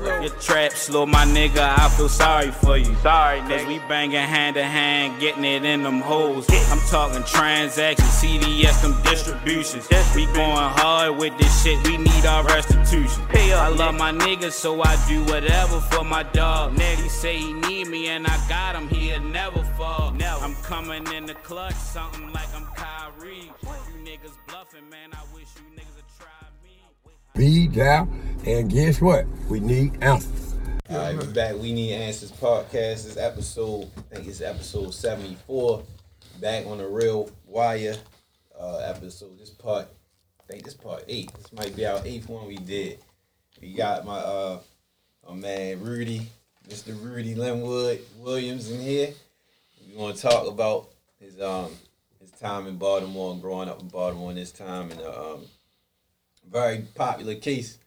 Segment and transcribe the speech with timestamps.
[0.00, 2.94] If your trap slow, my nigga, I feel sorry for you.
[2.96, 3.68] Sorry, Cause nigga.
[3.68, 6.46] we banging hand to hand, getting it in them holes.
[6.70, 9.88] I'm talking transactions, CDS, them distributions.
[10.14, 13.22] We going hard with this shit, we need our restitution.
[13.30, 13.98] I love nigga.
[13.98, 16.78] my nigga, so I do whatever for my dog.
[16.78, 20.12] He say he need me, and I got him, he'll never fall.
[20.12, 20.44] Never.
[20.44, 23.52] I'm coming in the clutch, something like I'm Kyrie.
[23.62, 25.83] You niggas bluffing, man, I wish you niggas would try me.
[27.36, 28.16] Be down,
[28.46, 29.26] and guess what?
[29.50, 30.54] We need answers.
[30.88, 31.56] All right, we're back.
[31.56, 33.02] We need answers podcast.
[33.02, 35.82] This episode, I think it's episode seventy four.
[36.40, 37.96] Back on the real wire
[38.56, 39.36] uh, episode.
[39.36, 39.88] This part,
[40.38, 41.34] I think this part eight.
[41.34, 43.00] This might be our eighth one we did.
[43.60, 44.60] We got my uh,
[45.28, 46.28] my man Rudy,
[46.68, 46.96] Mr.
[47.02, 49.12] Rudy Linwood Williams in here.
[49.88, 51.72] We want to talk about his um
[52.20, 55.46] his time in Baltimore and growing up in Baltimore and this time and uh, um
[56.50, 57.78] very popular case.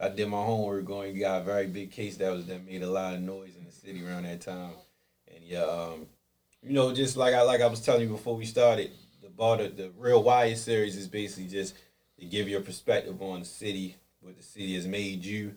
[0.00, 1.18] I did my homework going.
[1.18, 3.72] Got a very big case that was that made a lot of noise in the
[3.72, 4.72] city around that time,
[5.32, 6.06] and yeah, um,
[6.62, 8.90] you know, just like I like I was telling you before we started,
[9.22, 11.74] the Baltimore, the Real Wire series is basically just
[12.18, 15.54] to give your perspective on the city, what the city has made you,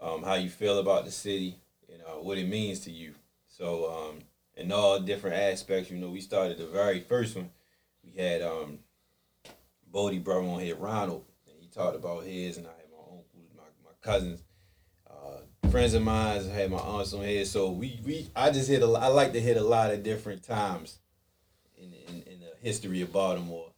[0.00, 1.56] um, how you feel about the city,
[1.90, 3.14] and uh, what it means to you.
[3.48, 4.18] So, um,
[4.56, 7.50] in all different aspects, you know, we started the very first one.
[8.04, 8.78] We had um,
[9.90, 11.24] Bodie brother on here, Ronald,
[11.72, 14.42] talked about his, and I had my uncles, my, my cousins,
[15.08, 16.38] uh, friends of mine.
[16.38, 18.86] I had my aunts on here, so we we I just hit a.
[18.86, 20.98] I like to hit a lot of different times
[21.76, 23.72] in in, in the history of Baltimore,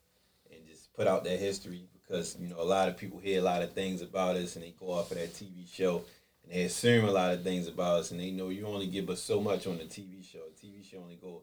[0.50, 3.44] and just put out that history because you know a lot of people hear a
[3.44, 6.04] lot of things about us, and they go off of that TV show.
[6.42, 9.08] And they assume a lot of things about us, and they know you only give
[9.08, 10.40] us so much on the TV show.
[10.60, 11.40] The TV show only go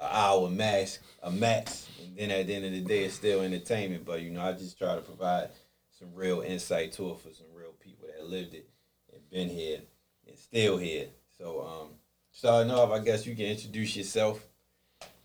[0.00, 3.42] an hour max, a max, and then at the end of the day, it's still
[3.42, 4.06] entertainment.
[4.06, 5.50] But you know, I just try to provide
[5.98, 8.68] some real insight to it for some real people that lived it
[9.12, 9.80] and been here
[10.26, 11.06] and still here.
[11.36, 11.88] So, um,
[12.30, 14.46] starting off, I guess you can introduce yourself.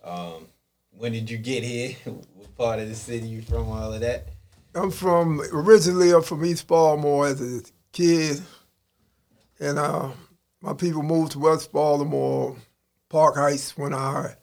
[0.03, 0.47] Um,
[0.91, 1.95] when did you get here?
[2.05, 3.69] what part of the city you from?
[3.69, 4.29] All of that.
[4.75, 7.61] I'm from originally I'm from East Baltimore as a
[7.91, 8.41] kid,
[9.59, 10.09] and uh,
[10.61, 12.55] my people moved to West Baltimore,
[13.09, 14.33] Park Heights when I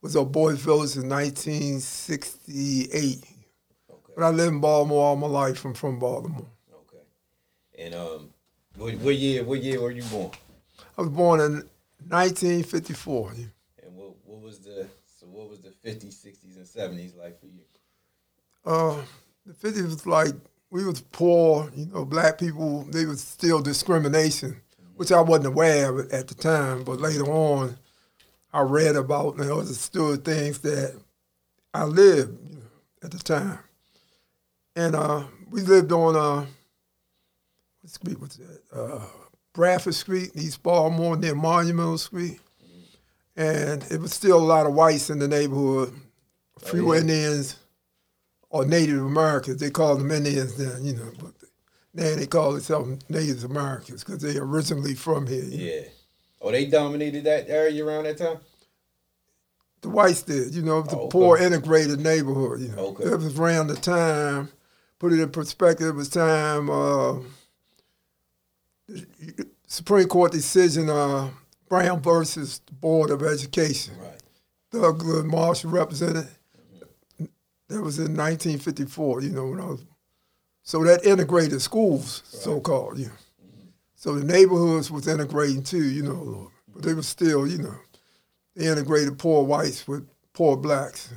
[0.00, 3.33] was at Boys Village in 1968.
[4.14, 5.64] But I lived in Baltimore all my life.
[5.64, 6.46] I'm from Baltimore.
[6.72, 7.02] Okay.
[7.78, 8.30] And um,
[8.76, 9.44] what, what year?
[9.44, 10.30] What year were you born?
[10.96, 11.52] I was born in
[12.08, 13.32] 1954.
[13.82, 17.46] And what what was the so what was the 50s, 60s, and 70s like for
[17.46, 17.62] you?
[18.64, 19.02] Uh,
[19.44, 20.34] the 50s was like
[20.70, 22.82] we was poor, you know, black people.
[22.90, 24.60] There was still discrimination,
[24.96, 26.84] which I wasn't aware of at the time.
[26.84, 27.76] But later on,
[28.52, 31.00] I read about and understood things that
[31.72, 32.62] I lived you know,
[33.02, 33.58] at the time.
[34.76, 36.46] And uh, we lived on uh,
[37.80, 38.60] what street was that?
[38.72, 39.04] Uh,
[39.52, 42.40] Bradford Street, East Baltimore, near Monumental Street.
[43.36, 45.92] And it was still a lot of whites in the neighborhood,
[46.62, 47.00] a few yeah.
[47.00, 47.56] Indians
[48.48, 49.60] or Native Americans.
[49.60, 51.32] They called them Indians then, you know, but
[51.94, 55.42] now they call themselves Native Americans because they originally from here.
[55.44, 55.64] you know.
[55.74, 55.80] Yeah.
[56.42, 58.38] Oh, they dominated that area around that time.
[59.80, 61.10] The whites did, you know, it was a Oh, okay.
[61.10, 62.86] poor integrated neighborhood, you know.
[62.88, 63.04] Okay.
[63.04, 64.48] It was around the time,
[64.98, 67.14] put it in perspective, it was time uh,
[68.88, 71.30] the Supreme Court decision, uh,
[71.68, 73.94] Brown versus the Board of Education.
[73.98, 74.22] Right.
[74.70, 76.28] Douglas Marshall represented.
[77.68, 79.84] That was in 1954, you know, when I was.
[80.62, 83.10] So that integrated schools, so called, know.
[83.94, 87.74] So the neighborhoods was integrating too, you know, but they were still, you know,
[88.54, 91.10] they integrated poor whites with poor blacks.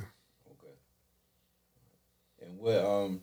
[0.50, 0.72] Okay.
[2.46, 3.20] And what um,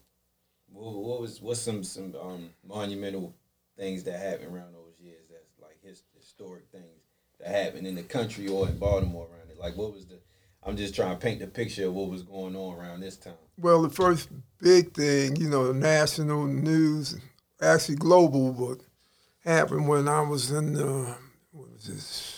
[0.94, 3.34] what, was what's some some um monumental
[3.78, 5.24] things that happened around those years?
[5.30, 7.04] That's like his, historic things
[7.40, 9.60] that happened in the country or in Baltimore around it.
[9.60, 10.20] Like what was the?
[10.64, 13.34] I'm just trying to paint the picture of what was going on around this time.
[13.58, 14.30] Well, the first
[14.60, 17.16] big thing, you know, national news,
[17.62, 18.80] actually global, but
[19.50, 21.16] happened when I was in, the,
[21.52, 22.32] what was this,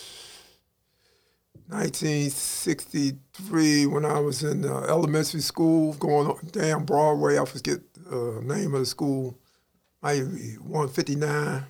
[1.69, 7.39] 1963, when I was in uh, elementary school, going down Broadway.
[7.39, 7.79] I forget
[8.11, 9.37] uh, name of the school,
[10.01, 11.65] might be 159.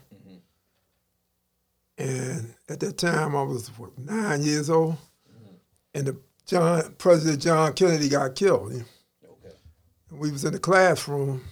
[1.99, 4.97] And at that time, I was what, nine years old,
[5.95, 8.71] and the John President John Kennedy got killed.
[8.71, 9.55] Okay.
[10.11, 11.43] And we was in the classroom,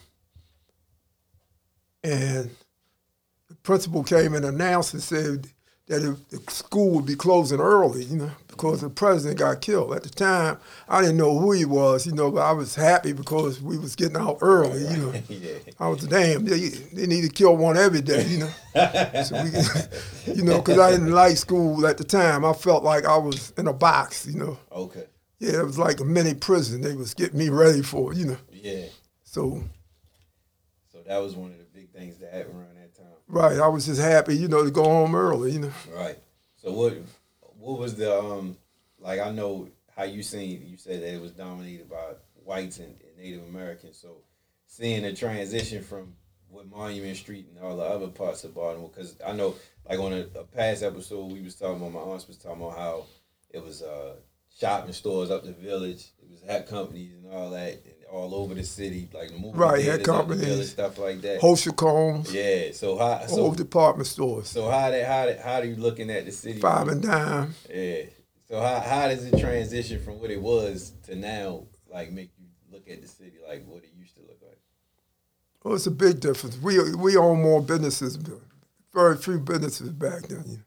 [2.04, 2.52] and
[3.50, 5.48] the principal came and announced and said
[5.88, 9.94] that the school would be closing early, you know, because the president got killed.
[9.94, 10.58] At the time,
[10.90, 13.96] I didn't know who he was, you know, but I was happy because we was
[13.96, 15.14] getting out early, you know.
[15.30, 15.58] yeah.
[15.80, 16.44] I was damn.
[16.46, 18.50] They, they need to kill one every day, you know.
[19.24, 22.44] so we, you know, because I didn't like school at the time.
[22.44, 24.58] I felt like I was in a box, you know.
[24.72, 25.06] Okay.
[25.38, 26.81] Yeah, it was like a mini prison.
[26.81, 28.38] They was getting me ready for, you know.
[28.52, 28.86] Yeah.
[29.24, 29.64] So
[30.92, 32.75] So that was one of the big things that happened around.
[33.27, 35.72] Right, I was just happy, you know, to go home early, you know.
[35.94, 36.18] Right.
[36.57, 36.98] So what
[37.60, 38.57] what was the um
[39.00, 42.13] like I know how you seen you said that it was dominated by
[42.44, 43.98] whites and, and Native Americans.
[43.98, 44.18] So
[44.68, 46.16] seeing the transition from
[46.50, 49.56] what Monument Street and all the other parts of Baltimore, because I know
[49.89, 52.78] like on a, a past episode we was talking about my aunt was talking about
[52.78, 53.06] how
[53.50, 54.16] it was uh
[54.57, 57.83] shopping stores up the village, it was hat companies and all that,
[58.16, 60.72] all over the city, like the movie Right, theaters companies.
[60.72, 61.42] stuff like that.
[61.42, 62.72] Hochschild Kohn's, yeah.
[62.72, 66.26] So how so department stores, so how that how that, how do you looking at
[66.26, 66.60] the city?
[66.60, 67.54] five and dime.
[67.74, 68.04] Yeah.
[68.48, 72.46] So how how does it transition from what it was to now, like make you
[72.72, 74.60] look at the city like what it used to look like?
[75.64, 76.58] Well, it's a big difference.
[76.58, 78.18] We we own more businesses,
[78.94, 80.65] very few businesses back then.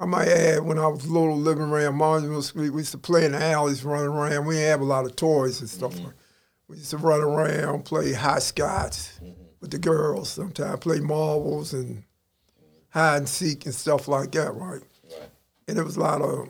[0.00, 0.16] You know.
[0.16, 0.22] Okay.
[0.22, 3.24] I might add, when I was little, living around Monument Street, we used to play
[3.24, 4.46] in the alleys, run around.
[4.46, 5.98] We didn't have a lot of toys and stuff.
[6.00, 6.14] like
[6.68, 9.42] We used to run around, play hopscotch mm-hmm.
[9.60, 10.30] with the girls.
[10.30, 12.04] Sometimes play marbles and
[12.90, 14.82] hide and seek and stuff like that, right?
[15.04, 15.30] Right.
[15.68, 16.48] And it was a lot of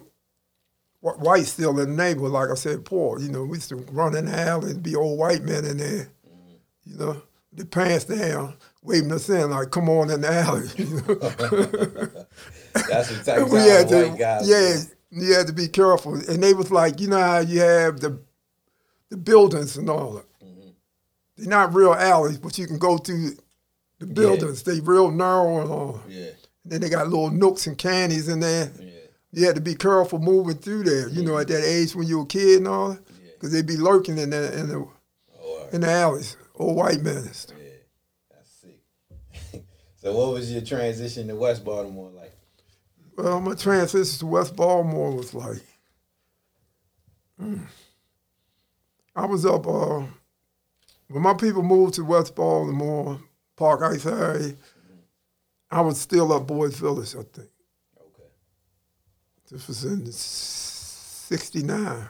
[1.01, 3.19] wh- whites still in the neighborhood, like I said, poor.
[3.21, 5.79] You know, we used to run in the alley and be old white men in
[5.79, 6.09] there.
[6.29, 6.55] Mm-hmm.
[6.85, 12.17] You know, the pants down, waving us in like, "Come on in the alley." You
[12.17, 12.27] know?
[12.75, 14.49] That's the type of we had to, white guys.
[14.49, 14.77] yeah,
[15.11, 16.15] you had to be careful.
[16.15, 18.21] And they was like, you know how you have the
[19.11, 20.27] the buildings and all that.
[20.45, 20.69] Mm-hmm.
[21.37, 23.33] They're not real alleys, but you can go through
[23.99, 24.63] the buildings.
[24.63, 26.01] They real narrow and all.
[26.09, 26.27] Yeah.
[26.63, 28.71] And then they got little nooks and candies in there.
[28.79, 28.87] Yeah.
[29.33, 31.09] You had to be careful moving through there.
[31.09, 33.31] You know, at that age when you were a kid and all that, Yeah.
[33.35, 34.77] because they be lurking in the in the
[35.43, 35.73] Oh, right.
[35.75, 37.25] in the alleys, old white men.
[37.25, 37.31] Yeah.
[38.31, 38.81] That's sick.
[39.97, 42.37] so what was your transition to West Baltimore like?
[43.17, 45.63] Well, my transition to West Baltimore was like,
[47.41, 47.61] mm.
[49.15, 50.03] I was up, uh,
[51.09, 53.21] when my people moved to West Baltimore,
[53.57, 54.55] Park Heights area,
[55.71, 57.51] I was still up Boys Village, I think.
[57.99, 58.29] Okay.
[59.51, 62.09] This was in 69.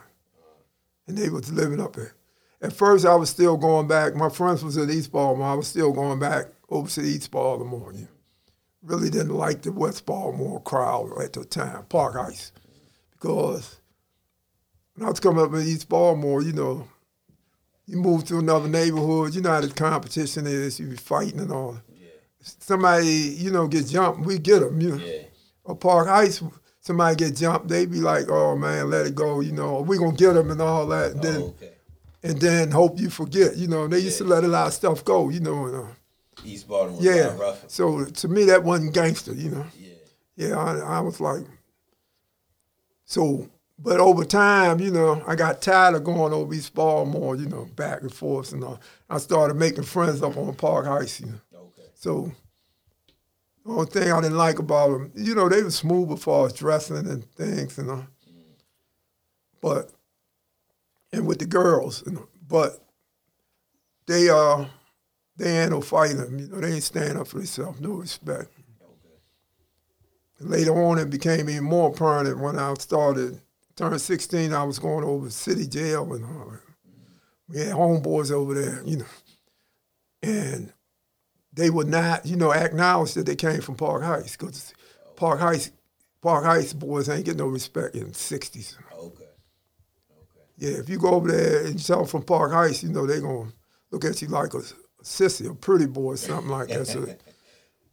[1.07, 2.13] And they was living up there.
[2.61, 4.15] At first, I was still going back.
[4.15, 5.47] My friends was in East Baltimore.
[5.47, 7.91] I was still going back over to East Baltimore.
[7.93, 8.07] You know.
[8.83, 12.51] Really didn't like the West Baltimore crowd at the time, Park Heights.
[13.11, 13.77] Because
[14.95, 16.87] when I was coming up in East Baltimore, you know,
[17.85, 21.51] you move to another neighborhood, you know how the competition is, you be fighting and
[21.51, 21.77] all.
[21.95, 22.07] Yeah.
[22.41, 23.05] Somebody,
[23.37, 25.23] you know, get jumped, we get them, you know Yeah.
[25.63, 26.41] or Park Heights,
[26.79, 30.13] somebody get jumped, they be like, "Oh man, let it go," you know, we gonna
[30.17, 31.71] get them and all that, and Oh, then okay.
[32.23, 33.87] and then hope you forget, you know.
[33.87, 35.65] They used to let a lot of stuff go, you know.
[35.65, 35.87] And, uh,
[36.43, 37.01] East Baltimore.
[37.01, 39.65] yeah, so to me that wasn't gangster, you know.
[39.77, 39.87] Yeah.
[40.37, 41.43] Yeah, I, I was like,
[43.05, 47.47] so, but over time, you know, I got tired of going over East Baltimore, you
[47.47, 48.63] know, back and forth, and
[49.09, 51.39] I started making friends up on Park Heights, you know.
[51.53, 51.89] Okay.
[51.93, 52.31] So
[53.65, 56.45] the only thing I didn't like about them, you know, they were smooth as far
[56.47, 58.05] as dressing and things, you know.
[59.61, 59.91] But
[61.13, 62.83] and with the girls, you know, but
[64.07, 64.65] they uh
[65.41, 68.49] they ain't no fighting them, you know, they ain't stand up for themselves, no respect.
[68.81, 69.15] Okay.
[70.39, 73.39] Later on it became even more permanent when I started
[73.75, 76.61] turned sixteen, I was going over to city jail and all that.
[77.49, 79.05] We had homeboys over there, you know.
[80.23, 80.71] And
[81.53, 84.73] they would not, you know, acknowledge that they came from Park Heights because
[85.15, 85.71] Park Heights,
[86.21, 88.75] Park Heights boys ain't get no respect in the '60s.
[88.93, 89.23] Okay.
[89.23, 89.27] Okay.
[90.57, 93.07] Yeah, if you go over there and you tell them from Park Heights, you know
[93.07, 93.51] they're gonna
[93.89, 94.61] look at you like a
[95.03, 96.87] sissy, a pretty boy, something like that.
[96.87, 97.05] So,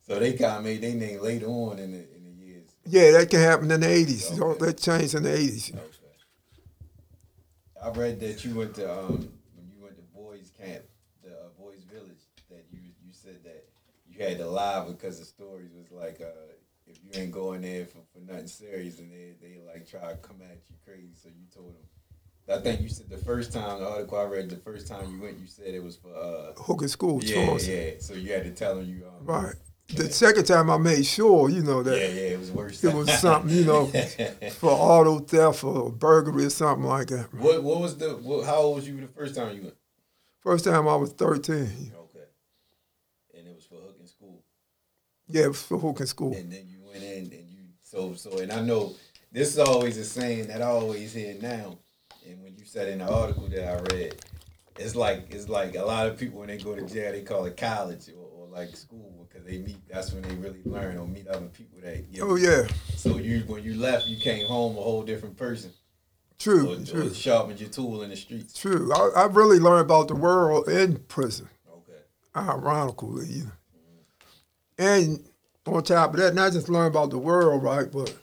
[0.07, 2.71] So they kind of made their name later on in the in the years.
[2.87, 4.33] yeah, that can happen in the '80s.
[4.33, 5.75] You know, that changed in the '80s.
[5.75, 5.83] Okay.
[7.83, 10.83] I read that you went to um when you went to boys camp,
[11.23, 12.23] the uh, boys village.
[12.49, 13.65] That you you said that
[14.11, 16.55] you had to lie because the stories was like uh
[16.87, 20.17] if you ain't going there for, for nothing serious and they they like try to
[20.17, 21.13] come at you crazy.
[21.23, 21.85] So you told them.
[22.51, 25.21] I think you said the first time the article I read the first time you
[25.21, 27.75] went you said it was for uh Hooker School, yeah Charleston.
[27.75, 27.91] yeah.
[28.01, 29.55] So you had to tell them you um, Right.
[29.95, 32.83] The second time I made sure, you know, that yeah yeah, it was worse.
[32.85, 33.87] it was something, you know,
[34.59, 37.33] for auto theft or burglary or something like that.
[37.35, 39.75] what what was the what, how old was you the first time you went?
[40.41, 41.55] First time I was 13.
[41.55, 42.25] Okay.
[43.37, 44.43] And it was for hooking school.
[45.27, 46.35] Yeah, it was for hooking School.
[46.35, 48.95] and then you went in and you so so and I know
[49.33, 51.79] this is always a saying that I always hear now.
[52.75, 54.15] And when you said in the article that I read,
[54.79, 57.45] it's like it's like a lot of people when they go to jail they call
[57.47, 59.79] it college or, or like school because they meet.
[59.89, 62.13] That's when they really learn or meet other people that.
[62.13, 65.73] Get Oh yeah, So you when you left, you came home a whole different person.
[66.39, 68.59] true, Or, or true, sharpened your tool in the streets.
[68.59, 68.93] true.
[68.93, 71.49] I, I really learned about the world in prison.
[71.73, 71.99] Okay.
[72.37, 73.27] ironically.
[73.27, 73.51] You know.
[74.79, 75.25] And
[75.67, 77.91] on top of that, not just learn about the world, right?
[77.91, 78.15] But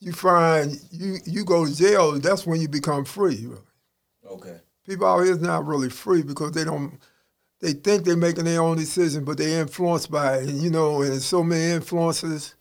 [0.00, 2.18] you find you you go to jail.
[2.18, 3.46] That's when you become free.
[3.46, 3.62] Really.
[4.28, 4.56] Okay.
[4.86, 6.98] People out here is not really free because they don't.
[7.60, 10.48] They think they're making their own decision, but they're influenced by it.
[10.48, 12.54] And you know, and so many influences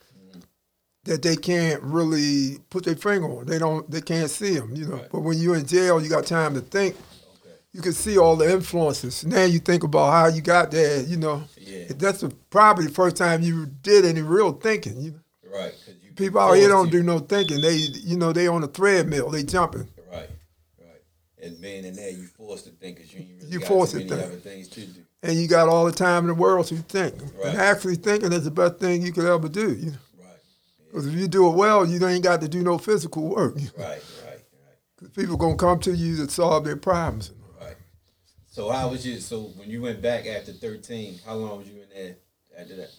[1.06, 3.46] that they can't really put their finger on.
[3.46, 3.90] They don't.
[3.90, 4.76] They can't see them.
[4.76, 4.96] You know.
[4.98, 5.10] Right.
[5.12, 6.96] But when you're in jail, you got time to think.
[6.96, 7.56] Okay.
[7.72, 9.26] You can see all the influences.
[9.26, 11.02] Now you think about how you got there.
[11.04, 11.44] You know.
[11.58, 11.86] Yeah.
[11.96, 15.00] That's the, probably the first time you did any real thinking.
[15.00, 15.20] You know?
[15.58, 15.74] Right.
[16.20, 17.62] People out oh, here don't do no thinking.
[17.62, 19.30] They, you know, they on a treadmill.
[19.30, 19.88] They jumping.
[20.12, 20.30] Right.
[20.78, 21.02] Right.
[21.42, 23.94] And being in there, you forced to think because you ain't really You got forced
[23.94, 24.44] to think.
[24.44, 25.02] things to do.
[25.24, 27.16] And you got all the time in the world to think.
[27.22, 27.54] Right.
[27.54, 29.74] And actually thinking is the best thing you could ever do.
[29.74, 29.98] You know?
[30.20, 30.38] Right.
[30.88, 33.56] Because if you do it well, you ain't got to do no physical work.
[33.56, 33.72] Right.
[33.78, 34.02] Right.
[35.02, 35.14] Right.
[35.16, 37.32] people gonna come to you to solve their problems.
[37.62, 37.78] Right.
[38.50, 39.22] So how was you?
[39.22, 42.16] So when you went back after thirteen, how long was you in there
[42.60, 42.90] after that?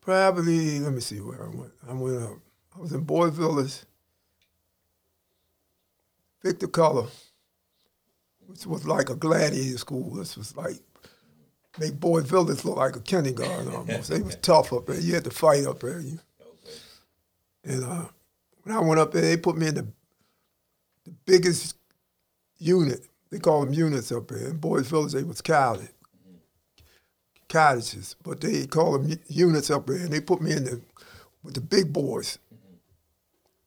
[0.00, 1.72] Probably, let me see where I went.
[1.88, 2.38] I went up.
[2.76, 3.80] I was in Boy Village,
[6.42, 7.08] Victor Cullen,
[8.46, 10.14] which was like a gladiator school.
[10.14, 10.76] This was like,
[11.78, 14.08] make Boy Village look like a kindergarten almost.
[14.10, 14.98] They was tough up there.
[15.00, 16.00] You had to fight up there.
[16.00, 16.76] You, Okay.
[17.74, 18.04] and uh,
[18.62, 19.86] when I went up there, they put me in the,
[21.04, 21.76] the biggest
[22.58, 23.00] unit.
[23.30, 24.48] They call them units up there.
[24.48, 25.88] In Boys Village, they was cottage,
[27.50, 29.96] cottages, but they call them units up there.
[29.96, 30.80] And they put me in the
[31.42, 32.38] with the big boys,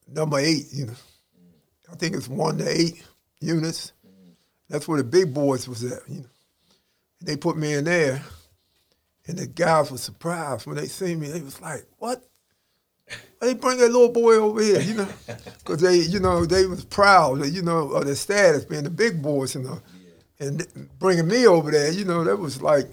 [0.08, 0.66] number eight.
[0.72, 0.94] You know,
[1.92, 3.04] I think it's one to eight
[3.40, 3.92] units.
[4.68, 6.00] That's where the big boys was at.
[6.08, 6.28] You know,
[7.20, 8.22] and they put me in there,
[9.28, 11.28] and the guys were surprised when they see me.
[11.28, 12.28] They was like, "What?" Why
[13.40, 15.08] they bring that little boy over here, you know,
[15.58, 19.22] because they, you know, they was proud, you know, of their status being the big
[19.22, 19.80] boys, you know,
[20.40, 20.66] and
[20.98, 22.90] bringing me over there, you know, that was like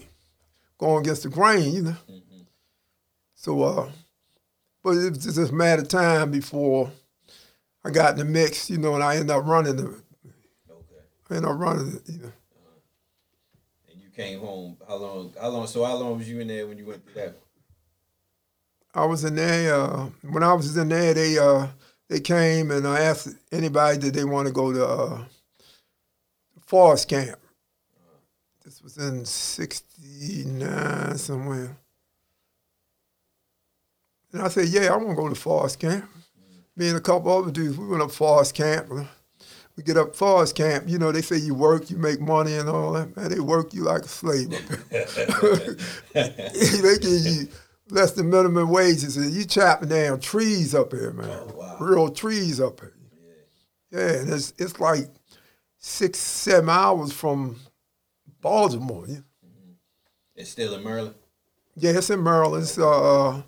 [0.82, 1.96] going against the grain, you know.
[3.36, 3.90] So, uh,
[4.82, 6.90] but it was just a matter of time before
[7.84, 10.02] I got in the mix, you know, and I ended up running the, Okay.
[11.30, 12.32] I ended up running, it, you know.
[13.90, 14.76] And you came home.
[14.88, 15.32] How long?
[15.40, 15.66] How long?
[15.68, 17.36] So how long was you in there when you went through that?
[18.92, 19.74] I was in there.
[19.74, 21.68] Uh, when I was in there, they uh,
[22.08, 25.24] they came and I asked anybody did they want to go to uh,
[26.60, 27.38] forest camp.
[28.64, 29.24] This was in
[30.02, 31.76] '69 somewhere.
[34.32, 36.08] And I said, "Yeah, I want to go to forest camp."
[36.74, 38.88] Me and a couple other dudes, we went up forest camp.
[39.76, 40.88] We get up forest camp.
[40.88, 43.16] You know, they say you work, you make money, and all that.
[43.16, 44.50] Man, they work you like a slave
[46.12, 47.48] they give you
[47.90, 51.28] less than minimum wages, and you chopping down trees up here, man.
[51.30, 51.76] Oh, wow.
[51.78, 52.94] Real trees up here.
[53.90, 55.08] Yeah, and it's it's like
[55.78, 57.56] six, seven hours from
[58.40, 59.06] Baltimore.
[60.42, 61.14] It's still in Maryland.
[61.76, 62.64] yeah it's in Maryland.
[62.64, 63.42] It's, uh,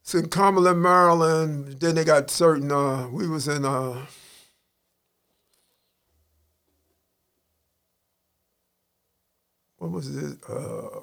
[0.00, 1.80] it's in Cumberland, Maryland.
[1.80, 2.70] Then they got certain.
[2.70, 3.64] Uh, we was in.
[3.64, 4.06] Uh,
[9.78, 10.38] what was it?
[10.48, 11.00] Uh,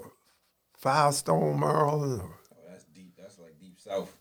[0.77, 2.21] Firestone, Maryland.
[2.23, 3.17] Oh, that's deep.
[3.17, 4.15] That's like deep south.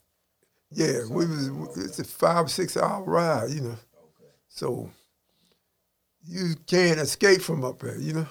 [0.72, 1.50] Yeah, we was.
[1.76, 3.68] It's a five six hour ride, you know.
[3.68, 4.32] Okay.
[4.48, 4.90] So
[6.26, 8.26] you can't escape from up there, you know.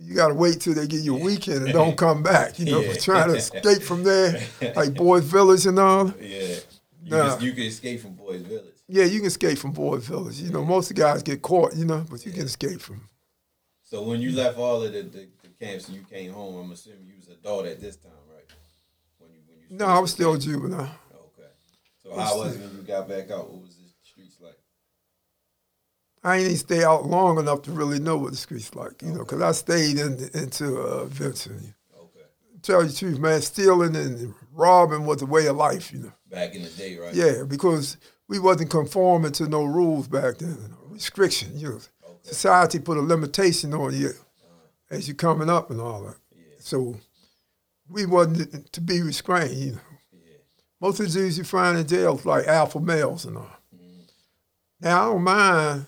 [0.00, 2.80] You gotta wait till they give you a weekend and don't come back, you know.
[2.88, 2.92] Yeah.
[3.00, 4.40] Trying to escape from there,
[4.76, 6.12] like Boys Village and all.
[6.20, 6.56] Yeah.
[7.02, 7.36] You, Nah.
[7.36, 8.74] can, you can escape from Boys Village.
[8.86, 10.40] Yeah, you can escape from Boys Village.
[10.40, 13.02] You know, most of the guys get caught, you know, but you can escape from.
[13.82, 16.70] So when you left all of the, the, the camps and you came home, I'm
[16.72, 18.44] assuming you was adult at this time, right?
[19.18, 20.80] When you when you No, I was still juvenile.
[21.14, 21.48] Okay.
[22.02, 23.50] So how was it when you got back out?
[23.50, 23.77] What was the streets like?
[26.24, 29.12] I ain't even stay out long enough to really know what the streets like, you
[29.12, 31.74] know, because I stayed in into uh, Vincent.
[31.96, 32.24] Okay.
[32.62, 36.12] Tell you the truth, man, stealing and robbing was a way of life, you know.
[36.30, 37.14] Back in the day, right?
[37.14, 37.96] Yeah, because
[38.28, 41.56] we wasn't conforming to no rules back then, no restriction.
[41.58, 42.18] You know, Okay.
[42.30, 44.10] society put a limitation on you
[44.90, 46.16] as you're coming up and all that.
[46.34, 46.42] Yeah.
[46.58, 46.96] So
[47.88, 49.54] we wasn't to be restrained.
[49.56, 49.78] You know,
[50.12, 50.18] Yeah.
[50.80, 53.44] most of the dudes you find in jails like alpha males and all.
[53.74, 54.00] Mm-hmm.
[54.80, 55.86] Now I don't mind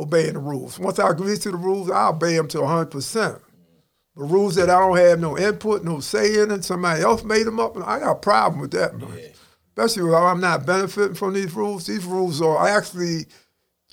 [0.00, 0.78] obeying the rules.
[0.78, 3.36] Once I agree to the rules, I obey them to hundred percent.
[3.36, 4.20] Mm-hmm.
[4.20, 7.46] The rules that I don't have no input, no say in, it, somebody else made
[7.46, 9.08] them up, and I got a problem with that, man.
[9.16, 9.28] Yeah.
[9.76, 11.86] especially when I'm not benefiting from these rules.
[11.86, 13.26] These rules are actually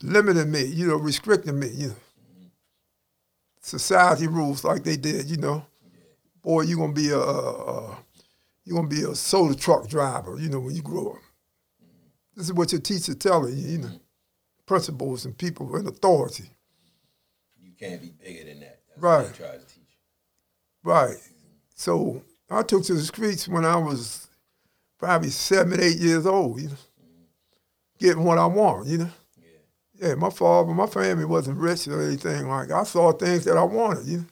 [0.02, 1.96] limiting me, you know, restricting me, you know.
[3.62, 5.66] Society rules like they did, you know.
[6.42, 7.98] Boy, you're gonna be a, a, a
[8.64, 11.18] you're gonna be a soda truck driver, you know, when you grow up.
[12.36, 13.92] This is what your teacher telling you, you know,
[14.68, 16.52] principals and people in authority.
[17.60, 18.82] You can't be bigger than that.
[18.90, 19.24] That's Right.
[19.24, 19.98] What they to teach.
[20.84, 21.16] Right.
[21.74, 24.28] So I took to the streets when I was
[25.00, 27.24] probably seven, eight years old, you know, mm-hmm.
[28.00, 29.10] getting what I want, you know.
[29.42, 30.10] Yeah.
[30.10, 32.70] Yeah, my father, my family wasn't rich or anything like.
[32.72, 34.26] I saw things that I wanted, you know.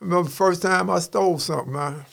[0.00, 2.04] I remember the first time I stole something, I,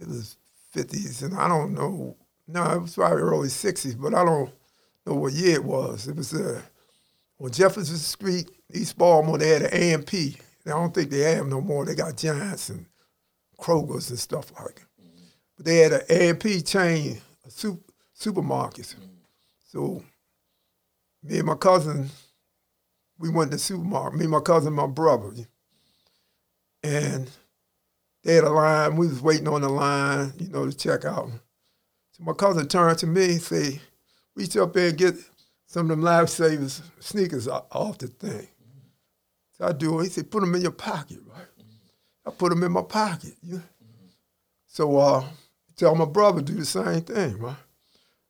[0.00, 0.36] it was
[0.76, 2.16] 50s, and I don't know,
[2.46, 4.52] no, it was probably early 60s, but I don't
[5.08, 6.08] know what year it was.
[6.08, 6.60] It was uh,
[7.40, 10.36] on Jefferson Street, East Baltimore, they had an A&P.
[10.66, 11.84] I don't think they have no more.
[11.84, 12.84] They got Giants and
[13.58, 14.86] Kroger's and stuff like that.
[15.56, 17.80] But they had an A&P chain of super,
[18.18, 18.94] supermarkets.
[19.66, 20.02] So
[21.22, 22.10] me and my cousin,
[23.18, 24.20] we went to the supermarket.
[24.20, 25.32] Me my cousin, my brother,
[26.82, 27.30] and
[28.22, 28.96] they had a line.
[28.96, 31.30] We was waiting on the line, you know, to check out.
[32.12, 33.80] So my cousin turned to me and say,
[34.38, 35.14] "Reach up there and get
[35.66, 38.48] some of them lifesavers sneakers off the thing."
[39.52, 39.98] So I do.
[39.98, 40.04] it.
[40.04, 41.46] He said, "Put them in your pocket, right?"
[42.26, 43.34] I put them in my pocket.
[43.42, 43.62] You?
[44.66, 45.24] So uh,
[45.76, 47.56] tell my brother do the same thing, right?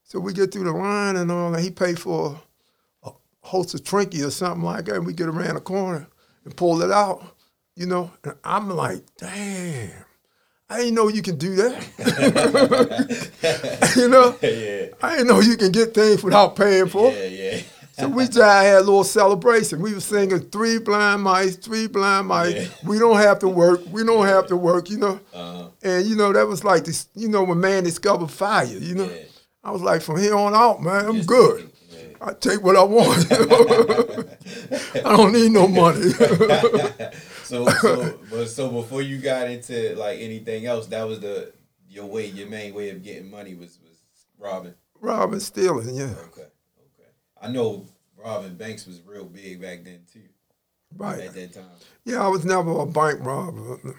[0.03, 1.61] So we get through the line and all that.
[1.61, 2.41] He paid for
[3.03, 3.11] a
[3.41, 4.95] Hostess Twinkie or something like that.
[4.95, 6.07] And we get around the corner
[6.45, 7.35] and pull it out,
[7.75, 8.11] you know.
[8.23, 9.91] And I'm like, damn,
[10.69, 11.83] I didn't know you can do that.
[13.97, 14.87] you know, Yeah.
[15.01, 17.11] I didn't know you can get things without paying for.
[17.11, 17.61] Yeah, yeah.
[17.93, 19.81] So we just had a little celebration.
[19.81, 22.53] We were singing Three Blind Mice, Three Blind Mice.
[22.55, 22.67] Yeah.
[22.85, 23.81] We don't have to work.
[23.91, 25.19] We don't have to work, you know.
[25.33, 25.67] Uh-huh.
[25.83, 29.09] And, you know, that was like this, you know, when man discovered fire, you know.
[29.09, 29.23] Yeah.
[29.65, 31.69] I was like, from here on out, man, I'm Just good.
[31.89, 33.29] thinking, I take what I want.
[35.05, 36.11] I don't need no money.
[37.49, 41.51] So, so, but so before you got into like anything else, that was the
[41.89, 43.97] your way, your main way of getting money was was
[44.37, 44.75] robbing.
[45.01, 46.13] Robin stealing, yeah.
[46.27, 47.09] Okay, okay.
[47.41, 50.21] I know robbing banks was real big back then too.
[50.95, 51.21] Right.
[51.21, 51.65] At that time.
[52.05, 53.73] Yeah, I was never a bank robber.
[53.73, 53.97] Okay.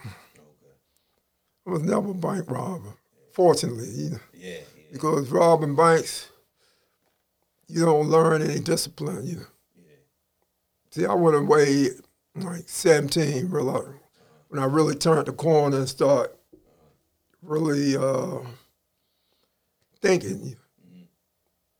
[1.66, 2.94] I was never a bank robber,
[3.32, 4.20] fortunately, you know.
[4.32, 4.50] Yeah.
[4.50, 4.84] yeah.
[4.92, 6.30] Because robbing banks,
[7.66, 9.46] you don't learn any discipline, you know.
[9.76, 9.96] Yeah.
[10.90, 11.88] See, I went away
[12.44, 13.94] like 17, really,
[14.48, 16.36] when I really turned the corner and start
[17.42, 18.40] really uh,
[20.00, 20.56] thinking.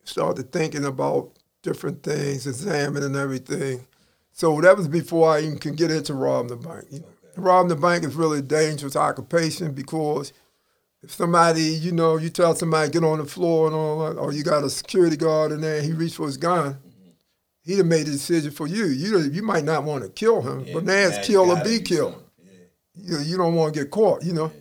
[0.05, 3.87] Started thinking about different things, examining everything.
[4.33, 6.87] So that was before I even could get into robbing the bank.
[6.91, 7.07] You know.
[7.37, 10.33] Robbing the bank is really a dangerous occupation because
[11.03, 14.33] if somebody, you know, you tell somebody get on the floor and all that, or
[14.33, 16.77] you got a security guard in there, and he reached for his gun,
[17.71, 18.87] he'd have made the decision for you.
[18.87, 21.79] You you might not want to kill him, Yeah, but now it's kill or be
[21.81, 22.21] killed.
[22.95, 24.53] You, know, you don't want to get caught, you know.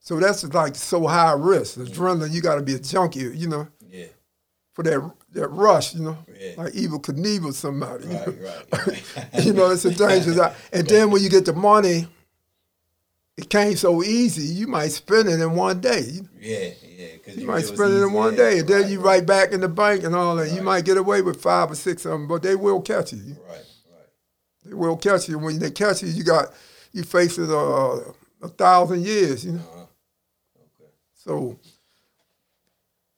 [0.00, 1.78] So that's like so high risk.
[1.78, 4.06] Adrenaline, you got to be a junkie, you know, Yeah.
[4.72, 6.18] for that that rush, you know,
[6.56, 8.04] like Evel Knievel somebody.
[8.06, 8.24] you know.
[8.24, 8.86] Right.
[8.86, 9.16] Right.
[9.34, 9.44] right.
[9.44, 10.38] you know, it's a dangerous.
[10.72, 12.08] And then when you get the money,
[13.36, 14.42] it came so easy.
[14.42, 16.20] You might spend it in one day.
[16.40, 16.70] Yeah.
[16.86, 17.16] Yeah.
[17.24, 19.18] Cause you you might spend it in one day, and then you right.
[19.18, 20.52] right back in the bank and all that.
[20.52, 23.36] You might get away with five or six of them, but they will catch you.
[23.48, 23.56] Right.
[23.56, 24.06] Right.
[24.64, 25.38] They will catch you.
[25.38, 26.52] When they catch you, you got
[26.92, 27.54] you facing a,
[28.42, 29.44] a thousand years.
[29.44, 29.60] You know.
[29.60, 29.86] Uh-huh.
[30.80, 30.90] Okay.
[31.14, 31.58] So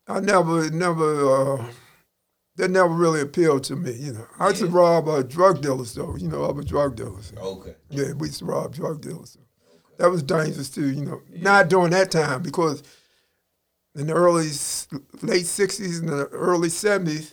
[0.06, 1.66] I never, never, uh,
[2.56, 3.92] that never really appealed to me.
[3.92, 6.14] You know, I used to rob uh, drug dealers though.
[6.16, 7.32] You know, other drug dealers.
[7.36, 7.74] Okay.
[7.90, 9.36] Yeah, we used to rob drug dealers.
[9.98, 11.22] That was dangerous too, you know.
[11.32, 12.82] Not during that time because
[13.94, 14.46] in the early,
[15.22, 17.32] late '60s and the early '70s,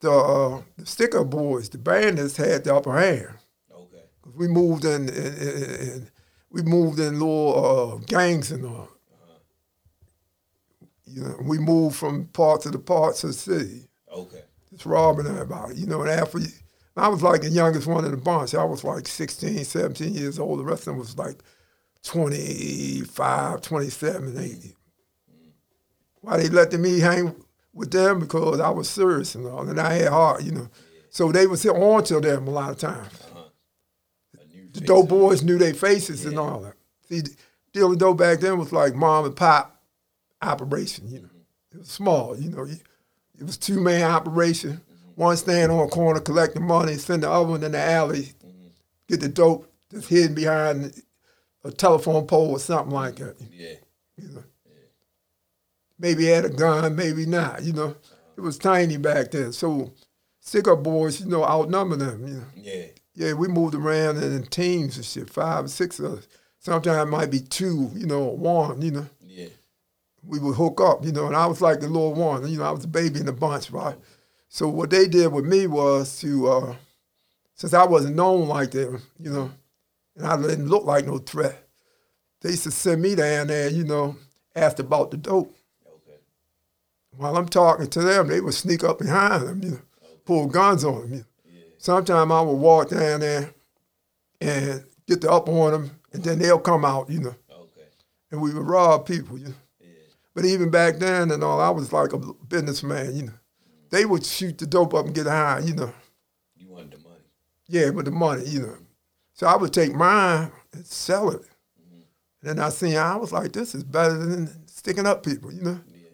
[0.00, 3.28] the, uh, the sticker boys, the bandits, had the upper hand.
[3.72, 4.02] Okay.
[4.34, 6.10] we moved in, in, in, in
[6.50, 8.88] we moved in little uh, gangs and all.
[11.08, 14.42] You know, we moved from parts of the parts of the city Okay.
[14.70, 15.76] just robbing everybody.
[15.76, 16.48] You know, and after you,
[16.96, 18.54] I was like the youngest one in the bunch.
[18.54, 20.60] I was like 16, 17 years old.
[20.60, 21.36] The rest of them was like
[22.02, 24.54] 25, 27, 80.
[24.54, 24.74] Mm.
[26.22, 27.34] Why they let me hang
[27.74, 28.20] with them?
[28.20, 30.68] Because I was serious and all, and I had heart, you know.
[31.10, 33.12] So they would sit on to them a lot of times.
[33.30, 33.42] Uh-huh.
[34.54, 36.74] New The dope boys knew their faces and all that.
[37.08, 37.22] See,
[37.72, 39.82] dealing dope back then was like mom and pop
[40.40, 41.26] operation, you know.
[41.26, 41.76] Mm-hmm.
[41.76, 42.64] It was small, you know.
[42.64, 44.80] It was two man operation.
[45.16, 48.68] One stand on a corner collecting money, send the other one in the alley, mm-hmm.
[49.08, 51.02] get the dope that's hidden behind
[51.64, 53.24] a telephone pole or something like mm-hmm.
[53.24, 53.36] that.
[53.50, 53.74] Yeah.
[54.18, 54.44] You know.
[55.98, 57.62] maybe had a gun, maybe not.
[57.62, 57.96] You know,
[58.36, 59.52] it was tiny back then.
[59.52, 59.92] So
[60.68, 62.26] up boys, you know, outnumber them.
[62.26, 62.86] You know, Yeah.
[63.14, 66.28] yeah, we moved around in teams and shit, five or six of us.
[66.58, 68.82] Sometimes it might be two, you know, one.
[68.82, 69.48] You know, Yeah.
[70.22, 71.04] we would hook up.
[71.04, 72.46] You know, and I was like the little one.
[72.48, 73.96] You know, I was the baby in the bunch, right?
[74.48, 76.74] So what they did with me was to, uh,
[77.54, 79.50] since I wasn't known like them, you know,
[80.16, 81.62] and I didn't look like no threat,
[82.40, 84.16] they used to send me down there, you know,
[84.54, 85.54] asked about the dope.
[85.86, 86.18] Okay.
[87.16, 89.80] While I'm talking to them, they would sneak up behind them, you know,
[90.24, 91.10] pull guns on them.
[91.12, 91.24] You know.
[91.46, 91.60] Yeah.
[91.78, 93.52] Sometimes I would walk down there
[94.40, 97.86] and get the up on them, and then they'll come out, you know, Okay.
[98.30, 99.54] and we would rob people, you know.
[99.80, 99.88] Yeah.
[100.34, 103.32] But even back then and all, I was like a businessman, you know.
[103.90, 105.92] They would shoot the dope up and get high, you know.
[106.56, 107.22] You wanted the money.
[107.68, 108.76] Yeah, but the money, you know.
[109.34, 111.42] So I would take mine and sell it.
[112.40, 115.62] And then I seen, I was like, this is better than sticking up people, you
[115.62, 115.80] know.
[115.88, 116.08] Yeah.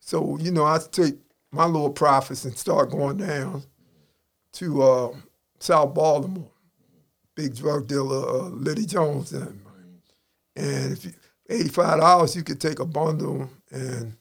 [0.00, 1.16] So, you know, I take
[1.52, 3.64] my little profits and start going down
[4.54, 5.12] to uh,
[5.58, 6.50] South Baltimore.
[7.34, 9.32] Big drug dealer, uh, Liddy Jones.
[9.32, 9.60] And,
[10.56, 11.12] and if you,
[11.50, 14.16] $85, you could take a bundle and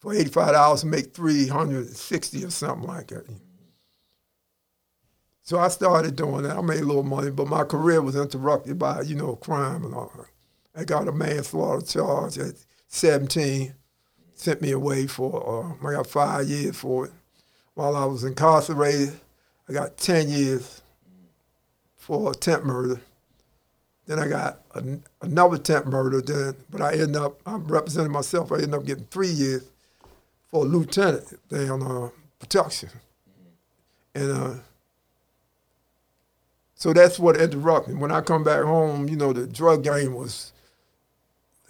[0.00, 3.26] for $85 make 360 or something like that.
[5.42, 6.56] So I started doing that.
[6.56, 9.94] I made a little money, but my career was interrupted by, you know, crime and
[9.94, 10.12] all.
[10.76, 12.54] I got a manslaughter charge at
[12.88, 13.74] 17
[14.34, 17.12] sent me away for, uh, I got five years for it.
[17.74, 19.18] While I was incarcerated,
[19.68, 20.82] I got 10 years
[21.96, 23.00] for attempt murder.
[24.06, 28.52] Then I got an, another attempt murder, then, but I ended up, I'm representing myself,
[28.52, 29.64] I ended up getting three years
[30.50, 32.90] for a lieutenant down uh, protection.
[34.14, 34.54] And uh,
[36.74, 37.94] so that's what interrupted.
[37.94, 38.00] Me.
[38.00, 40.52] When I come back home, you know, the drug game was,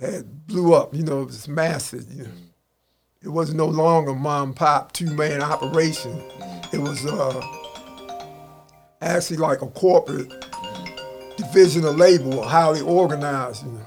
[0.00, 2.10] had blew up, you know, it was massive.
[2.12, 2.30] You know.
[3.22, 6.12] It was no longer mom pop two man operation.
[6.72, 7.42] It was uh,
[9.00, 10.32] actually like a corporate
[11.36, 13.66] division of labor, highly organized.
[13.66, 13.86] You know.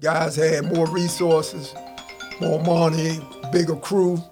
[0.00, 1.74] Guys had more resources,
[2.40, 3.20] more money,
[3.52, 4.22] bigger crew.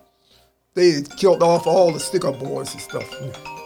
[0.75, 3.11] They killed off all the sticker boys and stuff.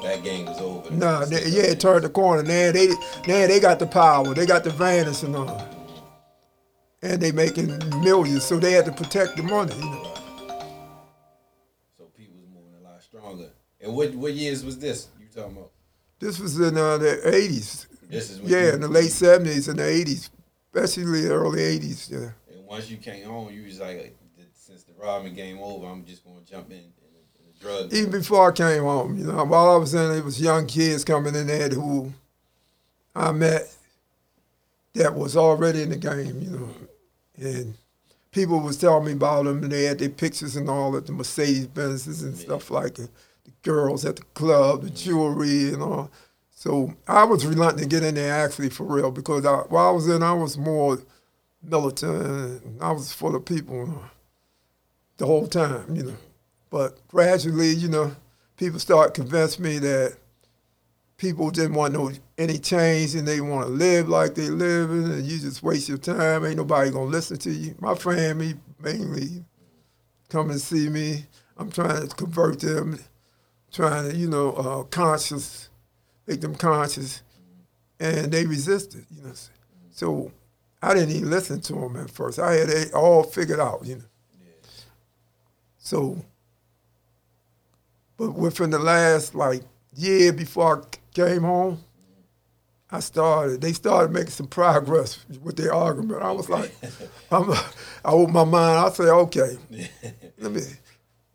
[0.03, 0.91] That game was over.
[0.91, 2.43] Nah, they, yeah, it turned the corner.
[2.43, 2.88] Now they,
[3.29, 4.35] now they got the power.
[4.35, 5.69] They got the Vanish and all.
[7.03, 7.67] And they making
[8.01, 9.75] millions, so they had to protect the money.
[9.75, 10.15] You know.
[11.99, 13.51] So people was moving a lot stronger.
[13.81, 15.73] And what what years was this you talking about?
[16.21, 17.87] This was in uh, the 80s.
[18.09, 20.31] This is when Yeah, in the late 70s and the 80s,
[20.73, 22.11] especially the early 80s.
[22.11, 22.31] Yeah.
[22.55, 24.17] And once you came home, you was like,
[25.03, 27.93] robbing game over, I'm just gonna jump in in in the drug.
[27.93, 31.05] Even before I came home, you know, while I was in, it was young kids
[31.05, 32.12] coming in there who
[33.15, 33.75] I met
[34.95, 36.69] that was already in the game, you know,
[37.37, 37.75] and
[38.31, 41.12] people was telling me about them, and they had their pictures and all at the
[41.12, 43.11] Mercedes Benzes and stuff like that.
[43.45, 46.11] The girls at the club, the jewelry and all.
[46.55, 49.91] So I was reluctant to get in there actually for real because I, while I
[49.91, 50.99] was in, I was more
[51.61, 52.23] militant.
[52.23, 54.01] And I was for the people
[55.16, 56.16] the whole time, you know.
[56.70, 58.16] But gradually, you know,
[58.57, 60.16] people start convince me that
[61.16, 65.25] people didn't want no any change and they want to live like they living and
[65.25, 66.44] you just waste your time.
[66.44, 67.75] Ain't nobody gonna listen to you.
[67.79, 69.44] My family mainly
[70.29, 71.27] come and see me.
[71.57, 72.98] I'm trying to convert them,
[73.70, 75.68] trying to, you know, uh, conscious,
[76.27, 77.22] make them conscious.
[78.01, 79.33] And they resisted, you know.
[79.92, 80.33] So
[80.83, 82.40] I didn't even listen to them at first.
[82.40, 84.05] I had it all figured out, you know.
[85.83, 86.25] So,
[88.18, 89.62] but within the last like
[89.97, 91.81] year before I came home,
[92.90, 93.61] I started.
[93.61, 96.23] They started making some progress with their argument.
[96.23, 96.75] I was like,
[97.33, 98.79] I'm, I opened my mind.
[98.87, 99.59] I said, okay,
[100.38, 100.62] let me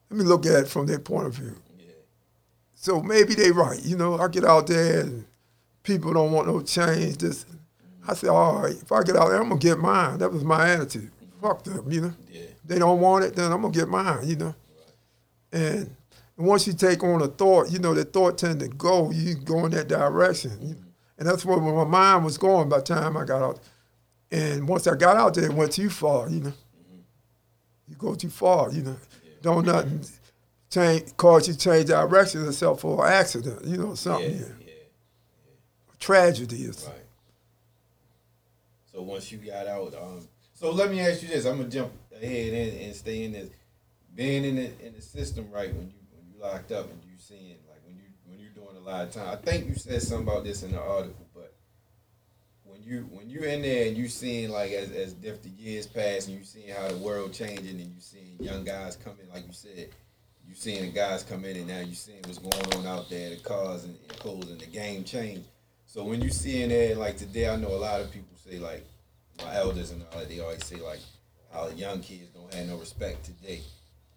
[0.09, 1.55] let me look at it from their point of view.
[2.75, 3.83] So maybe they right.
[3.83, 5.25] You know, I get out there and
[5.83, 7.17] people don't want no change.
[7.19, 7.45] This,
[8.07, 10.19] I said, all right, if I get out there, I'm gonna get mine.
[10.19, 11.11] That was my attitude.
[11.41, 12.13] Fuck them, you know.
[12.31, 12.41] Yeah.
[12.67, 14.55] They don't want it, then I'm gonna get mine, you know.
[15.51, 15.95] And
[16.37, 19.65] once you take on a thought, you know, the thought tend to go, you go
[19.65, 20.51] in that direction.
[20.61, 20.81] you know.
[21.17, 23.59] And that's where my mind was going by the time I got out.
[24.29, 26.53] And once I got out there, it went too far, you know.
[27.87, 28.97] You go too far, you know.
[29.41, 30.01] Don't nothing
[30.69, 34.31] change cause you change direction yourself for an accident, you know, Yeah, something.
[34.35, 34.73] yeah, Yeah.
[35.99, 36.85] Tragedy is.
[36.85, 36.95] right.
[38.91, 41.91] So once you got out, um, so let me ask you this: I'm gonna jump
[42.21, 43.49] ahead and, stay in this,
[44.15, 45.73] being in the in the system, right?
[45.73, 48.75] When you when you locked up and you seeing like when you when you're doing
[48.77, 49.29] a lot of time.
[49.29, 51.53] I think you said something about this in the article, but
[52.63, 56.27] when you when you in there and you seeing like as as different years pass
[56.27, 59.53] and you seeing how the world changing and you seeing young guys coming like you
[59.53, 59.89] said,
[60.47, 63.31] you seeing the guys come in and now you seeing what's going on out there,
[63.31, 65.45] the cars and, and clothes and the game change.
[65.85, 68.85] So when you seeing that like today, I know a lot of people say like
[69.43, 70.99] my elders and all that they always say like
[71.51, 73.61] how young kids don't have no respect today,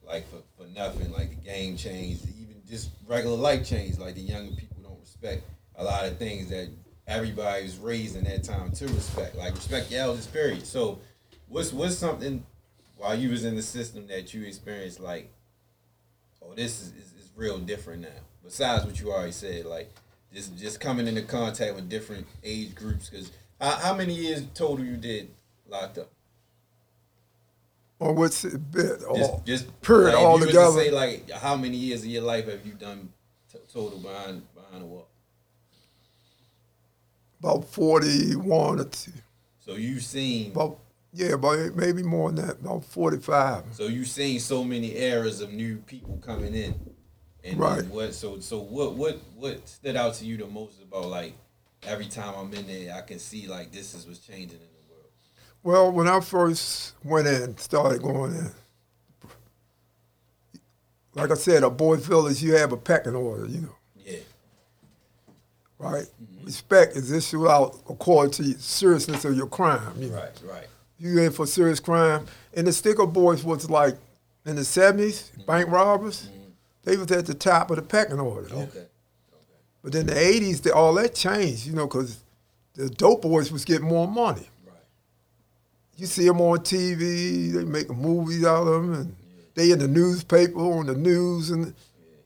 [0.07, 1.13] like for, for nothing.
[1.13, 3.99] Like the game changed, even just regular life changed.
[3.99, 5.43] Like the younger people don't respect
[5.77, 6.69] a lot of things that
[7.07, 9.37] everybody was raised in that time to respect.
[9.37, 10.67] Like respect your elders, period.
[10.67, 11.01] So
[11.49, 12.45] what's what's something
[12.97, 15.33] while you was in the system that you experienced like,
[16.43, 18.09] oh, this is, is, is real different now.
[18.45, 19.91] Besides what you already said, like
[20.33, 23.09] just just coming into contact with different age groups.
[23.09, 25.31] Because how, how many years total you did
[25.69, 26.11] locked up?
[28.01, 29.03] Or what's it bit?
[29.07, 30.73] Or, Just, just period, like, all you was to together.
[30.73, 33.11] Say like, how many years of your life have you done
[33.53, 35.07] t- total behind behind the wall?
[37.43, 39.13] about 41 or two.
[39.65, 40.79] So you've seen, About,
[41.13, 43.65] yeah, about maybe more than that, about 45.
[43.73, 46.75] so you've seen so many eras of new people coming in,
[47.45, 47.87] and Right.
[47.87, 48.13] what?
[48.15, 51.33] So so what what what stood out to you the most about like
[51.83, 54.65] every time I'm in there, I can see like this is what's changing in the
[54.65, 54.70] world.
[55.63, 58.51] Well, when I first went in, started going in,
[61.15, 64.19] like I said, a boy village, you have a pecking order, you know, Yeah,
[65.79, 66.07] right?
[66.23, 66.47] Mm-hmm.
[66.47, 69.93] Respect is issued out according to the seriousness of your crime.
[69.99, 70.17] You know?
[70.17, 70.67] right, right.
[70.99, 72.27] You in for serious crime.
[72.55, 73.97] And the sticker boys was like
[74.47, 75.43] in the 70s, mm-hmm.
[75.43, 76.51] bank robbers, mm-hmm.
[76.85, 78.47] they was at the top of the pecking order.
[78.47, 78.87] Okay, okay.
[79.83, 82.23] But in the 80s, the, all that changed, you know, because
[82.75, 84.49] the dope boys was getting more money.
[86.01, 89.17] You see them on TV, they making movies out of them, and
[89.55, 91.75] they in the newspaper, on the news and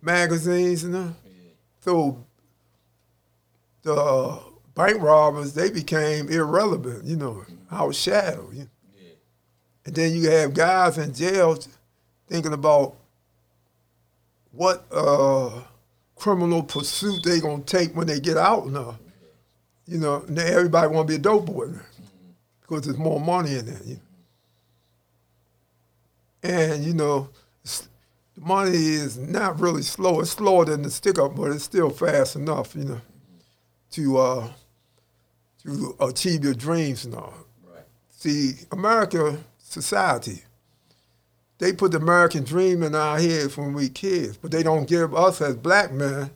[0.01, 1.13] magazines and that.
[1.81, 2.25] So
[3.83, 4.39] the uh,
[4.77, 8.55] bank robbers, they became irrelevant, you know, outshadowed.
[8.55, 8.69] You know.
[9.87, 11.59] And then you have guys in jail
[12.29, 12.95] thinking about
[14.53, 15.63] what uh,
[16.15, 19.01] criminal pursuit they gonna take when they get out now.
[19.89, 21.81] You know, now everybody want to be a dope boy now
[22.67, 23.81] because there's more money in there.
[23.85, 24.01] You know?
[26.43, 27.29] And you know,
[28.35, 30.21] the money is not really slow.
[30.21, 32.75] It's slower than the stick up, but it's still fast enough.
[32.75, 33.01] You know,
[33.93, 34.49] to uh,
[35.63, 37.35] to achieve your dreams and all.
[37.67, 37.85] right.
[38.11, 40.43] See, America society,
[41.59, 45.15] they put the American dream in our heads when we kids, but they don't give
[45.15, 46.31] us as black men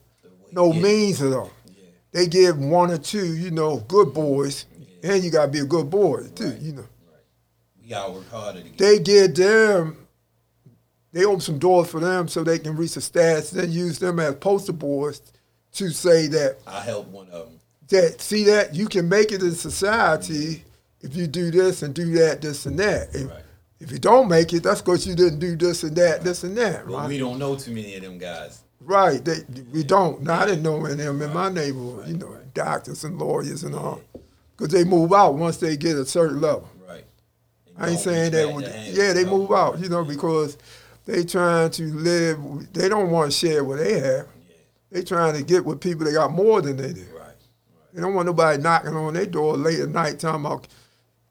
[0.53, 1.51] no yeah, means at all.
[1.67, 4.67] Yeah, They give one or two, you know, good boys,
[5.03, 6.61] and you gotta be a good boy too, Right.
[6.61, 6.81] you know.
[6.83, 7.23] right.
[7.83, 8.79] We gotta work harder to get.
[9.05, 9.97] They them,
[11.13, 14.19] they open some doors for them so they can reach the stats, then use them
[14.21, 15.23] as poster boys
[15.73, 17.61] to say that I helped one of them.
[17.89, 21.07] that see that you can make it in society mm-hmm.
[21.07, 23.15] if you do this and do that, this and that.
[23.15, 23.43] If, Right.
[23.81, 26.57] if you don't make it, that's because you didn't do this and that, this and
[26.59, 27.09] that, But right?
[27.09, 28.61] we don't know too many of them guys.
[28.81, 29.25] right.
[29.25, 29.39] They,
[29.73, 30.23] we don't.
[30.23, 33.63] Now, I didn't know any of them in my neighborhood, you know, doctors and lawyers
[33.63, 34.01] and all.
[34.59, 36.69] Because they move out once they get a certain level.
[36.87, 37.05] Right.
[37.79, 38.47] I ain't saying that.
[38.47, 40.59] back When, to hand- yeah, they move out, you know, because
[41.07, 42.73] they trying to live.
[42.73, 44.27] They don't want to share what they have.
[44.49, 44.55] Yeah,
[44.91, 47.03] They trying to get with people that got more than they do.
[47.15, 47.21] right.
[47.27, 47.35] right.
[47.95, 50.67] They don't want nobody knocking on their door late at night talking about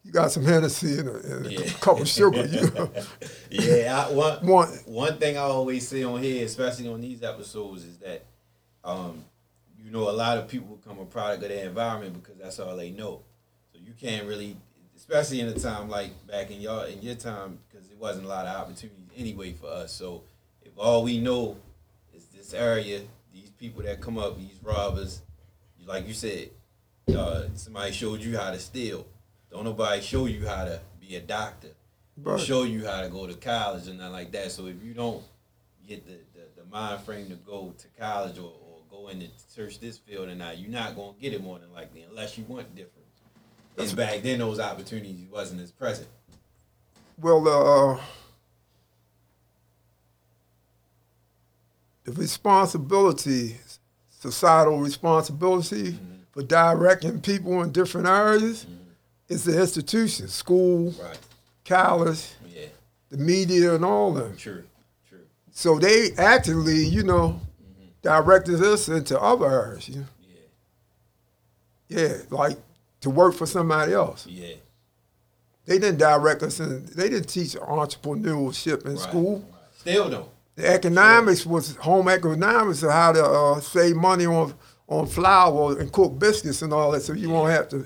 [0.03, 1.69] you got some Hennessy and a, and a Yeah.
[1.81, 2.45] cup of sugar.
[2.45, 2.89] You know?
[3.51, 7.83] Yeah, I, one, One- one thing I always say on here, especially on these episodes,
[7.83, 8.23] is that
[8.85, 9.25] um,
[9.87, 12.75] you know a lot of people become a product of their environment because that's all
[12.75, 13.21] they know.
[13.71, 14.57] So you can't really,
[14.97, 18.27] especially in a time like back in your in your time, because it wasn't a
[18.27, 19.93] lot of opportunities anyway for us.
[19.93, 20.23] So
[20.61, 21.55] if all we know
[22.13, 22.99] is this area,
[23.33, 25.21] these people that come up, these robbers,
[25.85, 26.49] like you said,
[27.17, 29.07] uh, somebody showed you how to steal.
[29.49, 31.69] Don't nobody show you how to be a doctor
[32.17, 32.39] Right.
[32.41, 34.51] show you how to go to college and nothing like that.
[34.51, 35.23] So if you don't
[35.87, 38.51] get the, the, the mind frame to go to college or
[39.07, 41.71] go in and search this field or not, you're not gonna get it more than
[41.73, 42.93] likely unless you want different.
[43.77, 46.07] And back then those opportunities wasn't as present.
[47.19, 47.99] Well, uh,
[52.03, 53.57] the responsibility,
[54.19, 55.97] societal responsibility
[56.31, 58.65] for directing people in different areas
[59.29, 61.19] is the institution, school, Right.
[61.65, 62.67] college, Yeah.
[63.09, 64.37] the media, and all of them.
[64.37, 64.63] True.
[65.07, 65.25] True.
[65.51, 67.41] So they actively, you know,
[68.07, 69.89] directed us into other areas.
[69.89, 70.05] You know?
[71.89, 71.99] Yeah.
[72.07, 72.57] Yeah, like
[73.01, 74.25] to work for somebody else.
[74.27, 74.55] Yeah.
[75.65, 78.99] They didn't direct us, and they didn't teach entrepreneurship in Right.
[78.99, 79.39] school.
[79.39, 79.53] Right.
[79.79, 80.29] Still don't.
[80.55, 84.53] The economics was home economics of how to uh, save money on
[84.89, 87.85] on flour and cook biscuits and all that, so you won't have to.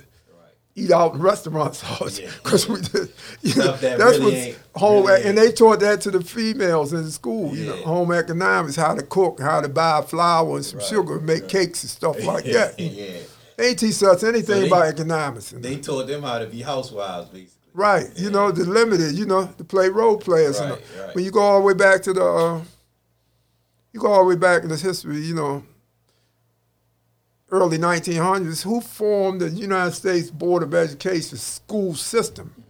[0.75, 1.83] Eat out in restaurants
[2.19, 2.29] Yeah.
[2.43, 3.11] because we did.
[3.41, 6.93] You know, that that's really what home really and they taught that to the females
[6.93, 7.55] in school.
[7.55, 11.17] You know, home economics, how to cook, how to buy flour and some Right, sugar,
[11.17, 11.51] and make right.
[11.51, 12.79] cakes and stuff like yeah, that.
[12.79, 13.17] yeah.
[13.57, 15.51] They ain't teach us anything they- about economics.
[15.51, 17.57] They taught them how to be housewives, basically.
[17.73, 20.59] Right, you know, the limited, you know, to play role players.
[20.59, 20.73] you know.
[20.75, 21.15] Right, right.
[21.15, 22.61] When you go all the way back to the, uh,
[23.93, 25.63] you go all the way back in this history, you know,
[27.51, 32.63] early 1900s, who formed the United States Board of Education school system?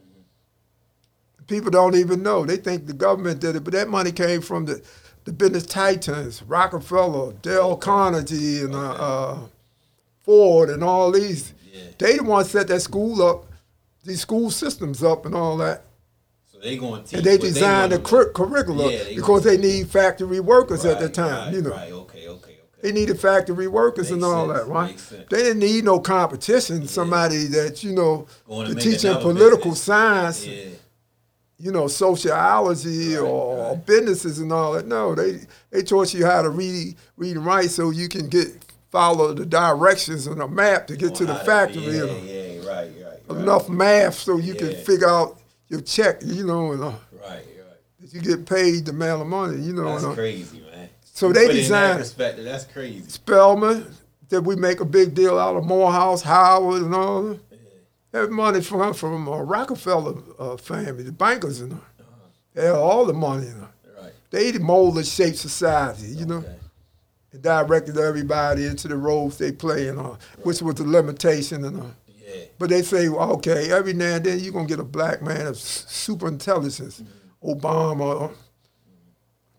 [1.47, 2.45] People don't even know.
[2.45, 4.81] They think the government did it, but that money came from the,
[5.25, 9.39] the business titans, Rockefeller, Dale Carnegie, and uh, uh,
[10.23, 11.53] Ford, and all these.
[11.71, 11.81] Yeah.
[11.97, 13.45] They the ones set that school up,
[14.03, 15.83] these school systems up, and all that.
[16.45, 17.17] So they going to teach.
[17.17, 21.09] And they designed the cur- curriculum Yeah, they because they need factory workers at the
[21.09, 21.71] time, right, you know.
[21.71, 21.91] Right.
[21.91, 22.27] Okay.
[22.27, 22.50] Okay.
[22.81, 24.97] They needed factory workers and all sense, that, right?
[25.29, 26.87] They didn't need no competition.
[26.87, 29.81] Somebody that you know, to to teaching political business.
[29.81, 30.63] science, Yeah.
[31.59, 33.85] you know, sociology Right, or right.
[33.85, 34.87] businesses and all that.
[34.87, 38.47] No, they they taught you how to read read and write so you can get
[38.91, 41.83] follow the directions on a map to get to the factory.
[41.83, 42.03] Yeah.
[42.03, 42.05] you.
[42.25, 42.69] Yeah.
[42.69, 42.91] Right.
[42.91, 43.19] Right.
[43.29, 43.37] Right.
[43.41, 45.37] Enough math so you can figure out
[45.69, 46.99] your check, you know, and uh, Right.
[47.29, 47.45] Right.
[48.11, 49.85] you get paid the amount of money, you know.
[49.85, 50.70] That's and, uh, crazy, man.
[51.21, 52.45] So they in that designed- perspective.
[52.45, 53.07] That's crazy.
[53.07, 53.85] Spelman,
[54.29, 57.39] that we make a big deal out of Morehouse, Howard, and all that.
[58.11, 62.03] That money from from uh, Rockefeller uh, family, the bankers, and uh,
[62.55, 63.45] they had all the money.
[63.47, 63.67] You know.
[64.01, 64.13] Right.
[64.31, 66.43] They mold shaped society, you know,
[67.31, 71.63] and directed everybody into the roles they play, and uh, which was the limitation.
[71.65, 72.45] And uh, Yeah.
[72.57, 75.45] but they say, well, okay, every now and then you're gonna get a black man
[75.45, 77.03] of super intelligence,
[77.43, 78.33] Obama, uh,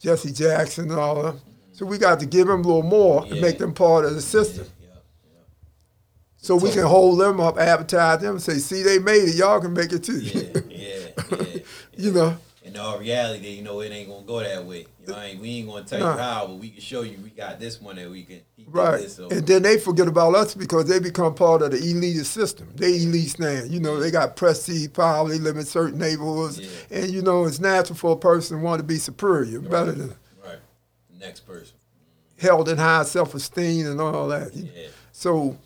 [0.00, 1.36] Jesse Jackson, and all that.
[1.72, 4.20] So we got to give them a little more and make them part of the
[4.22, 4.66] system.
[4.80, 4.88] Yeah.
[6.36, 9.36] So we can hold them up, advertise them, and say, "See, they made it.
[9.36, 10.42] Y'all can make it too." Yeah.
[10.68, 10.68] Yeah.
[10.68, 11.08] Yeah.
[11.54, 11.58] yeah.
[11.96, 14.86] you know, In all reality, you know, it ain't gonna go that way.
[15.00, 16.12] You know, I ain't, we ain't gonna tell Nah.
[16.12, 18.40] you how, but we can show you we got this one that we can.
[18.66, 19.00] right?
[19.02, 19.28] This, so.
[19.28, 22.68] And then they forget about us because they become part of the elite system.
[22.74, 23.62] They elite now.
[23.62, 25.28] You know, they got prestige power.
[25.28, 26.68] They live in certain neighborhoods, Yeah.
[27.02, 30.08] and you know, it's natural for a person to want to be superior, better than
[30.08, 30.16] right.
[31.22, 31.76] Next person.
[32.38, 34.52] held in high self-esteem and all that.
[34.54, 34.88] Yeah.
[35.12, 35.56] So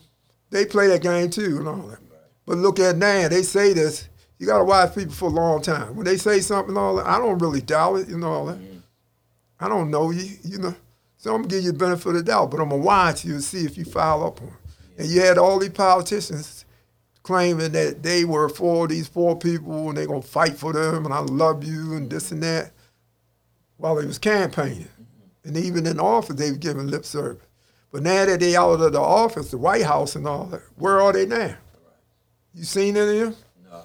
[0.51, 1.99] they play that game too and all that.
[2.45, 4.09] But look at now, they say this.
[4.39, 5.97] You gotta watch people for a long time.
[5.97, 8.47] When they say something and all that, I don't really doubt it, you know all
[8.47, 8.59] that.
[8.59, 8.79] Mm-hmm.
[9.59, 10.75] I don't know you, you know.
[11.17, 13.33] So I'm gonna give you the benefit of the doubt, but I'm gonna watch you
[13.33, 14.55] and see if you follow up on it.
[14.99, 16.67] And you had all these politicians
[17.23, 21.15] claiming that they were for these poor people and they're gonna fight for them and
[21.15, 22.73] I love you and this and that
[23.79, 24.89] while they was campaigning.
[25.47, 27.47] And even in office they've given lip service.
[27.93, 31.01] But now that they out of the office, the White House and all that, where
[31.01, 31.57] are they now?
[32.53, 33.37] You seen any of them?
[33.71, 33.83] No.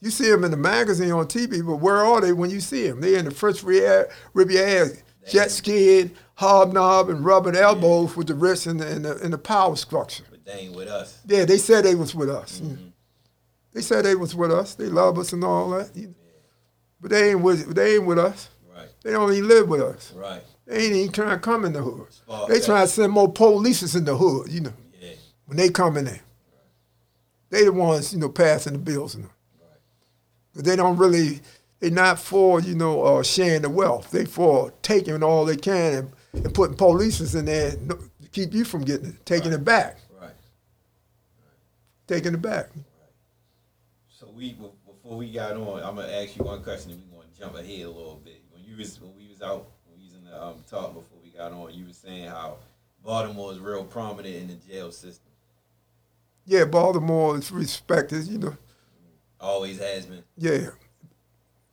[0.00, 2.88] You see them in the magazine on TV, but where are they when you see
[2.88, 3.00] them?
[3.00, 4.88] They in the French Riviera,
[5.28, 9.38] jet skiing, hobnob, and rubbing elbows with the rich and the, and the, and the
[9.38, 10.24] power structure.
[10.30, 11.20] But they ain't with us.
[11.26, 12.60] Yeah, they said they was with us.
[12.60, 12.88] Mm-hmm.
[13.74, 14.74] They said they was with us.
[14.74, 15.94] They love us and all that.
[15.94, 16.14] know.
[17.00, 18.48] But they ain't with they ain't with us.
[18.74, 18.88] Right.
[19.02, 20.12] They don't even live with us.
[20.16, 20.42] Right.
[20.68, 22.06] They ain't even trying to come in the hood.
[22.26, 25.12] far They trying to send more police in the hood, you know, Yeah.
[25.46, 26.20] when they come in there.
[27.48, 29.14] They the ones, you know, passing the bills.
[29.16, 29.30] You know.
[30.54, 31.40] But they don't really,
[31.80, 34.10] They're not for, you know, uh, sharing the wealth.
[34.10, 37.98] They for taking all they can and, and putting police in there to
[38.32, 40.32] keep you from getting it, taking it back, Right.
[42.08, 42.70] taking it back.
[44.08, 44.54] So we
[44.86, 47.86] before we got on, I'm gonna ask you one question, and we gonna jump ahead
[47.86, 48.42] a little bit.
[48.52, 49.68] When you was when we was out,
[50.28, 52.56] the um, talk before we got on, you were saying how
[53.04, 55.24] Baltimore is real prominent in the jail system.
[56.44, 58.56] Yeah, Baltimore is respected, you know.
[59.40, 60.70] Always has been Yeah,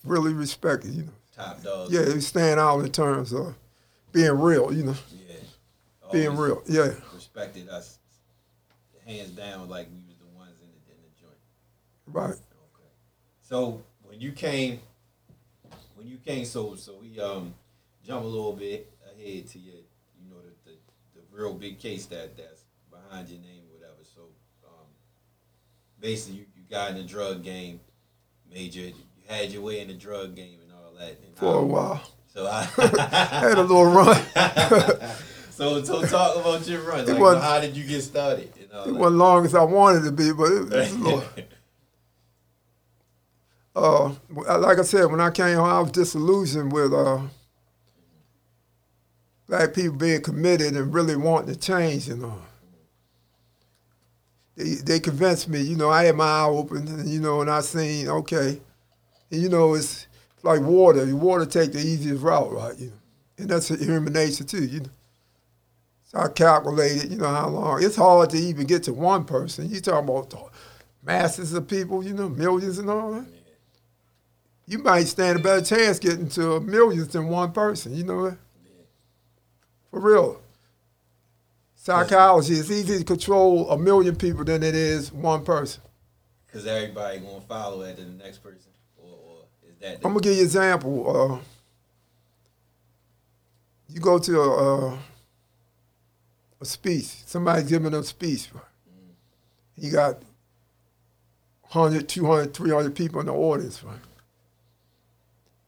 [0.04, 1.12] really respected, you know.
[1.36, 1.92] top dog.
[1.92, 3.56] Yeah, they stand out in terms of
[4.12, 5.36] being real, you know, Yeah.
[6.12, 6.62] being real.
[6.68, 7.98] Yeah, Respected us
[9.06, 11.38] hands down like we was the ones in the in the joint.
[12.08, 12.34] right.
[12.34, 12.90] Okay.
[13.42, 14.80] So when you came,
[15.96, 17.54] when you came, so so we um
[18.06, 20.78] jump a little bit ahead to your, you know, the the,
[21.16, 24.04] the real big case that that's behind your name, or whatever.
[24.04, 24.22] So
[24.66, 24.88] um,
[26.00, 27.80] basically, you, you got in the drug game,
[28.52, 28.94] major, you
[29.28, 31.18] had your way in the drug game and all that.
[31.26, 32.02] And For a while.
[32.34, 32.64] So I
[33.44, 34.22] Had a little run.
[35.52, 37.06] so so talk about your run.
[37.06, 38.52] Like, how did you get started?
[38.62, 38.94] And all It that?
[38.96, 41.24] wasn't long as I wanted to be, but it was a little.
[43.76, 47.22] uh, like I said, when I came home, I was disillusioned with uh,
[49.48, 52.40] black people being committed and really wanting to change, you know.
[54.56, 55.62] they they convinced me.
[55.62, 58.60] You know, I had my eye open, and you know, and I seen okay,
[59.32, 60.08] and you know, it's
[60.44, 61.14] like water.
[61.16, 62.78] Water take the easiest route, right?
[62.78, 62.94] You know,
[63.38, 64.66] and that's human nature too.
[64.66, 64.90] You know.
[66.06, 67.84] So I calculated, you know, how long.
[67.84, 69.70] It's hard to even get to one person.
[69.70, 70.52] You talking about
[71.04, 73.26] masses of people, you know, millions and all that.
[74.68, 77.96] You might stand a better chance getting to millions than one person.
[77.96, 78.38] You know that.
[79.96, 80.42] For real.
[81.74, 85.82] Psychology, it's easier to control a million people than it is one person.
[86.46, 89.96] Because everybody gonna follow after the next person, or, or is that?
[90.04, 91.32] I'm gonna give you an example.
[91.32, 91.40] Uh,
[93.88, 94.98] you go to a, uh,
[96.60, 97.06] a speech.
[97.26, 98.50] Somebody's giving a speech.
[99.78, 100.22] You got
[101.72, 103.96] 100, 200, 300 people in the audience, right?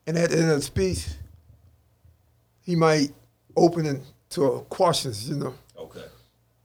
[0.05, 1.07] And at the end of the speech,
[2.59, 3.13] he might
[3.55, 4.01] open it
[4.31, 5.53] to questions, you know.
[5.77, 6.05] okay.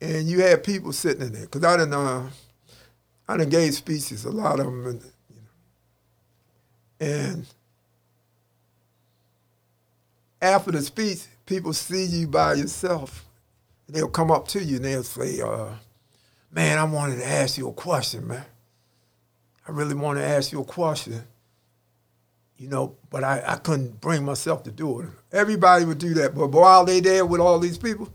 [0.01, 2.29] And you had people sitting in there, because I didn't, uh,
[3.29, 7.17] I done gave speeches, a lot of them, and, you know.
[7.31, 7.47] And
[10.41, 13.25] after the speech, people see you by yourself.
[13.89, 15.69] They'll come up to you and they'll say, uh,
[16.51, 18.45] man, I wanted to ask you a question, man.
[19.67, 21.23] I really want to ask you a question,
[22.57, 25.09] you know, but I, I couldn't bring myself to do it.
[25.33, 28.09] Everybody would do that, but while they there with all these people,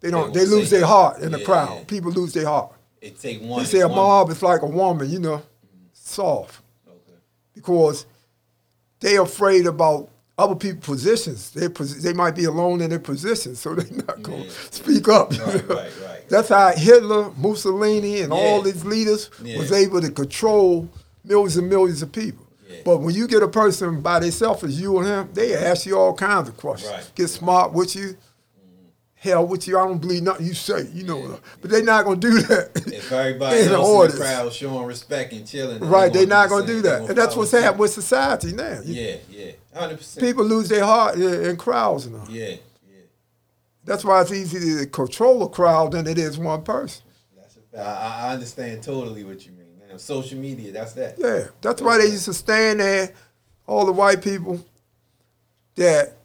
[0.00, 0.32] they don't.
[0.34, 1.78] They, won't lose their heart in the crowd.
[1.78, 1.84] yeah.
[1.84, 2.72] People lose their heart.
[3.00, 3.60] It take one.
[3.60, 5.42] They say a one- mob is like a woman, you know,
[5.92, 7.18] soft, Okay.
[7.54, 8.06] because
[9.00, 11.50] they're afraid about other people's positions.
[11.52, 14.50] They they might be alone in their position, so they're not gonna Yeah.
[14.70, 15.30] speak up.
[15.30, 16.28] Right, right, right.
[16.28, 19.58] That's how Hitler, Mussolini, and all these leaders Yeah.
[19.58, 20.88] was able to control
[21.24, 22.41] millions and millions of people.
[22.72, 22.78] Yeah.
[22.84, 25.98] But when you get a person by themselves as you and him, they ask you
[25.98, 26.92] all kinds of questions.
[26.92, 27.10] Right.
[27.14, 28.08] Get smart with you.
[28.08, 28.86] Mm-hmm.
[29.14, 31.38] Hell with you, I don't believe nothing you say, you know.
[31.60, 32.70] But they're not gonna do that.
[32.86, 36.28] If everybody in the else in the crowd showing respect and chilling, Right, they they're
[36.28, 37.02] not gonna do that.
[37.08, 38.80] And that's what's happening with society now.
[38.84, 40.26] You- Yeah, yeah, hundred percent.
[40.26, 42.26] People lose their heart in, crowds all.
[42.28, 42.56] Yeah, yeah.
[43.84, 47.02] That's why it's easier to control a crowd than it is one person.
[47.36, 49.61] That's a, I, I understand totally what you mean.
[49.92, 51.16] Man, social media, that's that.
[51.18, 53.12] Yeah, that's why they used to stand there,
[53.66, 54.64] all the white people
[55.74, 56.16] that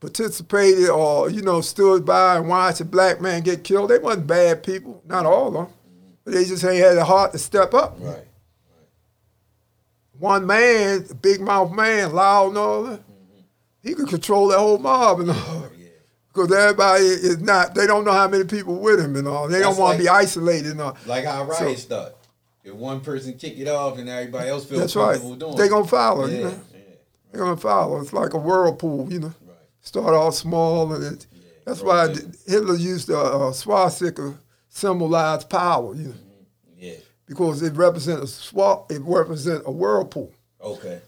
[0.00, 3.88] participated or, you know, stood by and watched a black man get killed.
[3.90, 5.66] They wasn't bad people, not all of them.
[6.24, 7.96] But they just ain't had the heart to step up.
[7.98, 8.24] Right.
[10.18, 13.00] One man, big mouth man, loud and all that,
[13.82, 15.36] he could control that whole mob and all.
[15.78, 15.88] Yeah.
[16.28, 19.46] Because everybody is not, they don't know how many people with him and all.
[19.48, 20.96] They That's don't want to like- be isolated and all.
[21.06, 22.13] Like how So- riots start.
[22.64, 25.20] If one person kick it off and everybody else feels That's right.
[25.38, 25.68] doing They it.
[25.70, 26.50] gonna follow, yeah, you know.
[26.50, 26.80] Yeah.
[27.30, 28.00] They're gonna follow.
[28.00, 29.34] It's like a whirlpool, you know.
[29.46, 29.56] Right.
[29.82, 32.34] Start off small, and it, Yeah, that's why big.
[32.46, 34.34] Hitler used the uh, swastika
[34.70, 36.14] symbolize power, you know,
[36.78, 36.94] Yeah.
[37.26, 38.90] because it represents a swap.
[38.90, 40.32] It represents a whirlpool.
[40.60, 41.00] Okay.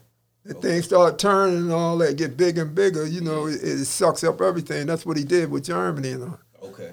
[0.45, 3.05] The things start turning and all that, get bigger and bigger.
[3.05, 4.85] You know, it, it sucks up everything.
[4.87, 6.39] That's what he did with Germany and all.
[6.63, 6.91] Okay.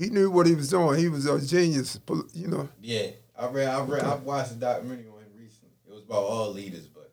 [0.00, 0.98] He knew what he was doing.
[0.98, 2.00] He was a genius,
[2.32, 2.68] you know.
[2.80, 3.08] Yeah.
[3.38, 5.74] I read I read I watched a documentary on him recently.
[5.86, 7.12] It was about all leaders, but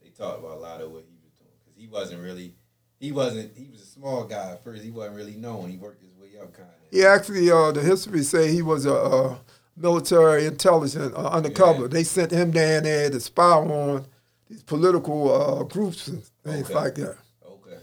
[0.00, 1.50] they talked about a lot of what he was doing.
[1.64, 2.54] Because he wasn't really
[3.00, 4.82] he wasn't he was a small guy at first.
[4.84, 5.68] He wasn't really known.
[5.68, 6.70] He worked his way up kinda.
[6.92, 9.36] He actually, uh, the history say he was a, uh
[9.76, 11.82] military intelligence uh, undercover.
[11.82, 11.88] Yeah.
[11.88, 14.06] They sent him down there to spy on
[14.48, 16.74] these political uh, groups and things Okay.
[16.74, 17.16] like that.
[17.46, 17.78] Okay.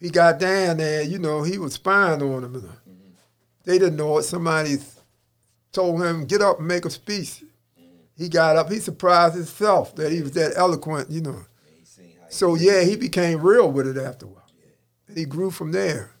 [0.00, 2.72] He got down there, you know, he was spying on them.
[3.66, 4.22] They didn't know it.
[4.22, 4.78] Somebody
[5.72, 7.42] told him, get up and make a speech.
[8.16, 8.70] He got up.
[8.70, 11.30] He surprised himself that he was that eloquent, you know.
[11.30, 14.48] And he seen how he So yeah, he became real with it after a while.
[15.08, 16.12] And he grew from there.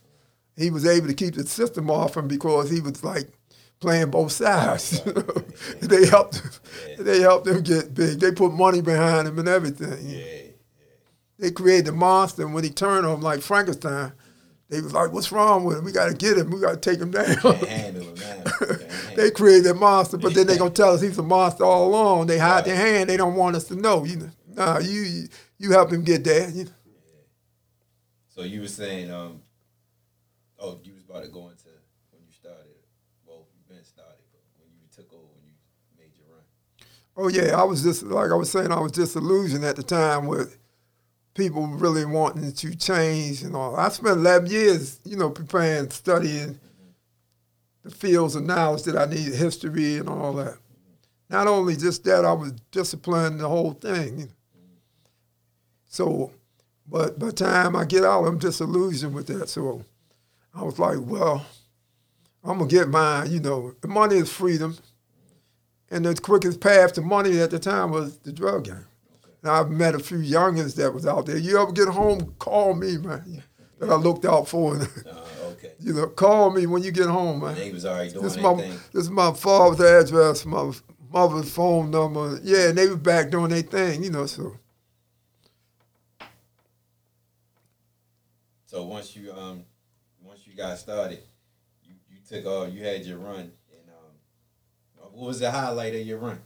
[0.56, 3.28] He was able to keep the system off him because he was like
[3.80, 5.00] playing both sides.
[5.80, 6.50] they helped him.
[6.98, 8.20] They helped him get big.
[8.20, 10.52] They put money behind him and everything.
[11.38, 14.12] They created the monster and when he turned on him like Frankenstein,
[14.68, 15.84] they was like, What's wrong with him?
[15.84, 17.36] We gotta get him, we gotta take him down.
[17.36, 18.16] Can't handle him.
[18.16, 21.64] Can't handle they created a monster, but then they gonna tell us he's a monster
[21.64, 22.26] all along.
[22.26, 24.30] They hide their hand, they don't want us to know, you know.
[24.48, 26.48] Nah, you you help him get there.
[26.50, 26.70] You know.
[28.28, 29.40] So you were saying, um,
[30.58, 31.68] oh, you was about to go into
[32.10, 32.66] when you started.
[33.24, 35.54] Well, you've been started, but when you took over, when you
[35.96, 36.44] made your run.
[37.16, 40.26] Oh yeah, I was just like I was saying, I was disillusioned at the time
[40.26, 40.58] with
[41.36, 43.76] people really wanting to change and all.
[43.76, 46.58] I spent eleven years, you know, preparing, studying
[47.84, 50.56] the fields of knowledge that I needed, history and all that.
[51.28, 54.28] Not only just that, I was disciplining the whole thing.
[55.88, 56.32] So,
[56.88, 59.48] but by the time I get out, I'm disillusioned with that.
[59.48, 59.84] So
[60.54, 61.44] I was like, well,
[62.42, 63.30] I'm gonna get mine.
[63.30, 64.76] You know, money is freedom,
[65.90, 68.86] and the quickest path to money at the time was the drug game.
[69.46, 71.36] And I've met a few youngins that was out there.
[71.36, 72.34] You ever get home?
[72.40, 73.44] Call me, man.
[73.78, 74.76] That I looked out for.
[75.06, 75.72] Uh, okay.
[75.78, 77.54] you know, call me when you get home, man.
[77.54, 78.72] They was already doing This is my thing.
[78.92, 80.72] this is my father's address, my
[81.12, 82.40] mother's phone number.
[82.42, 84.26] Yeah, and they was back doing their thing, you know.
[84.26, 84.58] So
[88.66, 89.64] So once you um
[90.24, 91.20] once you got started,
[91.84, 96.00] you, you took all you had your run and um what was the highlight of
[96.04, 96.40] your run?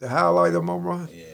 [0.00, 1.26] the highlight of my run, Yeah.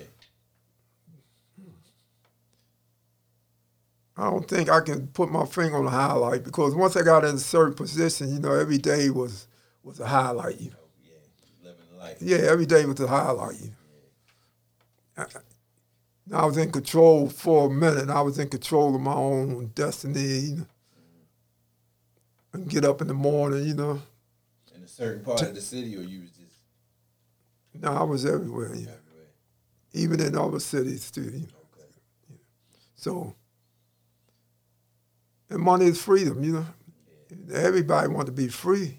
[4.19, 7.25] I don't think I can put my finger on the highlight because once I got
[7.25, 9.47] in a certain position, you know, every day was
[9.85, 10.61] was a highlight.
[10.61, 10.77] You know.
[10.83, 11.71] Oh yeah.
[11.71, 12.17] Living life.
[12.21, 13.61] Yeah, every day was a highlight.
[13.61, 13.71] You
[15.17, 15.25] know.
[16.33, 18.11] I, I was in control for a minute.
[18.11, 20.21] I was in control of my own destiny.
[20.21, 20.67] You know.
[22.55, 24.03] And get up in the morning, you know.
[24.75, 26.57] In a certain part of the city or you was just
[27.81, 28.75] No, I was everywhere.
[28.75, 28.93] You know.
[28.93, 29.29] everywhere.
[29.93, 31.23] even in other cities too.
[31.23, 31.63] You know.
[31.77, 31.93] Okay.
[32.97, 33.37] So,
[35.51, 36.67] and money is freedom, you know.
[37.53, 38.99] Everybody want to be free.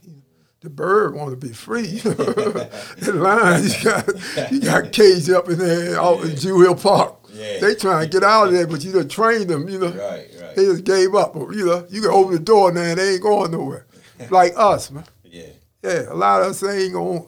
[0.62, 1.88] The bird want to be free.
[1.88, 2.16] You know.
[2.16, 7.16] the lion, you got you got caged up in there out in Druid Hill Park.
[7.32, 7.60] Yeah.
[7.60, 9.70] They trying to get out of there, but you done trained them.
[9.70, 9.88] You know.
[9.88, 10.56] Right, right.
[10.56, 11.36] They just gave up.
[11.36, 11.88] You know.
[11.90, 13.88] You can open the door now, they ain't going nowhere.
[14.30, 15.06] like us, man.
[15.24, 15.48] Yeah.
[15.84, 17.22] Yeah, a lot of us ain't gonna.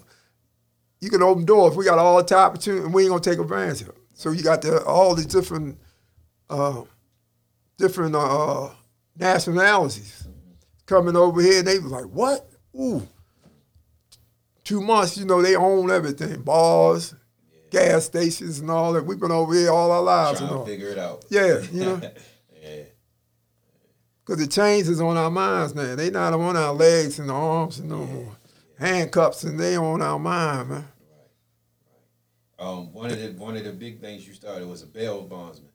[0.99, 1.75] You can open doors.
[1.75, 3.97] We got all the opportunity, and we ain't gonna take advantage of it.
[4.13, 5.79] So you got the, all these different,
[6.49, 6.81] uh,
[7.77, 8.69] different uh,
[9.17, 10.27] nationalities
[10.85, 12.49] coming over here, and they was like, "What?
[12.79, 13.07] Ooh,
[14.63, 15.17] two months.
[15.17, 17.13] You know, they own everything, bars,
[17.69, 19.05] gas stations, and all that.
[19.05, 20.65] We've been over here all our lives, Trying and to all.
[20.65, 21.25] figure it out.
[21.29, 22.01] Yeah, you know,
[22.61, 22.83] yeah.
[24.25, 25.95] because the chains is on our minds now.
[25.95, 28.35] They not on our legs and arms and no more.
[28.79, 30.87] Handcuffs and they on our mind, man.
[32.57, 35.71] Um, one of the one of the big things you started was a bail bondsman,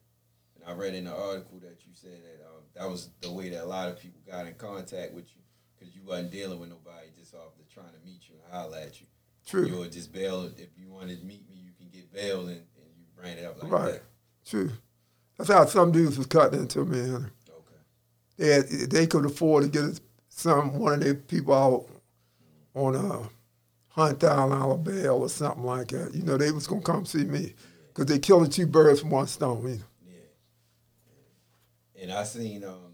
[0.55, 2.19] and I read in the article that you said
[2.77, 5.41] that was the way that a lot of people got in contact with you
[5.77, 8.77] because you wasn't dealing with nobody just off the trying to meet you and holler
[8.77, 9.07] at you.
[9.45, 9.65] True.
[9.65, 12.49] You would just bail if you wanted to meet me, you can get bail, and,
[12.57, 12.61] and
[12.97, 13.91] you ran it up like Right.
[13.93, 14.03] that.
[14.45, 14.71] True.
[15.37, 16.99] That's how some dudes was cutting into me.
[16.99, 17.25] Okay.
[18.37, 19.99] They had, they could afford to get
[20.29, 21.85] some one of their people out
[22.73, 23.29] on a
[23.89, 26.13] hundred thousand dollar bail or something like that.
[26.13, 27.53] You know, they was gonna come see me
[27.87, 29.61] because they killing two birds with one stone.
[29.63, 29.81] You know.
[31.99, 32.93] And I seen um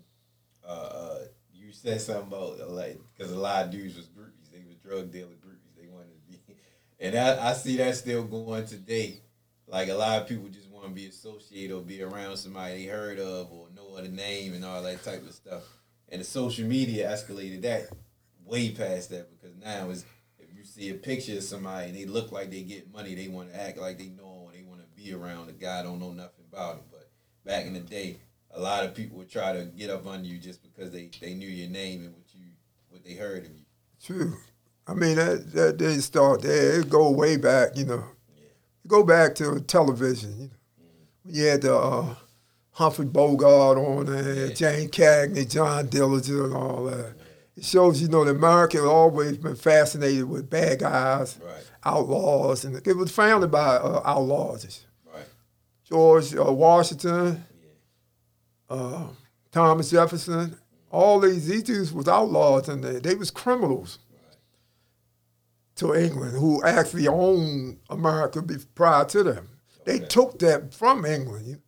[0.67, 1.19] uh, uh
[1.53, 4.75] you said something about uh, like because a lot of dudes was groupies, they was
[4.75, 6.55] drug dealer groupies, they wanted to be,
[6.99, 9.19] and I, I see that still going today.
[9.67, 12.91] Like a lot of people just want to be associated or be around somebody they
[12.91, 15.63] heard of or know of the name and all that type of stuff.
[16.09, 17.87] And the social media escalated that
[18.45, 20.05] way past that because now is
[20.37, 23.29] if you see a picture of somebody and they look like they get money, they
[23.29, 25.99] want to act like they know or they want to be around a guy don't
[25.99, 26.83] know nothing about him.
[26.91, 27.09] But
[27.45, 28.17] back in the day,
[28.55, 31.33] a lot of people would try to get up under you just because they, they
[31.33, 32.45] knew your name and what you
[32.89, 33.65] what they heard of you.
[34.03, 34.37] True.
[34.87, 36.79] I mean that that didn't start there.
[36.81, 37.75] It go way back.
[37.77, 38.03] You know.
[38.83, 40.31] It go back to television.
[40.37, 40.49] You know.
[41.23, 42.15] When you had the uh,
[42.71, 44.53] Humphrey Bogart on there, Yeah.
[44.53, 47.13] James Cagney, John Dillinger, and all that.
[47.55, 52.65] It shows you know the America has always been fascinated with bad guys, Right, outlaws,
[52.65, 54.83] and it was founded by uh, outlaws.
[55.13, 55.25] right,
[55.83, 57.52] George uh, Washington, yeah,
[58.73, 59.07] uh,
[59.51, 60.57] Thomas Jefferson,
[60.91, 63.99] all these these dudes was outlaws and they, they was criminals
[65.75, 68.43] to England who actually owned America
[68.75, 69.49] prior to them.
[69.85, 70.05] They Okay.
[70.07, 71.61] took that from England.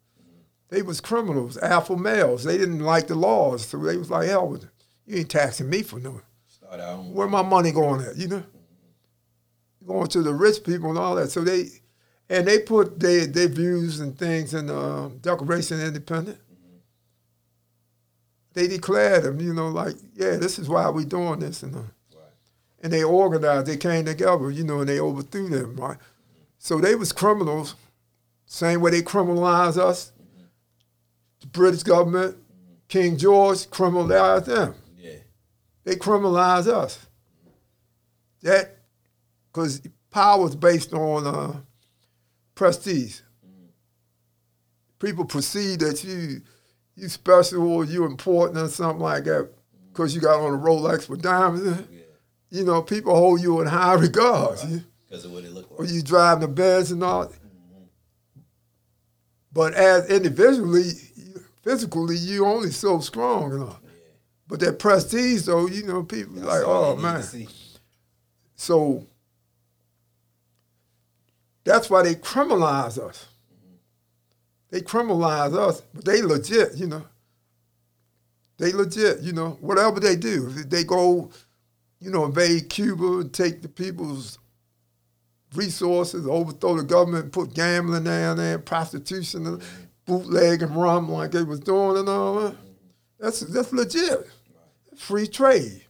[0.70, 2.44] They was criminals, alpha males.
[2.44, 4.70] They didn't like the laws, so they was like, hell with it.
[5.06, 6.22] You ain't taxing me for nothing.
[6.48, 7.14] start our own.
[7.14, 8.44] Where my money going at, you know?
[9.86, 11.30] Going to the rich people and all that.
[11.30, 11.68] So they,
[12.30, 16.40] and they put their, their views and things in the um, Declaration of Independence.
[18.56, 21.62] They declared them, you know, like, yeah, this is why we doing this.
[21.62, 22.32] And, uh, Right.
[22.82, 25.98] and they organized, they came together, you know, and they overthrew them, right?
[26.58, 27.76] So they was criminals,
[28.46, 30.14] same way they criminalized us.
[31.42, 32.38] The British government,
[32.88, 35.18] King George criminalized them Yeah,
[35.84, 36.98] they criminalize us.
[38.42, 38.78] That,
[39.52, 39.82] because
[40.12, 41.60] power is based on uh,
[42.56, 43.20] prestige.
[45.00, 46.42] People perceive that you
[46.96, 49.50] you special or you important or something like that
[49.92, 51.84] because you got on a Rolex with diamonds.
[51.92, 52.00] yeah,
[52.50, 54.64] You know, people hold you in high regards.
[54.66, 55.94] You- because of what it looked or like.
[55.94, 57.32] you driving the Benz and all.
[59.54, 60.90] But as individually,
[61.64, 63.80] physically, you only so strong and all.
[64.48, 67.48] But that prestige, though, you know, people That's like, oh they need to man.
[68.58, 69.06] So
[71.64, 73.28] that's why they criminalize us.
[74.70, 77.06] They criminalize us, but they legit, you know.
[78.58, 79.58] They legit, you know.
[79.62, 81.30] Whatever they do, if they go,
[82.00, 84.40] you know, invade Cuba and take the people's
[85.54, 89.62] resources, overthrow the government, put gambling down there, prostitution, and
[90.06, 92.54] bootleg and rum like they was doing and all that.
[92.54, 92.66] Mm-hmm.
[93.20, 94.28] That's that's legit.
[94.96, 95.86] Free trade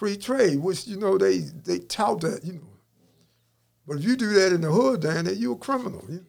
[0.00, 2.58] free trade, which you know they they tout that, you know.
[2.60, 3.86] Mm-hmm.
[3.86, 6.02] But if you do that in the hood down there, you're a criminal.
[6.08, 6.22] You know?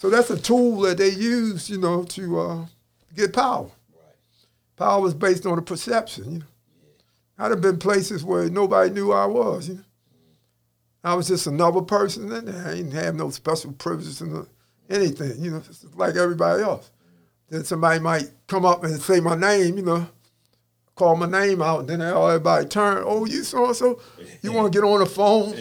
[0.00, 2.66] So that's a tool that they use, you know, to uh,
[3.14, 3.68] get power.
[4.76, 6.32] Power is based on a perception.
[6.32, 6.44] You know,
[7.38, 9.68] I'd have been places where nobody knew who I was.
[9.68, 9.84] You know,
[11.04, 12.66] I was just another person in there.
[12.66, 14.46] I didn't have no special privileges and
[14.88, 15.38] anything.
[15.38, 16.90] You know, just like everybody else.
[17.50, 19.76] Then somebody might come up and say my name.
[19.76, 20.08] You know
[21.00, 23.98] call my name out, and then everybody turn, oh, you so and so,
[24.42, 25.54] you want to get on the phone?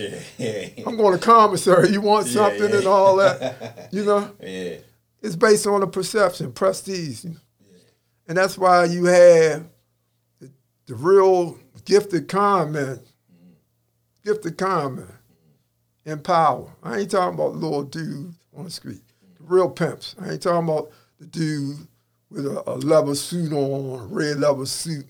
[0.86, 1.92] I'm going to commissary.
[1.92, 2.78] You want something yeah.
[2.78, 4.30] and all that, you know?
[4.42, 4.76] Yeah.
[5.22, 7.38] It's based on a perception, prestige, you know?
[8.28, 9.66] and that's why you have
[10.42, 10.52] the,
[10.88, 13.00] the real gifted con man,
[14.26, 15.14] gifted con man
[16.04, 16.70] in power.
[16.84, 19.04] I ain't talking about little dudes on the street,
[19.38, 20.16] the real pimps.
[20.20, 21.88] I ain't talking about the dude
[22.30, 25.06] with a, a leather suit on, a red leather suit,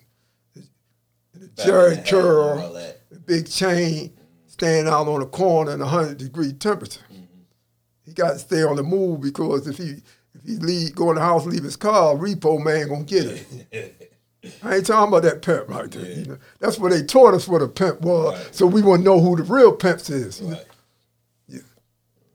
[1.55, 2.93] Jheri curl, a
[3.25, 4.13] big chain,
[4.47, 7.01] standing out on the corner in a hundred degree temperature.
[8.05, 10.01] He got to stay on the move because if he
[10.33, 14.05] if he leave, go in the house, leave his car, repo man gonna get it.
[14.63, 16.11] I ain't talking about that pimp right there.
[16.11, 16.37] You know?
[16.59, 18.55] That's what they taught us what a pimp was, Right.
[18.55, 20.41] so we wouldn't know who the real pimps is.
[20.41, 20.65] Right.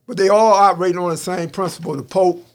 [0.07, 1.97] But they all operating on the same principle.
[1.97, 2.47] The Pope,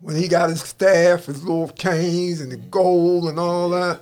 [0.00, 4.00] when he got his staff, his little canes and the gold and all that,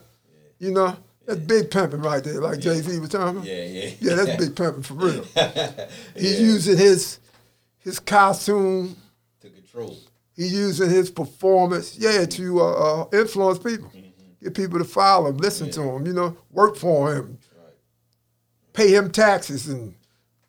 [0.61, 0.97] you know,
[1.35, 3.47] that's big pimping right there, like Jay Z was talking about.
[3.49, 3.91] Yeah, yeah.
[4.01, 5.25] Yeah, that's big pimping for real.
[6.17, 7.19] He's using his
[7.79, 8.97] his costume,
[9.41, 9.97] To control.
[10.37, 12.73] he's using his performance, yeah, to uh,
[13.03, 13.91] uh, influence people,
[14.41, 17.75] get people to follow him, listen to him, you know, work for him, Right.
[18.73, 19.95] pay him taxes and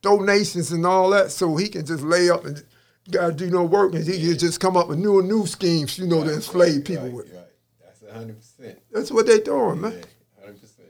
[0.04, 2.64] donations and all that, so he can just lay up and
[3.10, 5.48] got to do no work, and he can just come up with new and new
[5.48, 7.34] schemes, you know, to enslave people right, with.
[7.34, 7.44] Right.
[7.82, 8.80] That's hundred percent.
[8.92, 9.92] That's what they're doing, man.
[9.94, 10.06] Yeah,
[10.46, 10.90] hundred percent.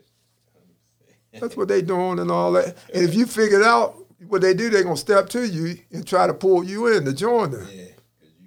[0.53, 1.17] Hundred percent.
[1.39, 2.77] That's what they doing and all that.
[2.93, 6.05] And if you figure it out, what they do, they're gonna step to you and
[6.07, 7.67] try to pull you in to join them.
[7.71, 7.81] Yeah.
[7.81, 7.89] you,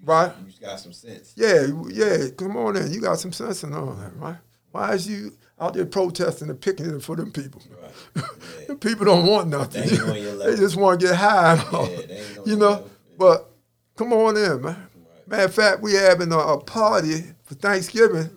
[0.05, 0.33] Right.
[0.47, 1.33] You got some sense.
[1.37, 2.93] Yeah, yeah, come on in.
[2.93, 4.37] You got some sense and all that, right?
[4.71, 7.63] Why is you out there protesting and picking it for them people?
[7.71, 8.25] Right.
[8.69, 8.75] Yeah.
[8.81, 9.83] People don't want nothing.
[9.83, 11.89] They ain't on your they just want to get high and all.
[11.89, 12.91] Yeah, they ain't on you know, level.
[13.17, 13.51] but
[13.97, 14.65] come on in, man.
[14.65, 15.29] Right.
[15.29, 18.29] Matter of fact, we having a, a party for Thanksgiving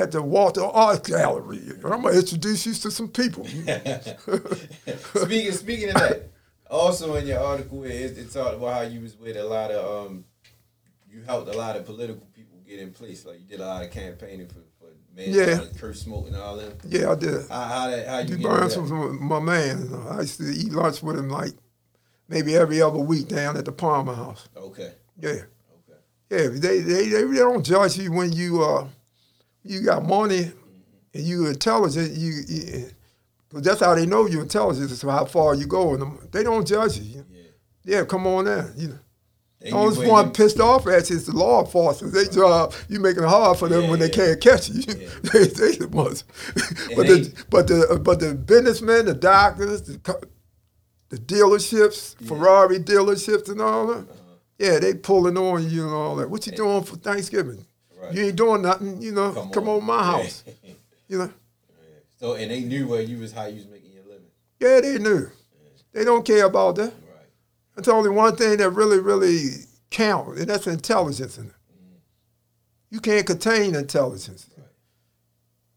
[0.00, 1.60] at the Walters Art Gallery.
[1.84, 3.44] I'm gonna introduce you to some people.
[5.14, 6.28] speaking speaking of that,
[6.70, 10.06] also in your article it, it talked about how you was with a lot of
[10.10, 10.24] um,
[11.08, 13.24] you helped a lot of political people get in place.
[13.24, 15.58] Like you did a lot of campaigning for for man, Yeah.
[15.78, 16.72] Kurt Schmoke and all them.
[16.86, 17.48] yeah, I did.
[17.48, 18.36] How how that how you D.
[18.36, 19.90] get Burns was my my man.
[20.10, 21.52] I used to eat lunch with him like
[22.28, 24.48] maybe every other week down at the Palmer House.
[24.56, 25.30] Okay, Yeah.
[25.30, 25.44] okay,
[26.30, 28.86] Yeah, they, they, they don't judge you when you uh
[29.64, 30.52] you got money
[31.14, 32.12] and you intelligent.
[32.12, 32.90] You, you
[33.52, 34.90] cause that's how they know you're intelligent.
[34.90, 37.24] Is how far you go, and they don't judge you.
[37.30, 37.42] yeah.
[37.82, 38.72] Yeah, come on in.
[38.76, 38.98] You know,
[39.60, 42.12] the only one you- pissed off at you is the law enforcement.
[42.14, 44.82] They job you making it hard for them Yeah, when they can't catch you.
[44.86, 45.08] Yeah.
[45.32, 46.24] they they the ones.
[46.96, 49.98] but they- the but the but the businessmen, the doctors, the
[51.08, 53.98] the dealerships, Ferrari dealerships, and all that.
[54.08, 54.14] Uh-huh.
[54.58, 56.30] Yeah, they pulling on you and all that.
[56.30, 57.66] What you doing for Thanksgiving?
[58.00, 58.14] Right.
[58.14, 59.00] You ain't doing nothing.
[59.02, 59.84] You know, come, on.
[59.84, 60.02] my Yeah.
[60.04, 60.44] house.
[61.08, 61.32] You know.
[62.18, 64.26] So and they knew where you was how you was making your living.
[64.60, 65.30] Yeah, they knew.
[65.94, 66.92] They don't care about that.
[66.92, 67.26] Right.
[67.74, 69.48] That's only one thing that really, really
[69.88, 71.52] counts, and that's intelligence in it.
[71.52, 71.94] Mm-hmm.
[72.90, 74.50] You can't contain intelligence.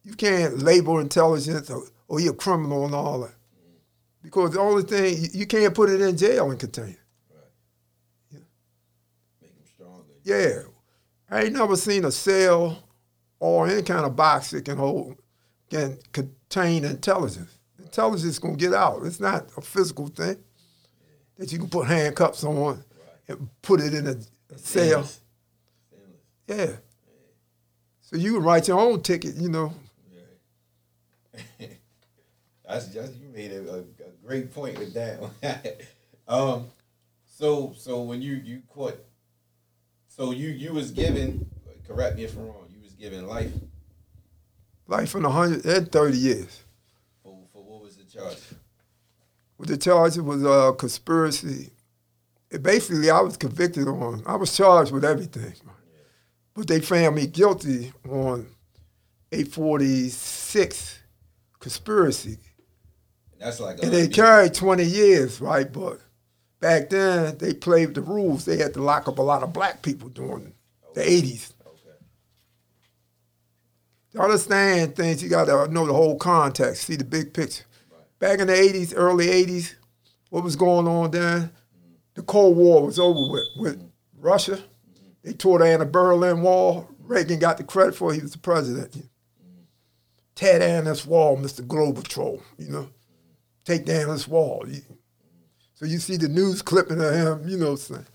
[0.04, 3.30] You can't label intelligence oh, oh, or, or you're a criminal and all that.
[3.30, 3.78] Mm-hmm.
[4.24, 7.00] Because the only thing, you- you can't put it in jail and contain it.
[9.42, 10.12] Make them stronger.
[10.26, 10.64] Yeah.
[11.34, 12.78] I ain't never seen a cell
[13.40, 15.18] or any kind of box that can hold,
[15.68, 17.58] can contain intelligence.
[17.80, 19.04] Intelligence is gonna get out.
[19.04, 20.38] It's not a physical thing
[21.40, 22.84] that you can put handcuffs on
[23.28, 24.16] and put it in a,
[24.58, 25.04] cell.
[25.04, 25.20] Stainless.
[26.48, 26.72] Yeah.
[28.02, 29.74] So you can write your own ticket, you know.
[31.60, 31.68] Yeah.
[32.70, 33.84] That's just you made a, a,
[34.24, 35.20] great point with that.
[35.20, 35.32] one.
[36.28, 36.68] um,
[37.26, 39.04] so so when you you caught,
[40.16, 41.50] so you you was given.
[41.88, 42.68] Correct me if I'm wrong.
[42.70, 43.52] You was given life.
[44.88, 46.64] Life in 130 years.
[47.24, 48.38] For, for what was the charge?
[49.58, 51.72] With the charge was uh, conspiracy.
[52.52, 54.24] It basically, I was convicted on.
[54.26, 55.54] I was charged with everything,
[56.54, 58.48] but they found me guilty on
[59.32, 61.00] 846
[61.60, 62.38] conspiracy,
[63.40, 65.72] That's like and they carried 20 years, right?
[65.72, 66.00] But
[66.64, 68.46] back then, they played the rules.
[68.46, 70.54] They had to lock up a lot of black people during
[70.94, 71.52] the 80s.
[71.62, 71.98] Okay.
[74.14, 77.66] To understand things, you got to know the whole context, see the big picture.
[78.20, 79.76] Back in the 80s, early 80s,
[80.30, 81.52] what was going on then?
[82.14, 83.48] The Cold War was over with.
[83.58, 83.88] With mm-hmm.
[84.22, 85.08] Russia, mm-hmm.
[85.22, 86.88] they tore down the Berlin Wall.
[87.02, 88.16] Reagan got the credit for it.
[88.16, 88.92] He was the president.
[88.92, 89.64] Mm-hmm.
[90.36, 91.60] Tear down this wall, Mr.
[91.68, 92.90] Globetrotter, you know.
[93.66, 94.64] Take down this wall.
[94.66, 94.82] You-
[95.76, 98.06] So you see the news clipping of him, you know, saying,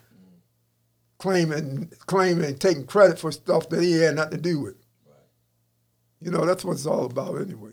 [1.19, 4.77] claiming, claiming, taking credit for stuff that he had nothing to do with.
[6.21, 7.73] You know, that's what it's all about anyway.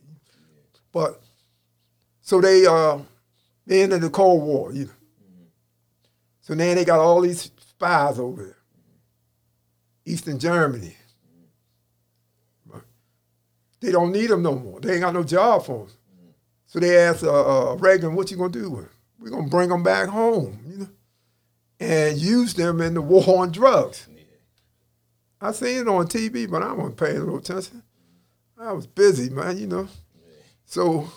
[0.91, 1.21] But
[2.21, 2.99] so they uh
[3.65, 4.91] they ended the Cold War, you know.
[6.41, 8.57] So now they got all these spies over there.
[10.05, 10.95] Eastern Germany.
[12.65, 12.83] But
[13.81, 14.79] They don't need them no more.
[14.79, 15.95] They ain't got no job for them.
[16.67, 18.94] So they asked uh, uh, Reagan, what you gonna do with them?
[19.20, 20.89] We're gonna bring them back home, you know,
[21.80, 24.07] and use them in the war on drugs.
[25.41, 27.84] I seen it on TV, but I wasn't paying no attention.
[28.57, 29.88] I was busy, man, you know.
[30.66, 31.09] So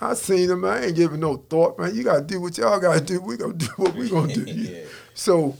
[0.00, 0.64] I seen them.
[0.64, 1.94] I ain't giving no thought, man.
[1.94, 3.20] You gotta do what y'all gotta do.
[3.20, 4.44] We gonna do what we gonna do.
[4.46, 4.84] Yeah.
[5.14, 5.56] So,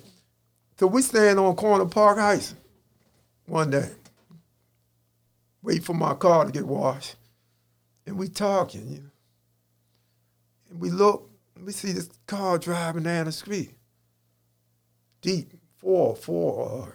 [0.78, 2.54] so we stand on corner Park Heights
[3.46, 3.90] one day.
[5.62, 7.16] Wait for my car to get washed,
[8.06, 9.10] and we talking, you know.
[10.78, 11.30] We look,
[11.62, 13.70] we see this car driving down the street.
[15.20, 16.90] Deep, four, four uh,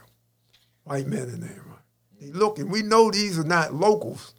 [0.84, 1.63] white men in there.
[1.65, 1.80] Right?
[2.19, 2.69] They looking.
[2.69, 4.34] We know these are not locals.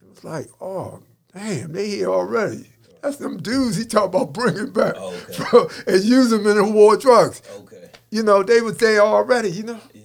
[0.00, 1.02] It was like, oh,
[1.34, 2.70] damn, they here already.
[3.02, 5.64] That's them dudes he talk about bringing back Okay.
[5.86, 7.42] and use them in the war drugs.
[7.58, 7.90] Okay.
[8.10, 9.80] You know, they was there already, you know.
[9.92, 10.02] Yeah.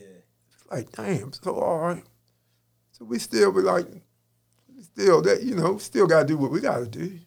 [0.70, 2.04] Like, damn, so all right.
[2.92, 3.88] So we still be like,
[4.94, 7.20] still that, you know, still gotta do what we gotta do.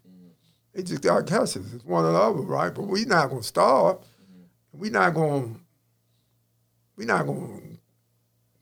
[0.74, 1.56] They just gotta catch us.
[1.56, 2.74] It's one or the other, right?
[2.74, 3.98] But we not gonna starve.
[4.72, 5.54] We not gonna
[6.96, 7.60] we not gonna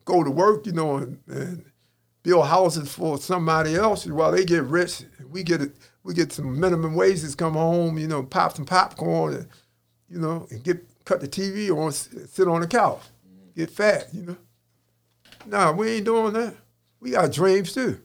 [0.05, 1.65] go to work, you know, and, and
[2.23, 5.03] build houses for somebody else while they get rich.
[5.29, 5.75] We get it.
[6.03, 9.47] We get some minimum wages, come home, you know, pop some popcorn, and
[10.09, 13.01] you know, and get cut the TV s- sit on the couch,
[13.55, 14.37] get fat, you know.
[15.45, 16.55] Nah, we ain't doing that.
[16.99, 17.99] We got dreams too,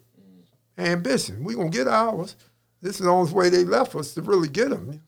[0.79, 1.45] ambition.
[1.45, 2.37] We gonna get ours.
[2.81, 5.01] This is the only way they left us to really get them.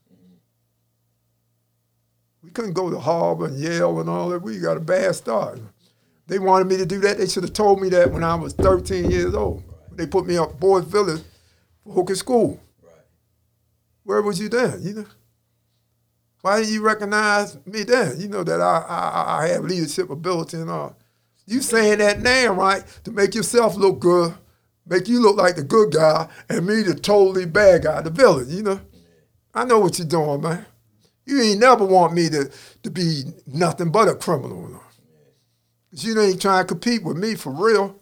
[2.43, 4.43] We couldn't go to Harvard and Yale and all that.
[4.43, 5.61] We got a bad start.
[6.27, 7.19] They wanted me to do that.
[7.19, 9.63] They should have told me that when I was 13 years old.
[9.93, 11.23] They put me up Boys Village
[11.85, 12.61] for Hooker School.
[12.83, 12.93] Right.
[14.05, 14.81] Where was you then?
[14.83, 15.07] You know,
[16.41, 18.19] why didn't you recognize me then?
[18.21, 20.97] You know that I I, I have leadership ability and all.
[21.47, 24.33] You saying that now, right, to make yourself look good,
[24.87, 28.49] make you look like the good guy, and me the totally bad guy, the villain.
[28.51, 28.81] You know,
[29.55, 30.67] I know what you're doing, man.
[31.27, 32.51] You ain't never want me to
[32.83, 34.81] to be nothing but a criminal.
[35.91, 37.97] 'Cause you ain't trying to compete with me for real.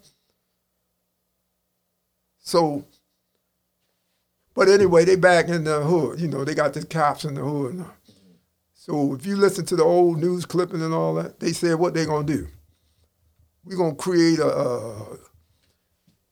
[2.39, 2.85] So
[4.55, 6.19] but anyway, they back in the hood.
[6.19, 7.75] You know, they got the cops in the hood.
[7.75, 7.93] now.
[8.73, 11.93] So if you listen to the old news clipping and all that, they said what
[11.93, 12.47] they gonna do.
[13.63, 15.17] We're gonna create a, a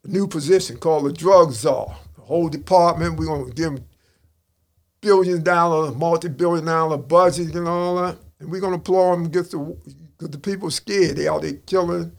[0.07, 1.95] new position called the drug czar.
[2.15, 3.17] The whole department.
[3.19, 3.85] We're gonna give them
[5.01, 9.59] billion dollar, multi-billion dollar budget and all that, and we're gonna employ them against the
[9.59, 11.17] because the people scared.
[11.17, 12.11] They out there killing,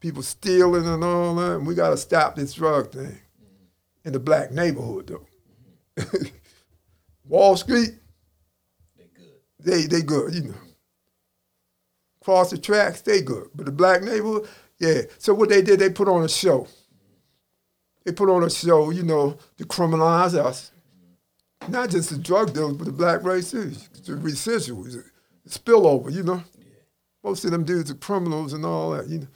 [0.00, 3.18] people stealing and all that, and we gotta stop this drug thing
[4.04, 5.26] in the black neighborhood though.
[7.28, 7.90] Wall Street,
[8.96, 9.40] They good.
[9.60, 10.54] they they good, you know.
[12.22, 13.48] Cross the tracks, they good.
[13.54, 14.48] But the black neighborhood,
[14.78, 15.02] yeah.
[15.18, 16.66] So what they did, they put on a show.
[18.06, 20.70] They put on a show, you know, to criminalize us.
[21.68, 23.70] Not just the drug dealers, but the black race too.
[23.70, 25.02] The residuals,
[25.44, 26.40] the spillover, you know.
[27.24, 29.26] Most of them dudes are criminals and all that, you know.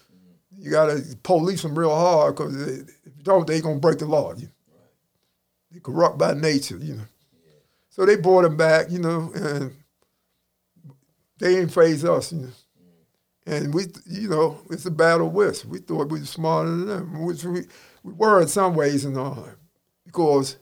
[0.57, 4.35] You gotta police them real hard because if you don't, they gonna break the law.
[4.37, 4.53] You know?
[5.73, 7.07] They corrupt by nature, you know.
[7.89, 9.75] So they brought them back, you know, and
[11.41, 12.49] they ain't phase us, you know.
[13.49, 13.53] Mm.
[13.65, 15.65] And we, you know, it's a battle with.
[15.65, 17.63] We thought we were smarter than them, which we,
[18.03, 19.49] we were in some ways and all,
[20.07, 20.57] because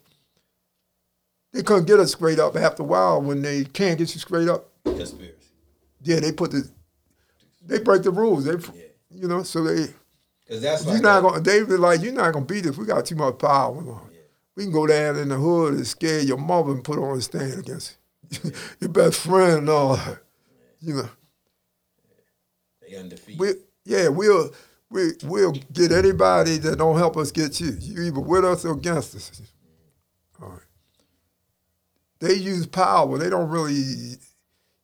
[1.52, 3.20] they couldn't get us straight up after a while.
[3.22, 5.34] When they can't get you straight up, Conspiracy.
[6.02, 6.68] yeah, they put the,
[7.64, 8.44] they break the rules.
[8.44, 8.86] They, Yeah.
[9.10, 9.92] you know, so they,
[10.48, 11.40] Cause that's You're like not gonna.
[11.40, 12.76] They be like, you're not gonna beat us.
[12.78, 13.76] We got too much power.
[13.76, 14.10] on.
[14.56, 17.20] We can go down in the hood and scare your mother and put on a
[17.20, 17.96] stand against
[18.42, 18.52] you.
[18.80, 20.18] your best friend and all that.
[20.80, 21.08] You know,
[22.80, 23.38] they undefeated.
[23.40, 23.52] we
[23.84, 24.50] yeah we'll
[24.90, 27.76] we we'll get anybody that don't help us get you.
[27.80, 29.42] You either with us or against us.
[30.40, 30.60] All right.
[32.20, 33.18] They use power.
[33.18, 34.16] They don't really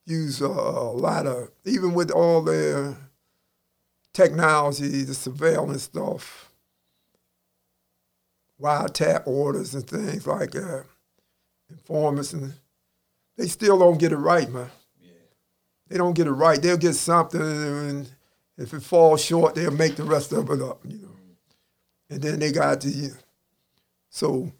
[0.06, 2.96] use uh, a lot of even with all their
[4.12, 6.52] technology, the surveillance stuff,
[8.60, 10.84] wiretap orders and things like that,
[11.70, 12.54] informants, and
[13.36, 14.70] they still don't get it right, man.
[15.00, 15.10] Yeah.
[15.88, 16.60] They don't get it right.
[16.60, 18.10] They'll get something, and
[18.56, 21.08] if it falls short, they'll make the rest of it up, you know.
[22.10, 23.10] And then they got to, you
[24.10, 24.52] so,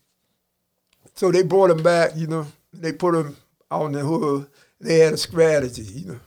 [1.15, 2.47] so they brought him back, you know.
[2.73, 3.37] They put him
[3.71, 4.49] in the hood.
[4.81, 6.21] They had a strategy, you know.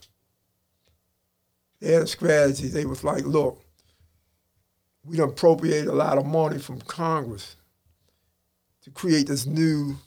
[1.82, 2.70] They had a strategy.
[2.70, 3.62] They was like, look,
[5.04, 7.58] we done appropriate a lot of money from Congress
[8.84, 9.98] to create this new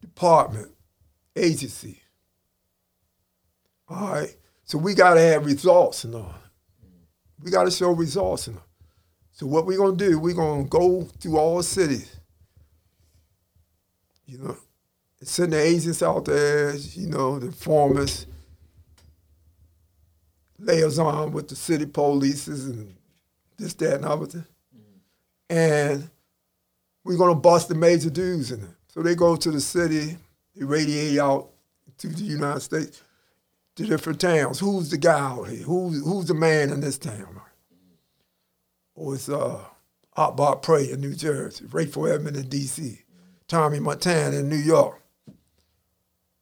[0.00, 0.70] department,
[1.34, 2.00] agency.
[3.88, 4.36] All right.
[4.70, 6.32] So we got to have results and all.
[7.42, 8.66] We got to show results and all.
[9.32, 10.20] So what we gonna do?
[10.20, 12.14] We gonna go through all the cities.
[14.26, 14.56] You know,
[15.22, 16.76] send the agents out there.
[16.76, 18.26] You know, the informers,
[20.56, 22.94] liaison with the city polices and
[23.58, 24.44] this, that, and other thing.
[25.48, 26.08] And
[27.02, 28.70] we're gonna bust the major dudes in it.
[28.86, 30.16] So they go to the city,
[30.54, 31.48] they radiate out
[31.98, 33.02] to the United States,
[33.80, 34.60] to different towns.
[34.60, 35.62] Who's the guy out here?
[35.62, 37.40] Who's who's the man in this town?
[38.94, 39.64] Or it's uh
[40.16, 42.98] Bob Prey in New Jersey, Rayful Edmond in DC,
[43.48, 45.00] Tommy Montana in New York,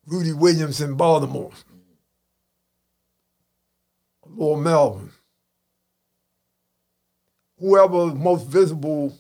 [0.06, 1.52] Rudy Williams in Baltimore,
[4.26, 5.10] Lord Melvin.
[7.60, 9.16] Whoever most visible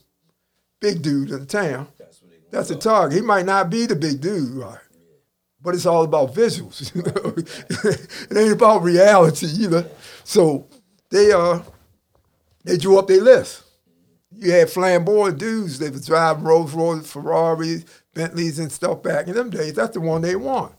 [0.80, 3.16] big dude in the town, That's what that's the target.
[3.16, 4.78] He might not be the big dude, right?
[5.68, 7.34] But it's all about visuals, you know.
[8.30, 9.84] it ain't about reality, you know.
[10.24, 10.66] So
[11.10, 11.60] they uh
[12.64, 13.64] they drew up their list.
[14.34, 19.34] You had flamboyant dudes that was driving Rolls Royce, Ferraris, Bentleys, and stuff back in
[19.34, 19.74] them days.
[19.74, 20.72] That's the one they want.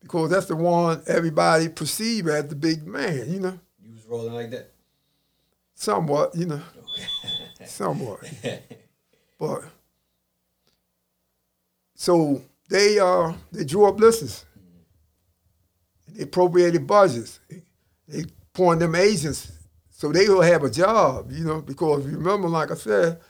[0.00, 3.58] Because that's the one everybody perceive as the big man, you know.
[3.84, 4.70] You was rolling like that.
[5.74, 6.62] Somewhat, you know.
[7.66, 8.20] Somewhat.
[9.40, 9.64] But
[11.96, 14.46] so they uh they drew up lists.
[16.08, 17.40] They appropriated budgets.
[18.08, 19.52] They appointed them agents
[20.00, 23.20] so they will have a job, you know, because remember, like I said,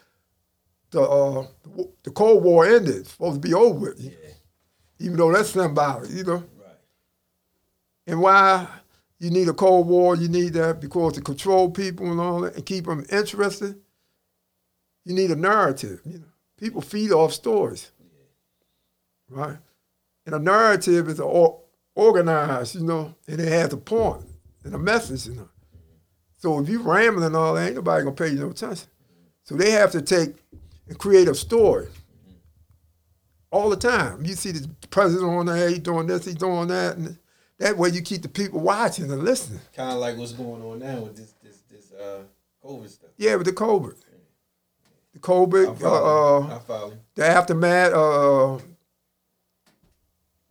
[0.93, 1.45] the uh,
[2.05, 2.95] the Cold War ended.
[2.95, 4.14] It's supposed to be over with.
[5.01, 6.34] Even though that's symbolic, you know.
[6.34, 6.78] Right.
[8.07, 8.68] And why
[9.18, 12.55] you need a Cold War, you need that because to control people and all that
[12.55, 13.74] and keep them interested,
[15.05, 16.01] you need a narrative.
[16.07, 17.91] You know, people feed off stories,
[19.31, 19.57] right?
[20.26, 21.61] And a narrative is or,
[21.95, 24.24] organized, you know, and it has a point
[24.64, 25.49] and a message, you know.
[26.37, 28.89] So if you rambling and all that, ain't nobody gonna pay you no attention.
[29.43, 30.35] So they have to take
[30.89, 31.89] and create a story
[33.51, 34.24] all the time.
[34.24, 37.18] You see the president on there, he's doing this, he's doing that, and
[37.59, 39.61] that way you keep the people watching and listening.
[39.74, 42.22] Kind of like what's going on now with this this this uh
[42.64, 43.11] COVID stuff.
[43.18, 43.97] Yeah, with the COVID,
[45.12, 48.59] the COVID, uh, uh, the aftermath, uh,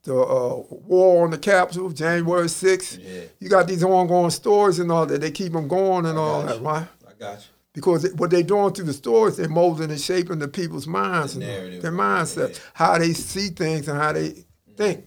[0.10, 0.56] the uh,
[0.88, 2.98] war on the Capitol, January 6th.
[3.00, 3.22] Yeah.
[3.40, 5.22] You got these ongoing stories and all that.
[5.22, 6.88] They keep them going and all that, right?
[7.08, 7.46] I got you.
[7.74, 11.46] Because what they're doing through the stories, they're molding and shaping the people's minds, The
[11.46, 12.60] and their mindset, Yeah.
[12.74, 14.46] how they see things and how they
[14.76, 15.06] think.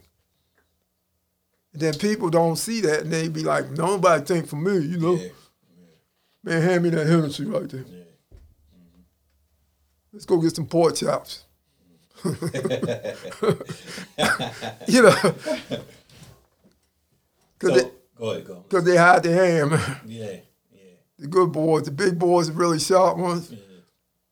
[1.72, 4.98] And then people don't see that, and they be like, "Nobody think for me," you
[4.98, 5.14] know.
[5.14, 5.28] Yeah.
[6.44, 7.84] Man, hand me that Hennessy right there.
[7.88, 8.04] Yeah.
[10.12, 11.44] Let's go get some pork chops.
[14.86, 15.14] you know,
[17.58, 18.64] because So, go ahead, go.
[18.70, 20.00] they, they hide their hand, man.
[20.06, 20.36] Yeah.
[20.72, 20.78] Yeah.
[21.18, 23.58] The good boys, the big boys, the really sharp ones Yeah.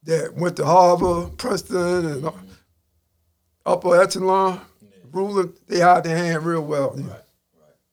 [0.04, 2.32] that went to Harvard, Princeton, and uh,
[3.66, 4.60] upper echelon,
[5.12, 6.92] ruling, they hide their hand real well.
[6.96, 7.04] Right.
[7.06, 7.20] Right.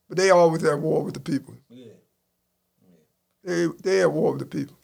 [0.08, 1.56] But they always at war with the people.
[1.70, 1.92] Yeah.
[3.44, 4.76] They they at war with the people.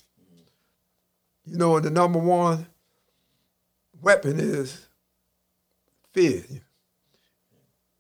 [1.46, 2.68] You know, and the number one
[4.02, 4.88] weapon is
[6.14, 6.44] fear.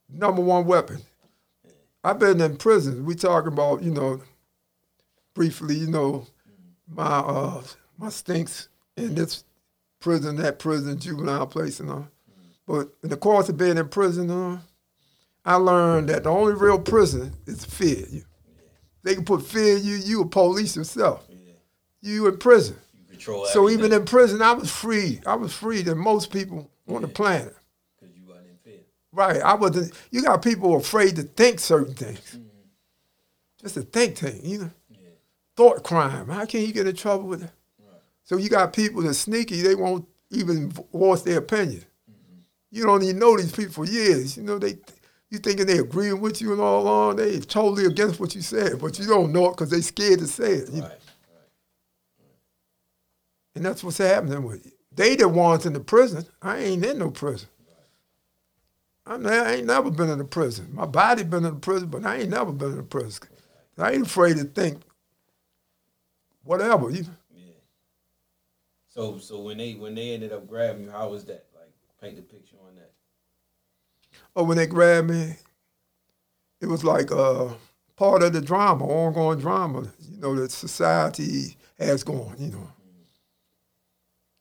[0.09, 0.99] Number one weapon.
[2.03, 3.05] I've been in prison.
[3.05, 4.22] We talking about, you know,
[5.34, 6.28] briefly, you know,
[6.88, 7.64] my uh
[7.97, 9.43] my stinks in this
[9.99, 12.07] prison, that prison, juvenile place and all.
[12.68, 14.59] But in the course of being in prison, uh,
[15.45, 18.05] I learned that the only real prison is fear.
[18.09, 18.24] You,
[19.03, 21.28] they can put fear in you, you a police yourself.
[22.01, 22.78] You in prison.
[22.97, 25.22] You control So even in prison, I was free.
[25.26, 27.55] I was free than most people on the planet.
[27.99, 28.82] Because you wasn't in fear.
[29.14, 29.41] Right.
[29.41, 29.93] I wasn't.
[30.11, 32.20] You got people afraid to think certain things.
[32.20, 32.47] Mm-hmm.
[33.61, 34.72] Just a think thing, you know.
[35.55, 36.28] Thought crime.
[36.28, 37.51] How can you get in trouble with it?
[38.24, 39.61] So you got people that sneaky.
[39.61, 41.86] They won't even voice their opinion.
[42.09, 42.39] Mm-hmm.
[42.72, 44.36] You don't even know these people for years.
[44.36, 44.78] You know they.
[45.30, 48.80] You thinking they agreeing with you and all along, they totally against what you said,
[48.80, 50.70] but you don't know it because they scared to say it.
[50.70, 50.84] you.
[50.84, 50.91] Right.
[53.55, 54.72] And that's what's happening with you.
[54.91, 56.26] They the ones in the prison.
[56.41, 57.47] I ain't in no prison.
[59.05, 60.69] I'm I ain't never been in a prison.
[60.73, 63.27] My body been in a prison, but I ain't never been in a prison.
[63.77, 64.81] I ain't afraid to think
[66.43, 66.89] whatever.
[66.89, 67.43] You, Yeah.
[68.87, 71.45] So so when they when they ended up grabbing you, how was that?
[71.53, 72.91] Like paint the picture on that.
[74.35, 75.35] Oh, when they grabbed me,
[76.61, 77.49] it was like uh,
[77.95, 82.69] part of the drama, ongoing drama, you know, that society has gone, you know.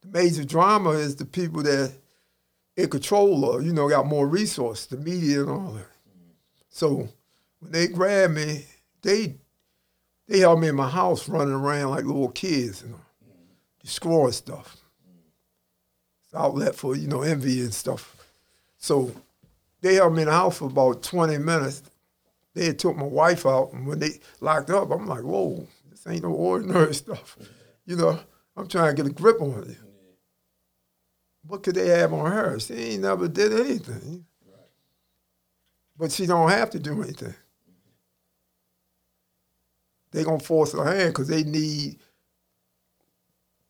[0.03, 1.93] The major drama is the people that
[2.77, 5.87] in control of, you know, got more resources, the media and all that.
[6.69, 7.09] So
[7.61, 8.65] when they grabbed me,
[9.03, 9.37] they
[10.29, 13.01] they held me in my house running around like little kids, you know,
[13.83, 14.77] destroying stuff.
[16.25, 18.17] It's outlet for, you know, envy and stuff.
[18.79, 19.13] So
[19.81, 21.83] they held me in the house for about 20 minutes.
[22.55, 26.07] They had took my wife out, and when they locked up, I'm like, whoa, this
[26.07, 27.37] ain't no ordinary stuff.
[27.87, 28.21] You know,
[28.57, 29.77] I'm trying to get a grip on it.
[31.47, 32.59] What could they have on her?
[32.61, 34.25] She ain't never did anything.
[35.97, 37.35] But she don't have to do anything.
[40.11, 41.99] They gonna force her hand because they need.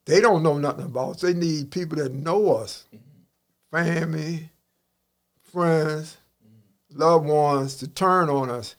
[0.05, 1.21] They don't know nothing about us.
[1.21, 3.77] They need people that know us, mm-hmm.
[3.77, 4.51] family,
[5.45, 6.99] friends, mm-hmm.
[7.01, 8.75] loved ones to turn on us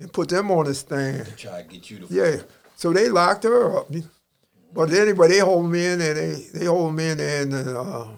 [0.00, 1.26] and put them on the stand.
[1.26, 2.42] To Try to get you to Yeah.
[2.74, 3.88] So they locked her up.
[4.74, 6.14] But anyway, they hold me in there.
[6.14, 8.08] They they hold me in there, and the uh,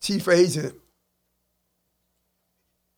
[0.00, 0.74] chief agent,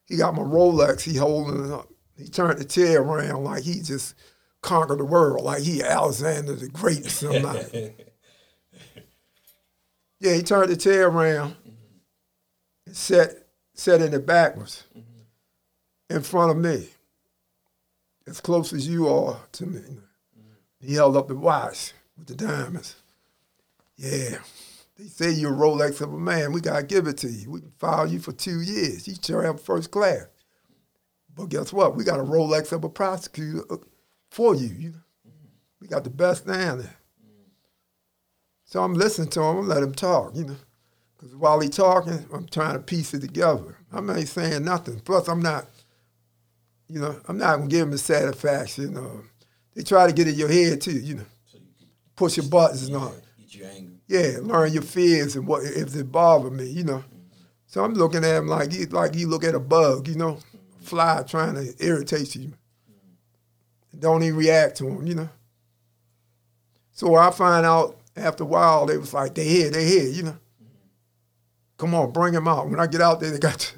[0.06, 1.02] he got my Rolex.
[1.02, 1.88] He holding it up.
[2.16, 4.14] He turned the chair around like he just
[4.60, 7.94] conquered the world, like he Alexander the Great or somebody.
[10.20, 11.54] yeah, he turned the chair around
[12.86, 13.30] and sat
[13.74, 14.84] sat in it backwards
[16.10, 16.88] in front of me,
[18.26, 19.80] as close as you are to me.
[20.80, 21.92] He held up the watch
[22.22, 22.94] with the diamonds.
[23.96, 24.38] Yeah.
[24.96, 26.52] They say you're a Rolex of a man.
[26.52, 27.50] We gotta give it to you.
[27.50, 29.08] We can file you for two years.
[29.08, 30.26] You travel first class.
[31.34, 31.96] But guess what?
[31.96, 33.78] We got a Rolex of a prosecutor uh,
[34.30, 34.68] for you.
[34.68, 34.94] you?
[35.80, 36.96] We got the best down there.
[38.66, 39.58] So I'm listening to him.
[39.58, 40.56] I'm let him talk, you know.
[41.16, 43.78] Because while he talking, I'm trying to piece it together.
[43.92, 45.00] I'm not saying nothing.
[45.00, 45.66] Plus, I'm not,
[46.88, 49.24] you know, I'm not gonna give him the satisfaction.
[49.74, 51.24] They try to get in your head too, you know,
[52.16, 53.14] push your buttons and all.
[53.38, 53.96] get you angry.
[54.08, 56.98] Yeah, learn your fears and what if it bother me, you know.
[56.98, 57.18] Mm-hmm.
[57.66, 60.34] So I'm looking at him like he like you look at a bug, you know,
[60.34, 60.82] mm-hmm.
[60.84, 62.48] fly trying to irritate you.
[62.48, 63.98] Mm-hmm.
[64.00, 65.28] Don't even react to him, you know.
[66.92, 70.22] So I find out after a while they was like, they here, they here, you
[70.24, 70.36] know.
[71.78, 72.68] Come on, bring him out.
[72.68, 73.74] When I get out there, they got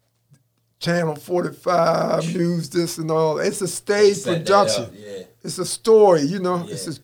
[0.80, 3.38] Channel 45, news, this and all.
[3.38, 4.90] It's a stage production.
[4.94, 5.24] Yeah.
[5.42, 6.66] It's a story, you know.
[6.66, 6.98] It's a Yeah.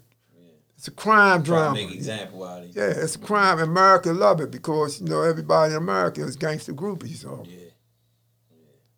[0.77, 1.75] It's a crime drama.
[1.75, 2.81] make example out of you.
[2.81, 3.59] Yeah, it's a crime.
[3.59, 7.17] America love it because you know everybody in America is gangster groupies.
[7.17, 7.71] So Yeah.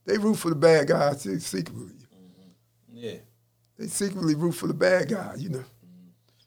[0.05, 1.85] they root for the bad guys too, secretly.
[1.87, 2.49] Mm-hmm.
[2.93, 3.15] Yeah.
[3.79, 5.35] They secretly root for the bad guy.
[5.39, 5.65] You know,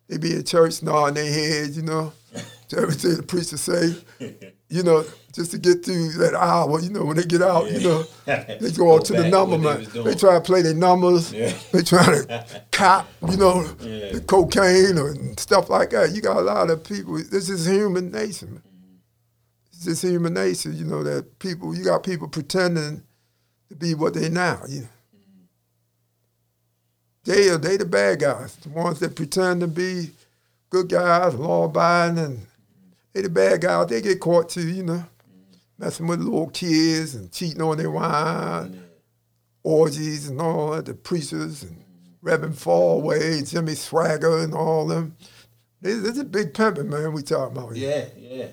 [0.07, 1.77] they be in church nodding their heads.
[1.77, 2.11] You know,
[2.69, 3.95] to everything the preacher say.
[4.71, 5.03] You know,
[5.33, 6.79] just to get through that hour.
[6.79, 9.79] You know, when they get out, you know, they go on to the number what
[9.79, 10.03] they man.
[10.05, 11.33] They try to play their numbers.
[11.33, 11.53] Yeah.
[11.73, 14.13] They try to cop, you know, Yeah.
[14.13, 16.11] the cocaine or stuff like that.
[16.15, 17.15] You got a lot of people.
[17.17, 18.45] This is human nature.
[18.47, 18.63] man.
[19.73, 23.03] It's just human nature, you know, that people, you got people pretending
[23.69, 24.87] to be what they now, you know.
[27.23, 30.11] They are, they the bad guys, the ones that pretend to be
[30.69, 32.47] good guys, law abiding, and
[33.13, 33.87] they the bad guys.
[33.87, 35.03] They get caught too, you know,
[35.77, 38.75] messing with little kids and cheating on their wives,
[39.63, 41.83] orgies and all that, the preachers and
[42.21, 45.15] Reverend Falwell, Jimmy Swaggart and all them.
[45.81, 48.09] This, this is big pimping, man, we talking about here.
[48.17, 48.45] Yeah, yeah.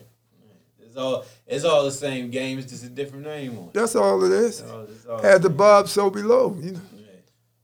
[0.81, 2.59] It's all it's all the same game.
[2.59, 3.75] It's just a different name on it.
[3.75, 4.61] That's all it is.
[4.61, 5.51] It's all- it's all Had the.
[5.51, 6.81] Bob so below, you know.
[6.97, 7.05] Yeah.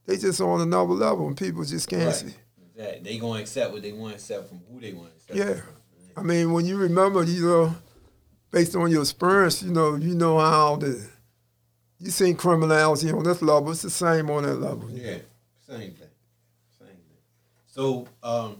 [0.05, 2.13] They just on another level and people just can't Right.
[2.15, 2.33] see.
[2.75, 2.99] Exactly.
[3.03, 5.37] They gonna accept what they want to accept from who they want to accept.
[5.57, 5.61] Yeah.
[5.61, 5.74] from.
[6.17, 7.75] I mean, when you remember, you know,
[8.51, 11.07] based on your experience, you know, you know how the
[11.99, 13.71] you seen criminality on this level.
[13.71, 14.89] It's the same on that level.
[14.91, 15.17] Yeah.
[15.67, 16.09] Same thing.
[16.77, 17.17] Same thing.
[17.65, 18.57] So, um,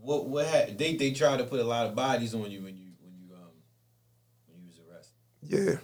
[0.00, 2.76] what what had, they they tried to put a lot of bodies on you when
[2.76, 3.50] you when you um
[4.46, 5.14] when you was arrested.
[5.42, 5.76] Yeah,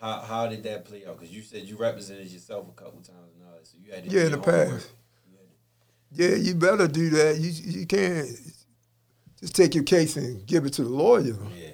[0.00, 1.18] How how did that play out?
[1.18, 4.04] Because you said you represented yourself a couple times and all that, so you had
[4.04, 4.70] to yeah, in the homework.
[4.70, 4.90] past.
[6.10, 7.38] Yeah, you better do that.
[7.38, 8.28] You you can't
[9.40, 11.36] just take your case and give it to the lawyer.
[11.56, 11.70] Yeah,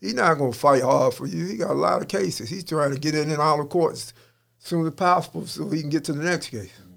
[0.00, 1.46] He's not gonna fight hard for you.
[1.46, 2.50] He got a lot of cases.
[2.50, 4.12] He's trying to get in and out of courts
[4.60, 6.72] as soon as possible so he can get to the next case.
[6.80, 6.92] Mm-hmm.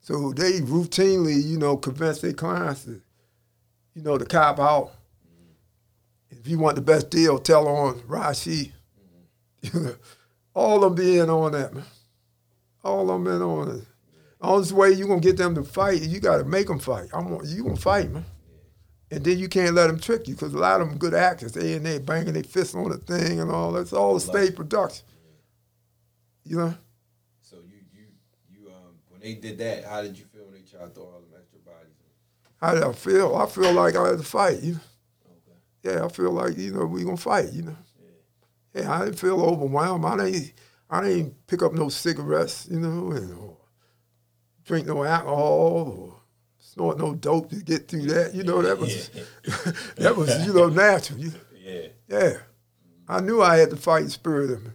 [0.00, 3.00] So they routinely, you know, convince their clients to,
[3.94, 4.92] you know, to cop out.
[5.26, 6.40] Mm-hmm.
[6.40, 8.72] If you want the best deal, tell on Rashi.
[9.60, 9.94] You know,
[10.54, 11.82] all of them being on that, man.
[12.84, 13.84] All of them been on it.
[14.40, 17.08] The only way you're gonna get them to fight, you gotta make them fight.
[17.12, 18.24] I want you gonna fight, man.
[19.10, 21.52] And then you can't let them trick you because a lot of them good actors.
[21.52, 23.72] They in there banging their fists on the thing and all.
[23.72, 25.06] That's all the state production.
[26.44, 26.74] You know.
[27.40, 28.04] So you you
[28.50, 31.04] you um when they did that, how did you feel when they tried to throw
[31.04, 31.96] all them extra bodies?
[32.00, 32.56] In?
[32.60, 33.36] How did I feel?
[33.36, 34.62] I feel like I had to fight.
[34.62, 34.80] You know.
[35.26, 35.96] Okay.
[35.96, 37.52] Yeah, I feel like you know we gonna fight.
[37.52, 37.76] You know.
[38.74, 40.04] Yeah, I didn't feel overwhelmed.
[40.04, 40.52] I didn't.
[40.90, 42.68] I didn't pick up no cigarettes.
[42.70, 43.56] You know, and or
[44.64, 46.17] drink no alcohol or
[46.78, 48.34] snort no dope to get through that.
[48.34, 49.10] You know, that was
[49.96, 51.18] that was you know natural.
[51.18, 51.88] Yeah.
[52.08, 52.36] yeah,
[53.08, 54.70] I knew I had the fighting spirit of me.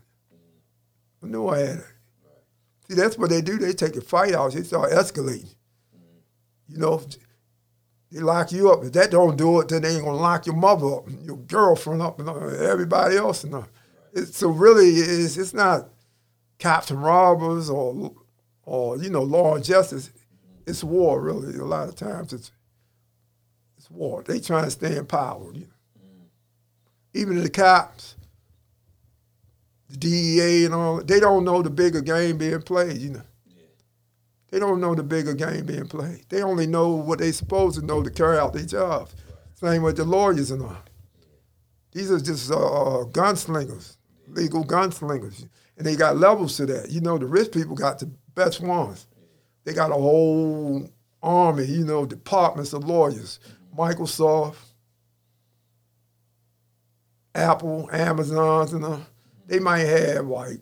[1.24, 1.86] I knew I had it.
[2.90, 3.58] See, that's what they do.
[3.58, 4.52] They take a fight out.
[4.52, 5.56] They start escalating.
[5.96, 6.74] Mm-hmm.
[6.74, 7.02] You know,
[8.12, 8.84] they lock you up.
[8.84, 11.38] If that don't do it, then they ain't gonna lock your mother up, and your
[11.38, 13.46] girlfriend up, and uh, everybody else.
[13.46, 13.64] And uh,
[14.12, 15.90] it's, so really, it's, it's not
[16.60, 18.14] cops and robbers or
[18.64, 20.12] or you know law and justice.
[20.66, 21.58] It's war, really.
[21.58, 22.52] A lot of times it's
[23.78, 24.24] it's war.
[24.24, 25.52] They trying to stay in power.
[25.54, 25.68] You know?
[27.14, 28.16] Even the cops,
[29.90, 32.98] the DEA, and all, they don't know the bigger game being played.
[32.98, 33.22] You know.
[34.54, 36.26] They don't know the bigger game being played.
[36.30, 39.16] They only know what they supposed to know to carry out their jobs.
[39.56, 40.78] Same with the lawyers and all.
[41.92, 43.98] These are just uh, uh, gunslingers,
[44.28, 45.48] legal gunslingers,
[45.78, 46.92] and they got levels to that.
[46.92, 49.08] You know, the rich people got the best ones.
[49.64, 50.90] They got a whole
[51.22, 53.40] army, you know, departments of lawyers.
[53.78, 54.58] Microsoft,
[57.34, 59.00] Apple, Amazon's, and uh,
[59.48, 60.60] they might have like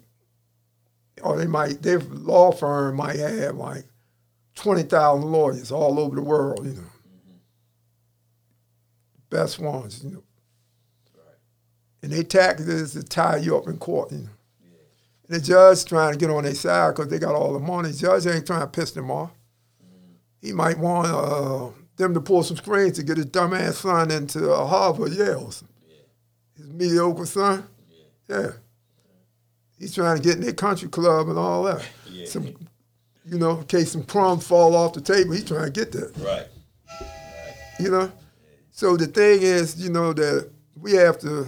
[1.22, 3.86] or they might their law firm might have like
[4.56, 6.84] twenty thousand lawyers all over the world, you know.
[9.30, 10.24] Best ones, you know.
[12.04, 14.30] And they tactic is to tie you up in court, you know.
[15.32, 17.92] The judge trying to get on their side because they got all the money.
[17.92, 19.32] The judge ain't trying to piss them off.
[20.42, 24.52] He might want uh, them to pull some strings to get his dumbass son into
[24.52, 25.46] uh, Harvard, Yale.
[25.46, 25.52] or.
[26.58, 27.64] His mediocre son.
[28.28, 28.52] Yeah.
[29.80, 31.82] He's trying to get in their country club and all that.
[32.12, 32.26] Yeah.
[32.26, 32.48] Some,
[33.26, 36.12] you know, in case some crumbs fall off the table, he's trying to get that.
[36.18, 36.46] Right.
[37.80, 38.12] You know.
[38.72, 41.48] So the thing is, you know, that we have to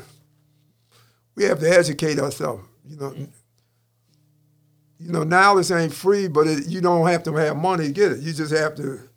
[1.35, 2.63] we have to educate ourselves.
[2.87, 3.13] You know.
[5.03, 8.13] You know, knowledge ain't free, but it, you don't have to have money to get
[8.13, 8.19] it.
[8.19, 9.09] You just have to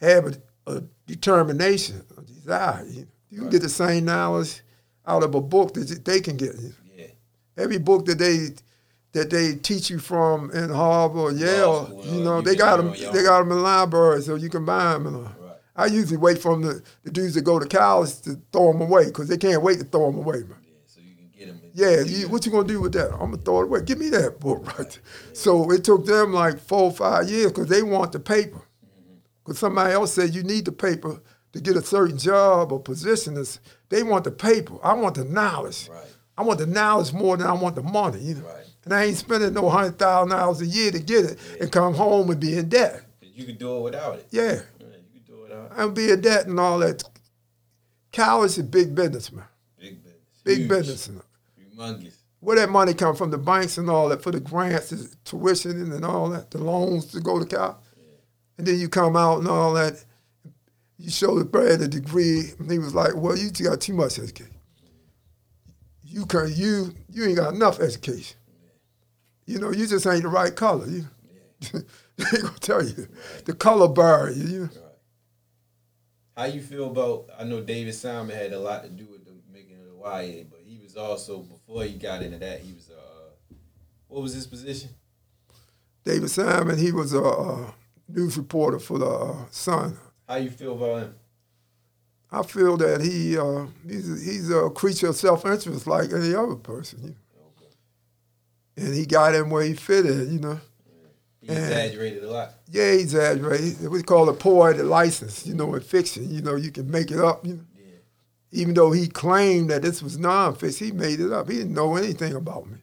[0.00, 2.84] have a, a determination, a desire.
[2.88, 4.60] You, you can get the same knowledge
[5.06, 6.54] out of a book that they can get.
[6.96, 7.06] Yeah.
[7.56, 8.50] Every book that they
[9.12, 12.76] that they teach you from in Harvard or Yale, school, you know, you they got
[12.76, 12.90] them.
[12.90, 15.06] They got them in libraries, so you can buy them.
[15.06, 15.56] And, uh, Right.
[15.74, 18.82] I usually wait for them the, the dudes that go to college to throw them
[18.82, 20.56] away because they can't wait to throw them away, man.
[20.62, 20.74] Yeah.
[20.86, 21.60] So you can get them.
[21.76, 23.12] Yeah, you, what you gonna do with that?
[23.12, 23.82] I'm gonna throw it away.
[23.82, 24.88] Give me that book, right?
[24.88, 25.34] there.
[25.34, 28.56] So it took them like four or five years because they want the paper.
[28.56, 29.16] Mm-hmm.
[29.44, 31.20] Because somebody else said you need the paper
[31.52, 33.36] to get a certain job or position.
[33.90, 34.76] They want the paper.
[34.82, 35.90] I want the knowledge.
[35.90, 36.06] Right.
[36.38, 38.20] I want the knowledge more than I want the money.
[38.20, 38.46] You know?
[38.46, 38.64] Right.
[38.86, 41.92] And I ain't spending no hundred thousand dollars a year to get it and come
[41.92, 43.02] home and be in debt.
[43.20, 44.26] You could do it without it.
[44.30, 44.42] Yeah,
[44.80, 45.72] Yeah, you could do it without it.
[45.76, 47.04] I'm be in debt and all that.
[48.14, 49.44] College is big business, man.
[49.78, 50.22] Big business.
[50.42, 50.68] Big Huge.
[50.70, 51.10] business.
[51.76, 52.14] Humongous.
[52.40, 55.92] where that money come from, the banks and all that, for the grants, the tuition
[55.92, 57.76] and all that, the loans to go to college.
[58.58, 60.04] And then you come out and all that,
[60.98, 64.18] you show the Brad a degree, and he was like, well, you got too much
[64.18, 64.54] education.
[66.02, 68.38] You can you you ain't got enough education.
[69.44, 70.86] You know, you just ain't the right color.
[70.86, 71.06] You,
[72.16, 73.06] they gonna tell you
[73.44, 74.34] the color barrier.
[74.34, 74.68] You know?
[76.36, 77.30] How you feel about?
[77.38, 80.44] I know David Simon had a lot to do with the making of the Wire,
[80.50, 83.54] but he was also before he got into that, he was uh,
[84.08, 84.90] what was his position?
[86.04, 87.70] David Simon, he was a, uh
[88.08, 89.98] news reporter for the uh, Sun.
[90.28, 91.14] How you feel about him?
[92.30, 96.56] I feel that he uh, he's, a, he's a creature of self-interest like any other
[96.56, 97.16] person, you know.
[98.76, 100.60] and he got in where he fit in, you know.
[101.40, 102.54] He He exaggerated a lot.
[102.68, 103.88] Yeah, he exaggerated.
[103.88, 106.28] We call it poetic license, you know, in fiction.
[106.28, 107.46] You know, you can make it up.
[107.46, 107.60] You know.
[108.52, 111.48] Even though he claimed that this was nonfiction, he made it up.
[111.48, 112.78] He didn't know anything about me.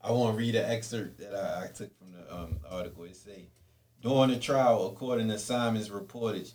[0.00, 3.04] I want to read an excerpt that I, I took from the um, article.
[3.04, 3.50] It say,
[4.00, 6.54] during the trial, according to Simon's reportage,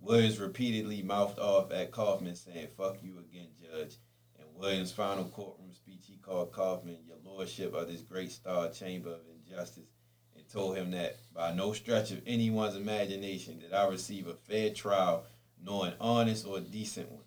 [0.00, 3.96] Williams repeatedly mouthed off at Kaufman, saying, "Fuck you again, Judge."
[4.40, 9.10] In Williams' final courtroom speech, he called Kaufman, "Your Lordship of this great star chamber
[9.10, 9.92] of injustice,"
[10.34, 14.70] and told him that by no stretch of anyone's imagination did I receive a fair
[14.70, 15.26] trial,
[15.62, 17.19] nor an honest or decent one,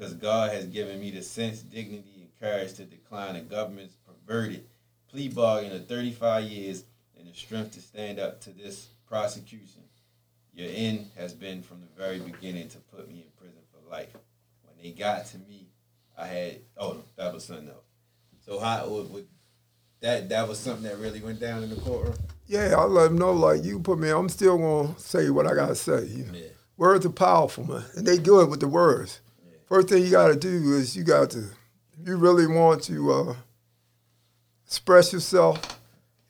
[0.00, 4.64] because God has given me the sense, dignity, and courage to decline the government's perverted
[5.10, 6.84] plea bargain of 35 years
[7.18, 9.82] and the strength to stand up to this prosecution.
[10.54, 14.14] Your end has been from the very beginning to put me in prison for life.
[14.64, 15.68] When they got to me,
[16.16, 17.84] I had oh no, that was something else.
[18.46, 19.28] So how would, would
[20.00, 22.16] that that was something that really went down in the courtroom?
[22.46, 25.46] Yeah, I let him know, like, you put me, I'm still going to say what
[25.46, 26.06] I got to say.
[26.06, 26.32] You know?
[26.32, 26.46] Yeah.
[26.76, 29.20] Words are powerful, man, and they good with the words.
[29.70, 33.12] First thing you got to do is you got to, if you really want to
[33.12, 33.34] uh,
[34.66, 35.80] express yourself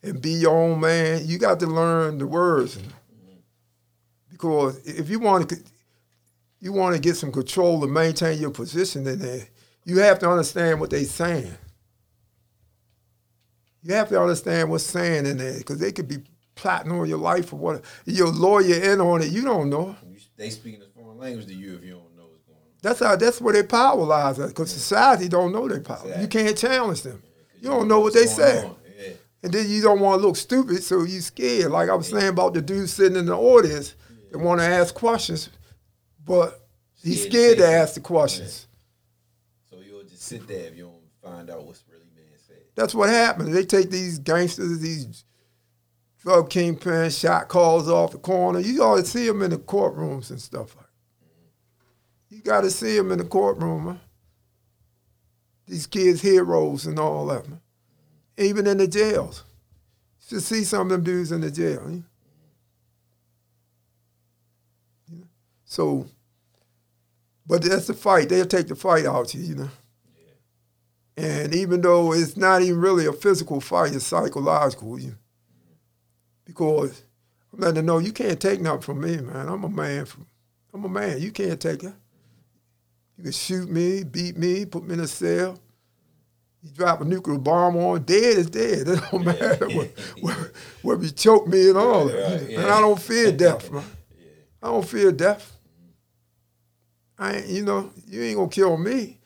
[0.03, 2.77] and be your own man, you got to learn the words.
[4.29, 5.57] Because if you want to,
[6.59, 9.47] you want to get some control and maintain your position in there,
[9.85, 11.55] you have to understand what they're saying.
[13.81, 16.19] You have to understand what's saying in there because they could be
[16.53, 17.83] plotting on your life or what.
[18.05, 19.95] Your lawyer in on it, you don't know.
[20.37, 22.70] They speaking a foreign language to you if you don't know what's going on.
[22.81, 23.15] That's how.
[23.15, 24.49] That's where their power lies at.
[24.49, 26.19] Because society don't know their power.
[26.19, 27.21] You can't challenge them.
[27.61, 28.63] You don't know what they say.
[28.63, 28.71] Yeah.
[29.43, 31.71] And then you don't want to look stupid, so you scared.
[31.71, 33.95] Like I was saying about the dude sitting in the audience
[34.31, 35.49] that want to ask questions,
[36.25, 36.59] but
[37.03, 38.67] he's Scared to ask the questions.
[39.69, 42.57] So you'll just sit there if you don't find out what's really being said.
[42.75, 43.53] That's what happens.
[43.53, 45.23] They take these gangsters, these
[46.19, 48.59] drug kingpins, shot calls off the corner.
[48.59, 50.77] You always see them in the courtrooms and stuff.
[52.31, 53.99] You got to see them in the courtroom, man.
[55.67, 57.61] These kids, heroes and all of them.
[58.37, 59.43] Even in the jails.
[60.21, 61.83] You should see some of them dudes in the jail.
[61.89, 62.03] You know?
[65.09, 65.27] You know?
[65.65, 66.07] So,
[67.45, 68.29] but that's the fight.
[68.29, 69.69] They'll take the fight out you, you know.
[71.17, 74.97] And even though it's not even really a physical fight, it's psychological.
[74.97, 75.17] You,
[76.45, 77.03] because
[77.51, 79.49] I'm letting them know you can't take nothing from me, man.
[79.49, 80.05] I'm a man.
[80.05, 80.27] From,
[80.73, 81.21] I'm a man.
[81.21, 81.93] You can't take it.
[83.21, 85.59] You can shoot me, beat me, put me in a cell.
[86.63, 88.87] You drop a nuclear bomb on, dead is dead.
[88.87, 89.91] It don't matter what,
[90.21, 90.37] what,
[90.81, 92.15] what you choke me and all that.
[92.15, 92.75] Right, And yeah.
[92.75, 93.83] I don't fear death, man.
[94.63, 95.55] I don't fear death.
[97.19, 99.19] I ain't, you know, you ain't gonna kill me.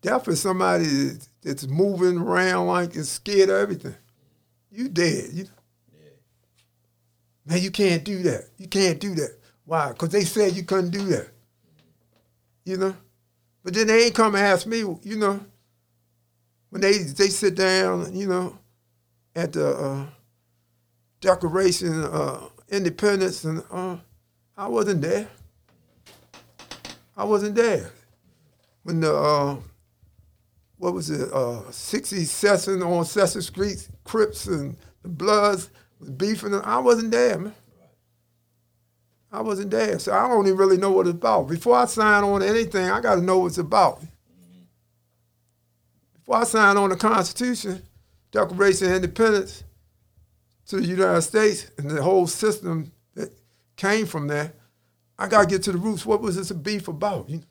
[0.00, 3.94] Death is somebody that's- that's moving around like it's scared of everything.
[4.72, 5.30] You dead.
[5.32, 5.46] You,
[7.46, 8.48] Man, you can't do that.
[8.58, 9.38] You can't do that.
[9.64, 9.90] Why?
[9.92, 11.28] Because they said you couldn't do that.
[12.64, 12.96] You know?
[13.68, 15.38] But then they ain't come and ask me, you know,
[16.70, 18.58] when they they sit down, you know,
[19.36, 20.06] at the uh,
[21.20, 23.98] Declaration of Independence, and uh,
[24.56, 25.28] I wasn't there.
[27.14, 27.90] I wasn't there.
[28.84, 29.56] When the, uh,
[30.78, 35.68] what was it, uh, 60 session on Session Street, Crips and the Bloods
[36.00, 37.54] was beefing, I wasn't there, man.
[39.30, 41.48] I wasn't there, so I don't even really know what it's about.
[41.48, 44.02] Before I sign on to anything, I got to know what it's about.
[46.14, 47.82] Before I sign on the Constitution,
[48.30, 49.64] Declaration of Independence
[50.66, 53.30] to the United States and the whole system that
[53.76, 54.52] came from there,
[55.18, 56.06] I got to get to the roots.
[56.06, 57.28] What was this beef about?
[57.28, 57.42] You,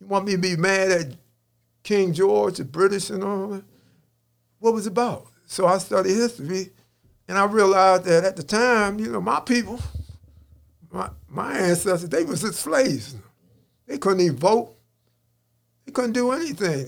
[0.00, 1.14] you want me to be mad at
[1.82, 3.64] King George, the British, and all that?
[4.58, 5.26] What was it about?
[5.46, 6.70] So I studied history,
[7.28, 9.80] and I realized that at the time, you know, my people,
[10.92, 11.10] my,
[11.58, 13.16] ancestors, they was just slaves.
[13.86, 14.74] They couldn't even vote.
[15.84, 16.86] They couldn't do anything.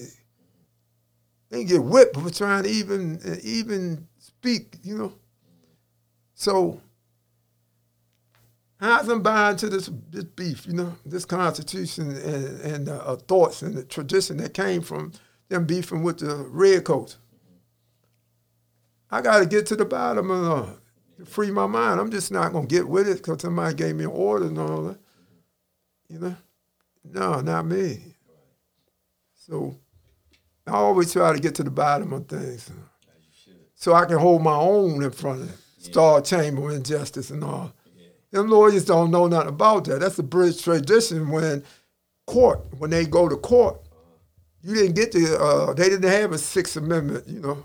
[1.51, 5.13] They get whipped for trying to even even speak, you know.
[6.35, 6.81] So
[8.81, 13.63] how's I'm buying to this this beef, you know, this constitution and, and uh, thoughts
[13.63, 15.13] and the tradition that came from
[15.49, 17.19] them beefing with the redcoats.
[19.11, 20.82] I got to get to the bottom of uh, to
[21.25, 22.01] free my mind.
[22.01, 24.83] I'm just not gonna get with it because somebody gave me an order and all
[24.85, 24.99] that.
[26.09, 26.37] You know,
[27.05, 28.15] no, not me.
[29.35, 29.77] So
[30.67, 32.71] I always try to get to the bottom of things,
[33.75, 35.57] so I can hold my own in front of it.
[35.79, 37.73] Star Chamber Injustice and all.
[38.31, 40.01] Them lawyers don't know nothing about that.
[40.01, 41.65] That's the British tradition when
[42.27, 43.81] court, when they go to court,
[44.63, 47.65] you didn't get the, uh, they didn't have a Sixth Amendment, you know.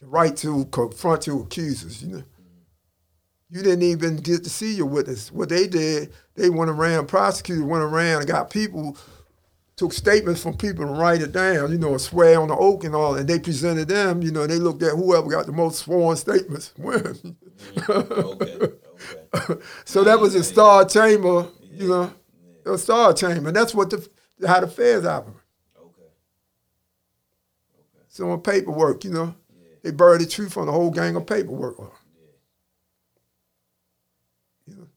[0.00, 2.02] the right to confront your accusers.
[2.02, 2.22] You know,
[3.52, 5.30] you didn't even get to see your witness.
[5.30, 8.96] What they did, they went around, prosecutors went around and got people,
[9.76, 11.70] took statements from people and write it down.
[11.70, 14.22] You know, a swear on the oath and all, and they presented them.
[14.22, 17.36] You know, they looked at whoever got the most sworn statements win.
[17.88, 18.58] Okay.
[18.58, 19.52] Mm-hmm.
[19.52, 19.62] Okay.
[19.84, 21.48] so that was a star chamber.
[21.70, 22.14] You know,
[22.66, 23.48] a star chamber.
[23.48, 24.08] And that's what the
[24.46, 25.36] how the feds operate.
[25.78, 26.08] Okay.
[28.08, 29.34] So on paperwork, you know,
[29.82, 31.76] they buried the truth on the whole gang of paperwork.
[34.66, 34.88] You know,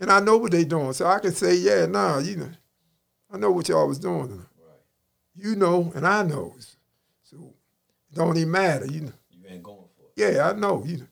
[0.00, 2.50] and I know what they doing, so I can say, yeah, nah, you know,
[3.32, 4.30] I know what y'all was doing.
[4.30, 4.46] Right.
[5.34, 6.54] You know, and I know.
[7.22, 7.54] So
[8.10, 9.12] it don't even matter, you know.
[9.30, 10.34] You ain't going for it.
[10.34, 11.06] Yeah, I know, you know.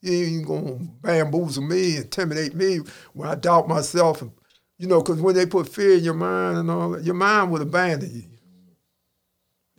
[0.00, 2.80] You ain't even gonna bamboozle me, intimidate me
[3.14, 4.32] when I doubt myself, and
[4.76, 7.50] you know, because when they put fear in your mind and all that, your mind
[7.50, 8.24] will abandon you.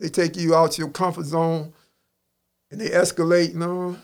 [0.00, 1.72] They take you out your comfort zone,
[2.70, 3.96] and they escalate, you know,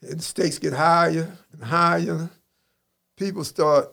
[0.00, 2.30] and the stakes get higher and higher.
[3.22, 3.88] People start,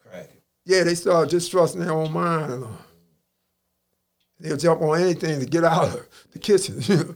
[0.00, 0.36] Cracking.
[0.64, 2.78] yeah, they start distrusting their own mind and all.
[4.38, 7.14] They'll jump on anything to get out of the kitchen, you know,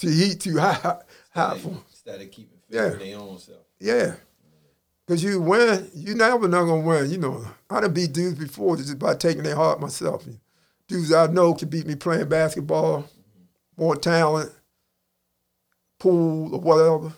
[0.00, 1.02] the heat too high,
[1.32, 1.84] hot for 'em.
[1.88, 2.92] Instead of keeping fit Yeah.
[2.94, 3.60] in their own self.
[3.78, 4.16] Yeah.
[5.06, 7.10] Cause you win, you never not gonna win.
[7.12, 10.26] You know, I done beat dudes before just by taking their heart myself.
[10.88, 13.08] Dudes I know can beat me playing basketball,
[13.76, 14.50] more talent,
[16.00, 17.14] pool or whatever.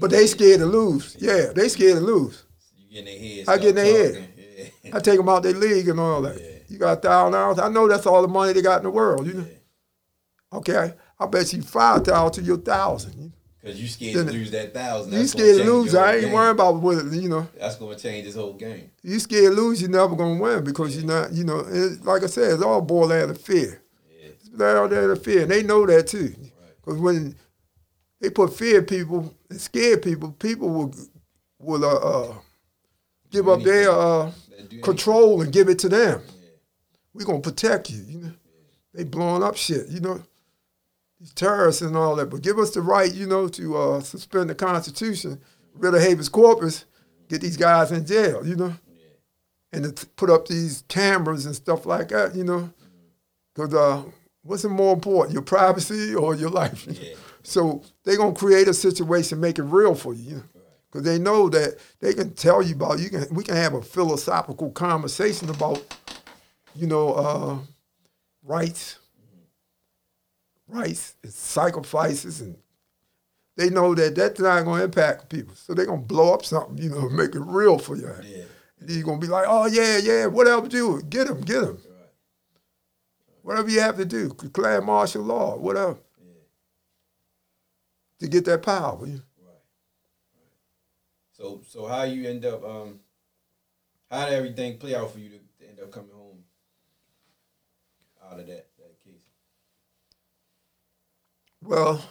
[0.00, 1.16] But they scared to lose.
[1.20, 2.44] Yeah, they scared to lose.
[2.76, 3.48] You getting their head.
[3.48, 4.28] I get in their head.
[4.82, 4.96] Yeah.
[4.96, 6.40] I take them out their league and all that.
[6.40, 6.46] Yeah.
[6.68, 7.58] You got a thousand dollars.
[7.58, 9.26] I know that's all the money they got in the world.
[9.26, 9.46] You know.
[10.52, 13.32] Okay, I bet you five thousand to your thousand.
[13.62, 15.12] Cause you scared Then to lose that thousand.
[15.12, 15.92] You That's scared to lose.
[15.94, 16.32] I ain't game.
[16.32, 17.48] worried about what you know.
[17.58, 18.90] That's gonna change this whole game.
[19.02, 21.66] you scared to lose, you're never gonna win because you're not, you know,
[22.04, 23.82] like I said, it's all boiled down to fear.
[24.08, 24.28] Yeah.
[24.28, 26.32] It's boiled down to fear, and they know that too.
[26.76, 27.34] Because when
[28.20, 30.94] they put fear in people and scare people, people will
[31.58, 32.34] will uh, uh,
[33.30, 34.30] give up their uh,
[34.82, 36.22] control and give it to them.
[36.26, 36.48] Yeah.
[37.14, 38.32] We're gonna protect you, you know.
[38.94, 40.22] They blowing up shit, you know.
[41.20, 44.50] These terrorists and all that, but give us the right, you know, to uh, suspend
[44.50, 45.40] the Constitution,
[45.74, 46.84] rid of habeas corpus,
[47.28, 48.74] get these guys in jail, you know
[49.72, 52.70] and to put up these cameras and stuff like that, you know.
[53.54, 54.02] Because uh,
[54.42, 56.86] what's more important, your privacy or your life?
[56.88, 57.14] Yeah.
[57.46, 60.42] So they're gonna create a situation, make it real for you.
[60.90, 63.82] Because they know that they can tell you about you can we can have a
[63.82, 65.80] philosophical conversation about,
[66.74, 67.58] you know, uh,
[68.42, 68.98] rights,
[70.66, 72.56] rights, and sacrifices, and
[73.56, 75.54] they know that that's not gonna impact people.
[75.54, 78.10] So they're gonna blow up something, you know, make it real for you.
[78.24, 78.42] Yeah.
[78.80, 81.76] And you're gonna be like, oh yeah, yeah, whatever do, get him, get him.
[81.76, 82.10] Right.
[83.42, 85.98] Whatever you have to do, declare martial law, whatever.
[88.20, 89.06] To get that power.
[89.06, 89.20] you know.
[91.32, 93.00] So so how you end up um
[94.10, 96.38] how did everything play out for you to, to end up coming home
[98.24, 99.22] out of that that case?
[101.62, 102.02] Well,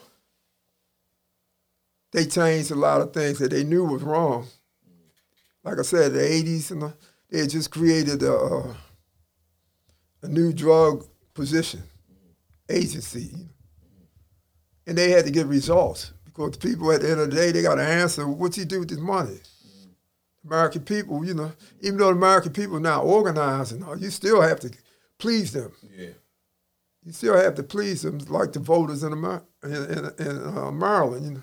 [2.12, 4.48] they changed a lot of things that they knew was wrong.
[5.64, 6.94] Like I said, the 80s, and the,
[7.30, 8.74] they had just created a, uh,
[10.22, 11.82] a new drug position,
[12.70, 13.34] agency.
[14.88, 17.62] And they had to get results because people at the end of the day, they
[17.62, 19.38] got to answer, what's he do with this money?
[20.46, 21.52] American people, you know,
[21.82, 24.72] even though the American people now organized and all, you still have to
[25.18, 26.10] please them Yeah.
[27.04, 30.72] you still have to please them like the voters in, Amer- in, in, in uh,
[30.72, 31.42] Maryland, you know.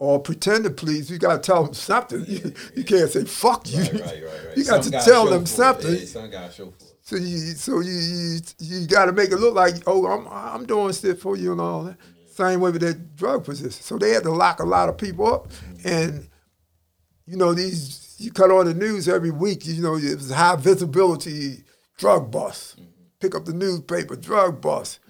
[0.00, 1.10] Or pretend to please.
[1.10, 2.24] You got to tell them something.
[2.28, 4.56] You, you can't say "fuck you." Right, right, right.
[4.56, 5.92] You got Some to tell them something.
[5.92, 6.87] Yeah, some got to show for it.
[7.08, 10.66] So you, so you, you, you got to make it look like, oh, I'm, I'm
[10.66, 11.96] doing shit for you and all that.
[12.26, 13.70] Same way with that drug position.
[13.70, 15.50] So they had to lock a lot of people up,
[15.86, 16.28] and
[17.24, 18.14] you know these.
[18.18, 19.64] You cut on the news every week.
[19.64, 21.64] You know it was high visibility
[21.96, 22.78] drug bust.
[23.20, 25.00] Pick up the newspaper, drug bust.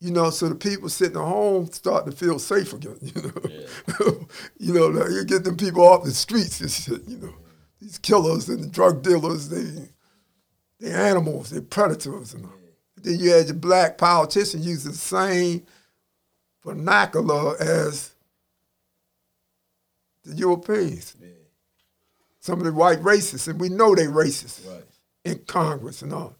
[0.00, 2.98] You know, so the people sitting at home start to feel safe again.
[4.58, 7.06] You know, you know, you get them people off the streets and shit.
[7.06, 7.34] You know,
[7.80, 9.93] these killers and the drug dealers, they
[10.84, 12.34] they're animals, they're predators.
[12.34, 12.52] And all.
[13.02, 15.64] Then you had your black politician use the same
[16.64, 18.12] vernacular as
[20.24, 21.14] the Europeans.
[21.20, 21.28] Yeah.
[22.40, 24.84] Some of the white racists, and we know they racist Right.
[25.24, 26.36] in Congress and all.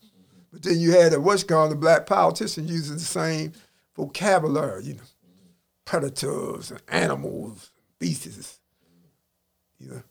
[0.53, 3.53] But then you had a what's called the black politician using the same
[3.97, 5.03] vocabulary, you know,
[5.85, 8.59] predators and animals, beasts,
[9.79, 10.03] you know.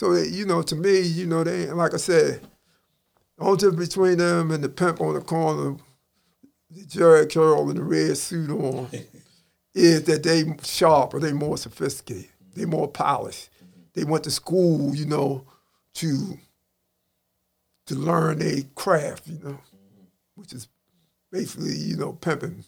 [0.00, 2.40] So that, you know, to me, you know, they like I said,
[3.36, 5.76] the only difference between them and the pimp on the corner
[6.70, 8.88] the Jheri curl and the red suit on
[9.74, 12.30] is that they sharp or they more sophisticated.
[12.54, 13.50] They more polished.
[13.92, 15.44] They went to school, you know,
[15.96, 16.38] to
[17.88, 19.60] to learn a craft, you know,
[20.34, 20.66] which is
[21.30, 22.64] basically, you know, pimping.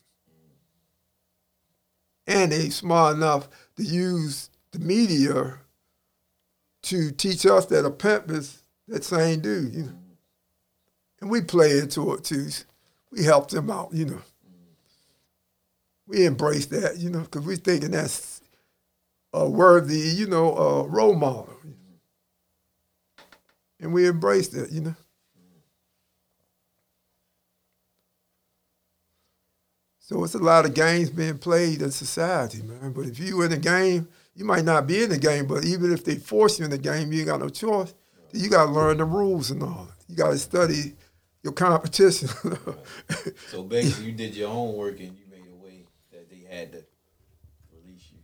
[2.26, 5.60] And they smart enough to use the media
[6.82, 9.98] to teach us that a pimp is that same dude, you know.
[11.20, 12.48] And we play into it too.
[13.10, 14.22] We help them out, you know.
[16.06, 18.40] We embrace that, you know, because we're thinking that's
[19.32, 21.48] a worthy, you know, role model.
[23.80, 24.96] And we embrace that, you know.
[30.00, 32.92] So it's a lot of games being played in society, man.
[32.92, 35.92] But if you in the game, you might not be in the game, but even
[35.92, 37.94] if they force you in the game, you ain't got no choice.
[38.32, 39.88] You got to learn the rules and all.
[40.08, 40.94] You got to study
[41.42, 42.28] your competition.
[43.50, 46.84] So basically, you did your homework and you made a way that they had to
[47.74, 48.18] release you.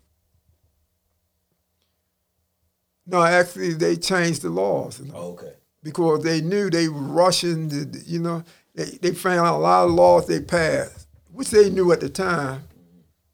[3.06, 5.00] no, actually, they changed the laws.
[5.00, 5.52] You know, Oh, okay.
[5.82, 8.42] because they knew they were rushing, the, you know,
[8.74, 12.08] they, they found out a lot of laws they passed, which they knew at the
[12.08, 12.62] time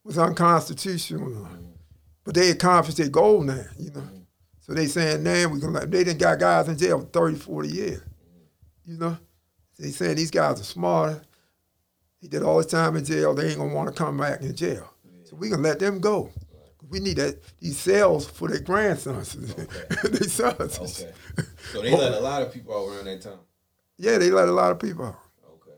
[0.03, 1.49] was unconstitutional.
[2.25, 4.09] But they accomplished their goal now, you know.
[4.61, 7.37] So they saying now we can let, they didn't got guys in jail for 30,
[7.37, 8.03] 40 years,
[8.87, 9.19] you know.
[9.79, 11.23] They saying these guys are smarter.
[12.23, 13.35] They did all this time in jail.
[13.35, 14.91] They ain't gonna want to come back in jail.
[15.25, 16.31] So we can let them go.
[16.89, 19.35] We need that these cells for their grandsons,
[20.03, 20.79] their sons.
[20.79, 21.13] Okay.
[21.73, 23.41] So they let a lot of people out around that time.
[23.99, 25.19] Yeah, they let a lot of people out.
[25.47, 25.77] Okay.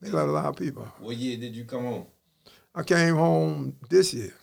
[0.00, 1.00] They let a lot of people out.
[1.00, 2.06] What year did you come home?
[2.74, 4.34] I came home this year.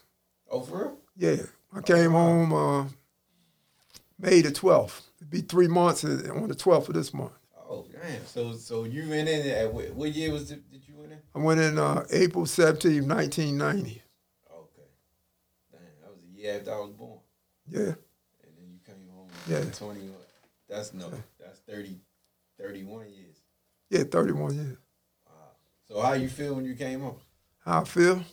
[0.49, 0.97] Oh, for real?
[1.15, 1.37] Yeah,
[1.73, 2.85] I came home uh,
[4.19, 5.01] May the 12th.
[5.17, 7.33] It'd be three months on the 12th of this month.
[7.69, 8.25] Oh, damn.
[8.25, 11.19] So so you went in at what, what year was it, did you went in?
[11.35, 14.01] I went in uh, April 17, 1990.
[14.51, 14.81] Okay.
[15.71, 17.19] Damn, that was a year after I was born.
[17.69, 17.95] Yeah, And
[18.57, 19.59] then you came home Yeah.
[19.71, 20.09] 21.
[20.69, 21.99] That's no, that's 30,
[22.59, 23.35] 31 years.
[23.89, 24.77] yeah, 31 years.
[25.27, 25.33] Wow.
[25.87, 27.17] So how you feel when you came home?
[27.65, 28.23] How I feel?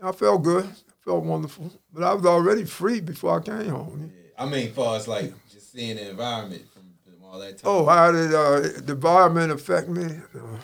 [0.00, 0.68] I felt good.
[1.04, 1.70] Felt wonderful.
[1.92, 4.10] But I was already free before I came home.
[4.14, 4.44] Yeah.
[4.44, 7.70] I mean, far as like just seeing the environment from, from all that time.
[7.70, 10.04] Oh, how did uh, the environment affect me?
[10.34, 10.58] Uh,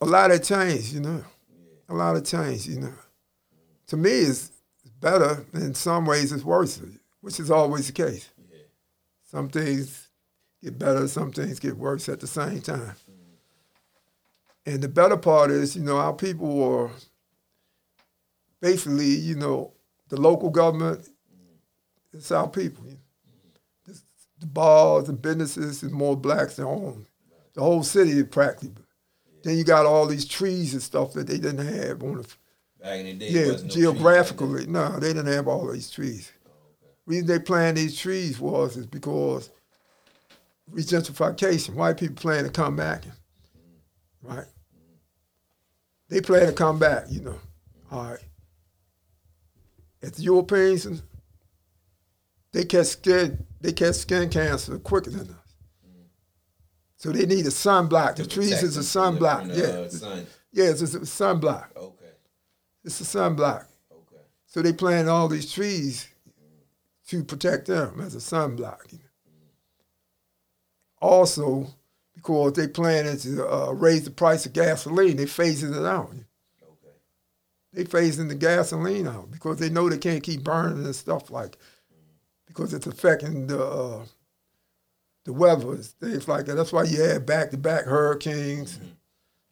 [0.00, 1.24] a lot of change, you know.
[1.50, 1.94] Yeah.
[1.94, 2.94] A lot of change, you know.
[3.88, 4.50] To me, it's
[5.00, 5.44] better.
[5.54, 6.80] In some ways, it's worse,
[7.20, 8.28] which is always the case.
[8.50, 8.58] Yeah.
[9.24, 10.08] Some things
[10.62, 12.94] get better, some things get worse at the same time.
[14.66, 16.90] And the better part is, you know, our people are
[18.60, 19.72] basically, you know,
[20.08, 21.08] the local government,
[22.12, 22.84] it's our people.
[22.84, 22.96] Know.
[23.86, 27.06] The- bars and businesses is more blacks than own.
[27.54, 28.84] The whole city is practically.
[29.42, 32.28] Then you got all these trees and stuff that they didn't have on the
[32.80, 36.30] Back in the day, yeah, no geographically, no, they didn't have all these trees.
[37.06, 39.50] Reason they planted these trees was is because
[40.72, 41.74] regentrification.
[41.74, 43.04] White people plan to come back,
[44.22, 44.46] right?
[46.08, 47.40] They plan to come back, you know.
[47.90, 48.20] All right.
[50.00, 51.02] If the Europeans,
[52.52, 55.34] they catch skin, they catch skin cancer quicker than us.
[56.96, 58.16] So they need a sunblock.
[58.16, 59.54] The trees is a them from the- sunblock.
[59.54, 60.26] the, Yeah, uh, sun.
[60.52, 61.76] yeah, it's a sunblock.
[61.76, 62.10] Okay.
[62.84, 63.66] It's a sunblock.
[63.92, 64.22] Okay.
[64.46, 66.08] So they plant all these trees
[67.08, 68.92] to protect them as a sunblock.
[68.92, 69.04] you know.
[71.00, 71.68] Also,
[72.16, 76.08] because they planted to uh, raise the price of gasoline, they phasing it out.
[76.10, 76.24] Okay.
[77.72, 81.58] They phasing the gasoline out because they know they can't keep burning and stuff like,
[82.46, 84.04] because it's affecting the uh,
[85.24, 86.54] the weather and things like that.
[86.54, 88.80] That's why you had back to back hurricanes,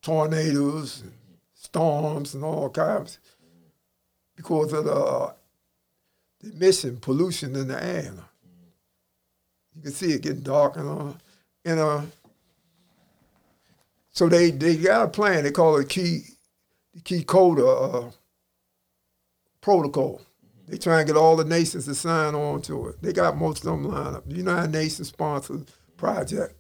[0.01, 1.05] tornadoes,
[1.55, 3.19] storms, and all kinds
[4.37, 5.33] because of the, uh,
[6.41, 8.13] the emission pollution in the air.
[9.75, 11.17] You can see it getting dark and.
[11.67, 12.03] And uh,
[14.13, 15.43] so they they got a plan.
[15.43, 16.36] They call it key
[17.05, 18.11] the Kyoto uh,
[19.61, 20.23] protocol.
[20.69, 23.01] They try and get all the nations to sign on to it.
[23.03, 24.29] They got most of them lined up.
[24.29, 25.67] The United Nations sponsored
[25.97, 26.55] project.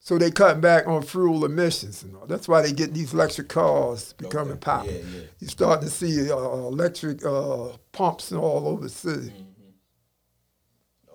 [0.00, 2.26] So they cutting back on fuel emissions and all.
[2.26, 4.60] That's why they getting these electric cars becoming Okay.
[4.60, 4.98] popular.
[4.98, 5.20] Yeah, yeah.
[5.38, 9.32] You're starting to see uh, electric uh, pumps all over the city.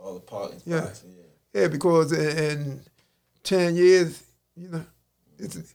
[0.01, 0.81] All the parking Yeah.
[0.85, 1.03] spots.
[1.53, 1.61] Yeah.
[1.61, 2.81] Yeah, because in, in
[3.43, 4.23] ten years,
[4.55, 4.85] you know,
[5.39, 5.73] it's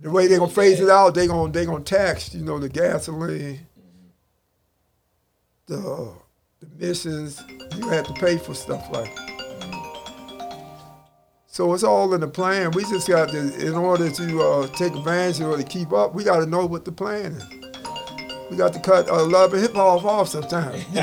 [0.00, 1.14] the way they're gonna phase it out.
[1.14, 3.66] they're gonna they gonna tax, you know, the gasoline,
[5.66, 6.12] the,
[6.60, 7.42] the emissions.
[7.76, 9.14] You have to pay for stuff like.
[9.14, 9.30] That.
[11.46, 12.70] So it's all in the plan.
[12.70, 16.22] We just got to, in order to uh, take advantage or to keep up, we
[16.22, 17.44] got to know what the plan is.
[18.50, 20.84] We got to cut uh, love and hip hop off sometimes.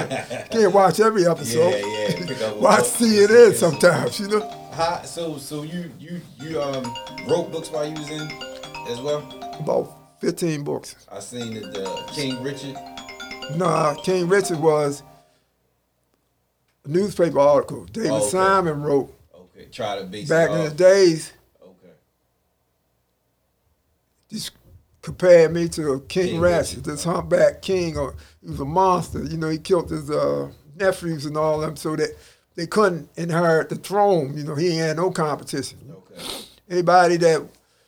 [0.49, 1.71] Can't watch every episode.
[1.71, 2.83] Yeah, yeah, watch.
[2.83, 4.69] CNN sometimes, you know.
[4.73, 6.83] How, so so you you you um
[7.27, 8.29] wrote books while you was in
[8.89, 9.19] as well.
[9.59, 10.95] About 15 books.
[11.11, 12.75] I seen that the King Richard.
[13.55, 15.03] Nah, King Richard was
[16.85, 17.85] a newspaper article.
[17.85, 18.29] David Oh, okay.
[18.29, 21.31] Simon wrote Okay, try to base back in the days.
[21.61, 21.93] Okay.
[24.29, 24.51] just
[25.01, 26.83] compared me to King, King Ratchet, Richard.
[26.91, 27.97] this humpback king.
[27.97, 29.23] Or he was a monster.
[29.23, 32.09] You know, he killed his uh, nephews and all them, so that
[32.55, 34.35] they couldn't inherit the throne.
[34.37, 35.77] You know, he had no competition.
[35.89, 36.21] Okay.
[36.69, 37.47] Anybody that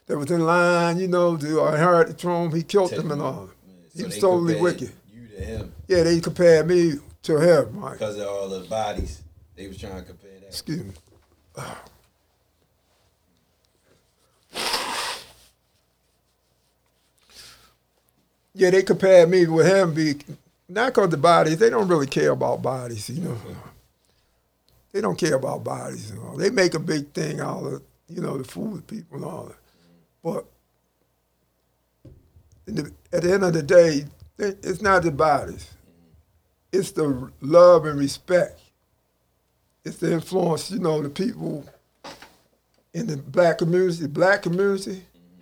[0.09, 3.51] that was in line, you know, to inherit the throne, he killed them and all.
[3.93, 4.91] He So was totally wicked.
[5.13, 7.79] You to him Yeah, they compared me to him.
[7.79, 7.93] Right?
[7.93, 9.21] because of all the bodies.
[9.55, 10.47] They was trying to compare that.
[10.47, 10.93] Excuse me.
[18.55, 19.93] Yeah, they compared me with him.
[19.93, 20.15] Be
[20.67, 21.59] not because the bodies.
[21.59, 23.37] They don't really care about bodies, you know.
[24.91, 26.35] They don't care about bodies and all.
[26.35, 29.58] They make a big thing out of you know the food people and all that.
[30.23, 30.45] But
[32.67, 34.05] in the, at the end of the day,
[34.37, 35.69] it's not the bodies.
[35.71, 36.79] Mm-hmm.
[36.79, 38.59] It's the love and respect
[39.89, 41.65] it's the influence, you know, the people
[42.93, 45.41] in the black community, black community, mm-hmm.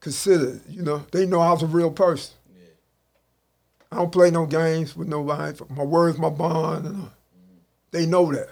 [0.00, 2.34] consider, you know, they know I was a real person.
[2.54, 2.68] Yeah.
[3.92, 5.58] I don't play no games with nobody.
[5.70, 6.86] My word's my bond.
[6.86, 7.56] And, uh, mm-hmm.
[7.92, 8.50] they know that.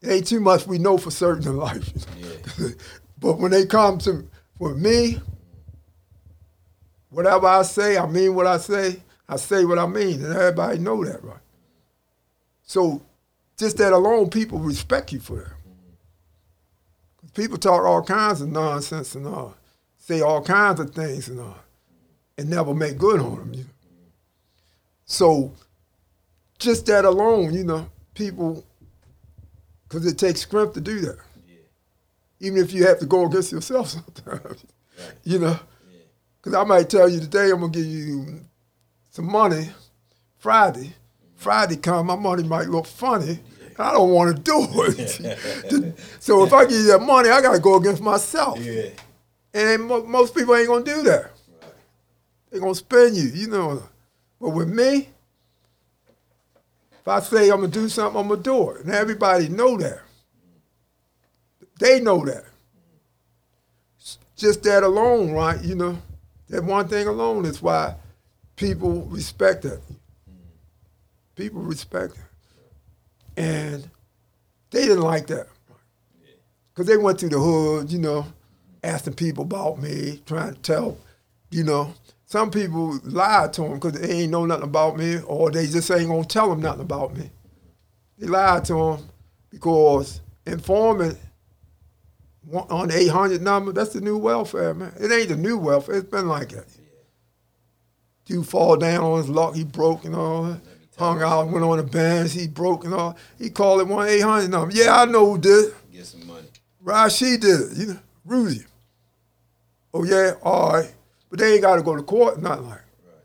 [0.00, 1.92] It ain't too much we know for certain in life.
[2.18, 2.68] Yeah.
[3.20, 4.26] but when they come to
[4.58, 5.20] for me,
[7.10, 9.02] whatever I say, I mean what I say.
[9.28, 11.36] I say what I mean, and everybody know that, right?
[12.62, 13.02] So,
[13.58, 15.52] just that alone, people respect you for that.
[17.34, 19.54] People talk all kinds of nonsense and all,
[19.98, 21.58] say all kinds of things and all,
[22.38, 23.54] and never make good on them.
[23.54, 23.70] You know?
[25.04, 25.52] So,
[26.58, 28.64] just that alone, you know, people,
[29.84, 31.18] because it takes strength to do that.
[32.38, 32.46] Yeah.
[32.48, 33.88] Even if you have to go against yourself
[34.24, 34.64] sometimes,
[34.98, 35.12] Right.
[35.24, 35.58] you know.
[35.92, 35.98] Yeah.
[36.40, 38.40] Because I might tell you today I'm gonna give you
[39.10, 39.68] some money
[40.38, 40.80] Friday.
[40.80, 41.36] Mm-hmm.
[41.36, 43.40] Friday come, my money might look funny.
[43.80, 45.98] I don't want to do it.
[46.20, 48.58] so if I give you that money, I gotta go against myself.
[48.58, 48.90] Yeah.
[49.54, 51.22] And mo- most people ain't gonna do that.
[51.62, 51.72] Right.
[52.50, 53.82] They're gonna spend you, you know.
[54.40, 55.08] But with me,
[57.00, 58.84] if I say I'm gonna do something, I'm gonna do it.
[58.84, 60.00] And everybody know that.
[61.78, 62.44] They know that.
[64.36, 65.60] Just that alone, right?
[65.62, 65.98] You know,
[66.48, 67.94] that one thing alone is why
[68.56, 69.80] people respect it.
[71.34, 73.40] People respect it.
[73.40, 73.88] And
[74.70, 75.46] they didn't like that.
[76.72, 78.26] Because they went through the hood, you know,
[78.82, 80.98] asking people about me, trying to tell,
[81.50, 81.94] you know.
[82.26, 85.90] Some people lied to them because they ain't know nothing about me or they just
[85.90, 87.30] ain't going to tell them nothing about me.
[88.18, 89.08] They lied to them
[89.50, 91.18] because informant
[92.52, 94.92] on the 800 number, that's the new welfare, man.
[94.98, 95.96] It ain't the new welfare.
[95.96, 96.66] It's been like that.
[98.24, 100.60] Dude fall down on his luck, he broke and all that.
[100.98, 103.16] Hung out, went on the bench, he broke and all.
[103.38, 104.74] He called it 1 800 number.
[104.74, 105.74] Yeah, I know who did it.
[105.92, 106.48] Get some money.
[106.80, 108.64] Rashid did it, you know, Rudy.
[109.94, 110.92] Oh yeah, all right.
[111.30, 112.80] But they ain't got to go to court, nothing like.
[113.04, 113.24] Right.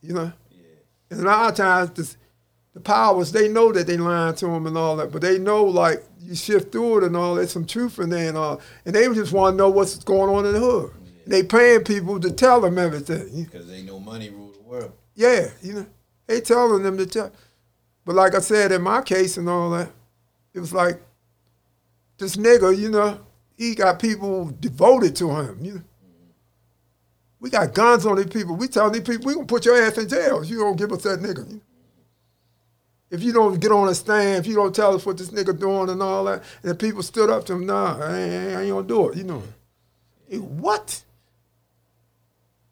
[0.00, 0.32] You know.
[0.50, 0.58] Yeah.
[1.10, 2.16] And a lot of times, this,
[2.74, 5.64] the powers they know that they lying to them and all that, but they know
[5.64, 7.34] like you shift through it and all.
[7.34, 10.34] There's some truth in there and all, and they just want to know what's going
[10.34, 10.92] on in the hood.
[11.24, 13.44] And they paying people to tell them everything.
[13.44, 14.92] Because they know money rule the world.
[15.14, 15.86] Yeah, you know,
[16.26, 17.32] they telling them to tell.
[18.04, 19.90] But like I said, in my case and all that,
[20.54, 21.00] it was like
[22.18, 23.20] this nigga, you know,
[23.56, 25.58] he got people devoted to him.
[25.60, 26.30] You know, mm-hmm.
[27.40, 28.56] we got guns on these people.
[28.56, 30.92] We tell these people we gonna put your ass in jail if you don't give
[30.92, 31.46] us that nigga.
[31.48, 31.60] You know?
[33.12, 35.56] If you don't get on a stand, if you don't tell us what this nigga
[35.58, 38.60] doing and all that, and the people stood up to him, nah, I ain't, I
[38.62, 39.18] ain't gonna do it.
[39.18, 39.42] You know,
[40.30, 41.02] Eh, what?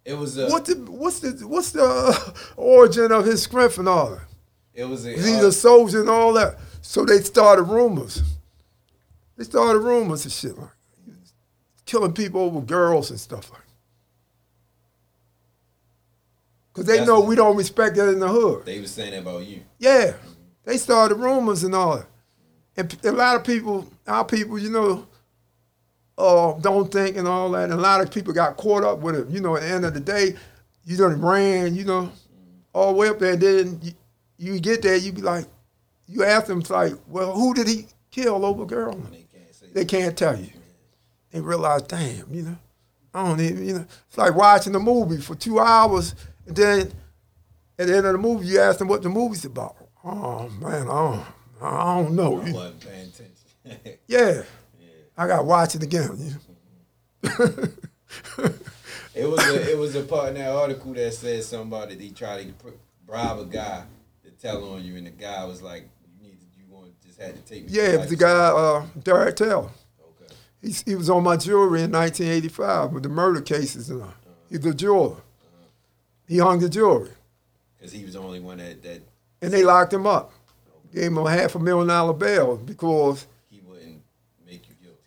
[0.05, 0.49] It was a.
[0.49, 4.23] What the, what's the what's the uh, origin of his strength and all that?
[4.73, 5.11] It was a.
[5.11, 6.57] He's uh, a soldier and all that.
[6.81, 8.23] So they started rumors.
[9.37, 10.71] They started rumors and shit like
[11.85, 13.61] killing people over girls and stuff like.
[16.73, 18.65] Cause they That's- know we don't respect that in the hood.
[18.65, 19.61] they was saying that about you.
[19.79, 20.15] Yeah,
[20.71, 22.07] they started rumors and all that.
[22.77, 25.07] And a lot of people, our people, you know,
[26.17, 27.65] uh, don't think and all that.
[27.65, 29.29] And a lot of people got caught up with it.
[29.29, 30.37] You know, at the end of the day,
[30.85, 32.13] you done ran, you know,
[32.73, 33.33] all the way up there.
[33.33, 33.93] And then you,
[34.39, 35.47] you get there, you be like,
[36.07, 38.95] you ask them, it's like, well, who did he kill over girl.
[39.11, 40.51] They can't say They can't tell you.
[41.33, 42.59] They realize, damn, you know,
[43.13, 46.15] I don't even, you know, it's like watching a movie for two hours,
[46.47, 46.93] and then
[47.79, 49.77] at the end of the movie, you ask them what the movie's about.
[50.05, 51.25] Oh man, I don't,
[51.61, 52.41] I don't know.
[52.41, 53.99] I wasn't paying attention.
[54.09, 54.43] Yeah,
[55.17, 56.39] I got to watch it again.
[59.15, 62.59] It was a it was a part in that article that said somebody they tried
[62.59, 62.73] to
[63.07, 63.83] bribe a guy
[64.25, 65.89] to tell on you, and the guy was like,
[66.23, 68.31] "You need to, you to just had to take me." Yeah, it was the guy,
[68.31, 69.69] uh, Derek Taylor.
[70.01, 70.35] Okay.
[70.63, 73.91] He, he was on my jury in 1985 with the murder cases.
[73.91, 74.07] And, uh,
[74.49, 75.17] he's a jeweler.
[76.27, 77.11] He hung the jury,
[77.77, 79.03] Because he was the only one that, that
[79.43, 80.33] and they locked him up.
[80.93, 84.03] Gave him a half a million dollar bail because, he wouldn't
[84.45, 84.99] make you guilty.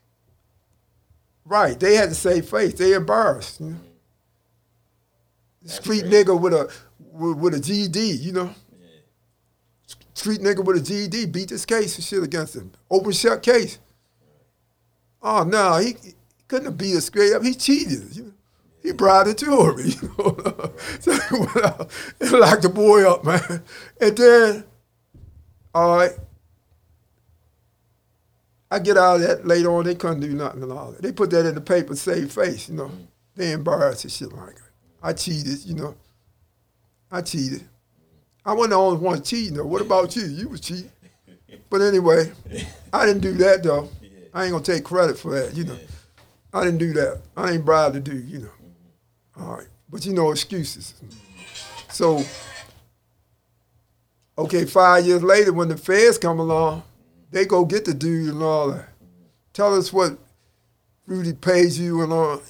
[1.46, 2.74] right, they had to save face.
[2.74, 3.62] They embarrassed.
[3.62, 3.74] Mm-hmm.
[3.74, 3.80] You
[5.68, 5.74] know?
[5.74, 6.24] Street crazy.
[6.24, 6.72] nigga with a
[7.12, 8.56] with, with a GED, you know.
[8.80, 8.88] Yeah.
[10.14, 12.72] Street nigga with a GED beat this case and shit against him.
[12.90, 13.80] Open shut case.
[15.22, 16.14] Oh no, he, he
[16.48, 17.44] couldn't have beat us straight up.
[17.44, 18.16] He cheated.
[18.16, 18.34] You know?
[18.84, 19.92] He bribed the jury.
[20.02, 20.74] You know?
[21.00, 21.90] so he went out
[22.20, 23.64] and locked the boy up, man.
[24.00, 24.64] And then,
[25.74, 26.12] all right,
[28.70, 29.86] I get out of that later on.
[29.86, 31.02] They couldn't do nothing all that.
[31.02, 32.68] They put that in the paper, save face.
[32.68, 33.04] You know, mm-hmm.
[33.36, 34.72] they embarrassed and shit like that.
[35.02, 35.64] I cheated.
[35.66, 35.96] You know,
[37.12, 37.64] I cheated.
[38.46, 39.66] I wasn't the only one cheating though.
[39.66, 40.24] What about you?
[40.24, 40.92] You was cheating.
[41.70, 42.32] But anyway,
[42.92, 43.90] I didn't do that though.
[44.34, 45.78] I ain't gonna take credit for that, you know.
[46.52, 47.22] I didn't do that.
[47.38, 48.50] I ain't bribed to do, you know.
[49.40, 49.68] All right.
[49.90, 50.94] But you know excuses.
[51.90, 52.24] So
[54.38, 56.84] okay, five years later when the feds come along,
[57.32, 58.90] they go get the dude and all that.
[59.54, 60.18] Tell us what
[61.06, 62.42] Rudy pays you and all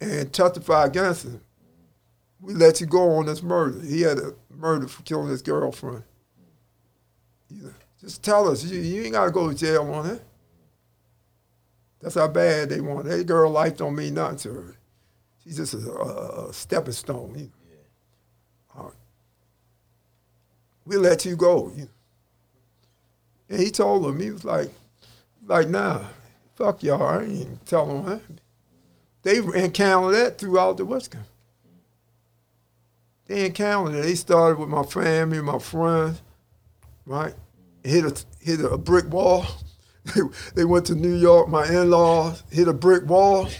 [0.00, 1.40] and testify against him
[2.46, 3.80] we let you go on this murder.
[3.80, 6.04] He had a murder for killing his girlfriend.
[7.50, 8.64] Know, just tell us.
[8.64, 10.22] You, you ain't got to go to jail on it.
[12.00, 13.06] That's how bad they want.
[13.06, 13.10] it.
[13.10, 14.76] That girl life don't mean nothing to her.
[15.46, 17.32] She's just a, a, a stepping stone.
[17.36, 18.80] You uh, know.
[18.80, 18.94] All right.
[20.84, 21.70] We let you go.
[21.76, 21.88] You know.
[23.48, 24.70] And he told them, he was like,
[25.46, 26.00] like, nah,
[26.56, 27.00] fuck y'all.
[27.00, 28.22] I ain't telling them that.
[29.22, 31.24] They encountered that throughout the West Coast.
[33.26, 34.02] They encountered it.
[34.02, 36.22] They started with my family, my friends,
[37.04, 37.34] right?
[37.84, 39.46] Hit a hit a brick wall.
[40.54, 41.48] They, went to New York.
[41.48, 43.50] My in-laws hit a brick wall, Well,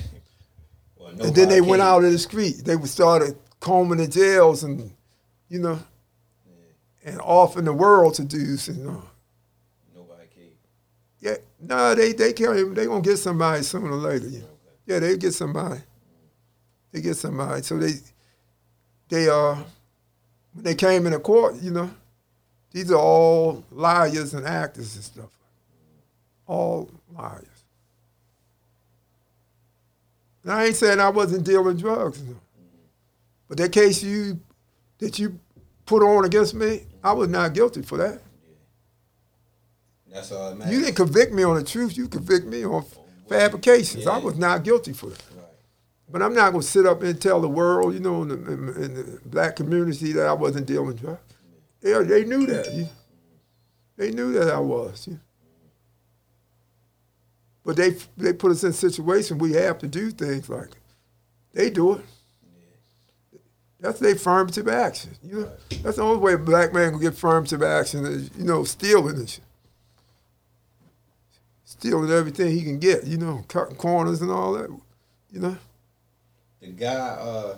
[1.20, 2.62] and then they went out in the street.
[2.64, 4.90] They would started combing the jails and,
[5.48, 5.78] you know,
[7.04, 8.68] and off in the world to dudes.
[8.68, 9.00] And, uh.
[9.94, 10.50] Nobody came.
[11.20, 12.74] yeah, no, they they can't.
[12.74, 14.28] They gonna get somebody sooner or later.
[14.28, 14.46] You know?
[14.86, 15.80] Yeah, they get somebody.
[16.92, 17.62] They get somebody.
[17.62, 17.92] So they
[19.08, 19.56] they uh
[20.52, 21.90] when they came into court, you know,
[22.72, 25.30] these are all liars and actors and stuff.
[26.46, 27.55] All liars.
[30.46, 32.22] I ain't saying I wasn't dealing drugs,
[33.48, 34.40] but that case you
[34.98, 35.38] that you
[35.86, 38.20] put on against me, I was not guilty for that.
[40.12, 40.56] That's all.
[40.68, 41.96] You didn't convict me on the truth.
[41.96, 42.84] You convict me on
[43.28, 44.06] fabrications.
[44.06, 45.22] I was not guilty for that.
[45.36, 45.44] Right.
[46.10, 48.34] But I'm not going to sit up and tell the world, you know, in the,
[48.34, 51.20] in, in the black community that I wasn't dealing drugs.
[51.80, 52.72] They, they knew that.
[52.72, 52.88] you-
[53.96, 55.06] They knew that I was.
[55.08, 55.20] you-
[57.66, 60.70] But they they put us in a situation we have to do things like.
[61.52, 62.04] They do it.
[63.80, 65.16] That's their affirmative action.
[65.22, 65.52] You know,
[65.82, 69.16] that's the only way a black man can get affirmative action is, you know, stealing
[69.16, 69.40] and.
[71.64, 74.70] Stealing everything he can get, you know, cutting corners and all that.
[75.30, 75.56] You know?
[76.60, 77.56] The guy, uh,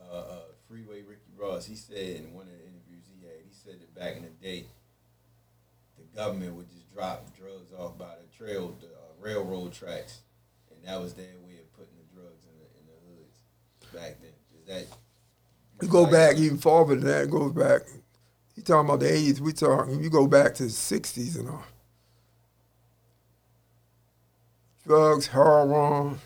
[0.00, 0.38] uh, uh,
[0.68, 3.94] Freeway Ricky Ross, he said in one of the interviews he had, he said that
[3.94, 4.64] back in the day,
[5.98, 8.93] the government would just drop drugs off by the trail, the
[9.24, 10.20] railroad tracks,
[10.70, 13.38] and that was their way of putting the drugs in the in the hoods
[13.92, 14.30] back then.
[14.60, 14.96] Is that?
[15.82, 17.24] You go back even farther than that.
[17.24, 17.82] It goes back.
[18.54, 19.40] You talking about the eighties?
[19.40, 20.02] We talking.
[20.02, 21.64] You go back to the sixties and all.
[24.86, 26.18] Drugs, heroin,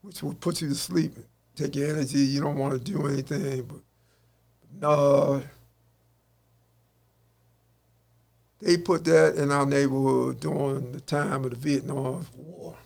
[0.00, 1.14] which will put you to sleep,
[1.54, 2.20] take your energy.
[2.20, 3.80] You don't want to do anything, but
[4.80, 5.42] no.
[8.62, 12.76] They put that in our neighborhood during the time of the Vietnam War.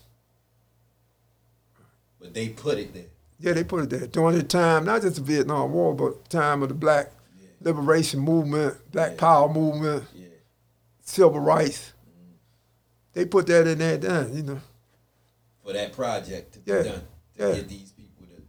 [2.19, 3.05] But they put it there.
[3.39, 6.31] Yeah, they put it there during the time, not just the Vietnam War, but the
[6.31, 7.49] time of the Black Yeah.
[7.61, 9.19] Liberation Movement, Black Yeah.
[9.19, 10.29] Power Movement, Yeah.
[11.03, 11.93] Civil Rights.
[12.09, 12.33] Mm-hmm.
[13.13, 14.61] They put that in there then, you know.
[15.63, 17.03] For that project to be done to
[17.37, 17.53] Yeah.
[17.57, 18.43] get these people to.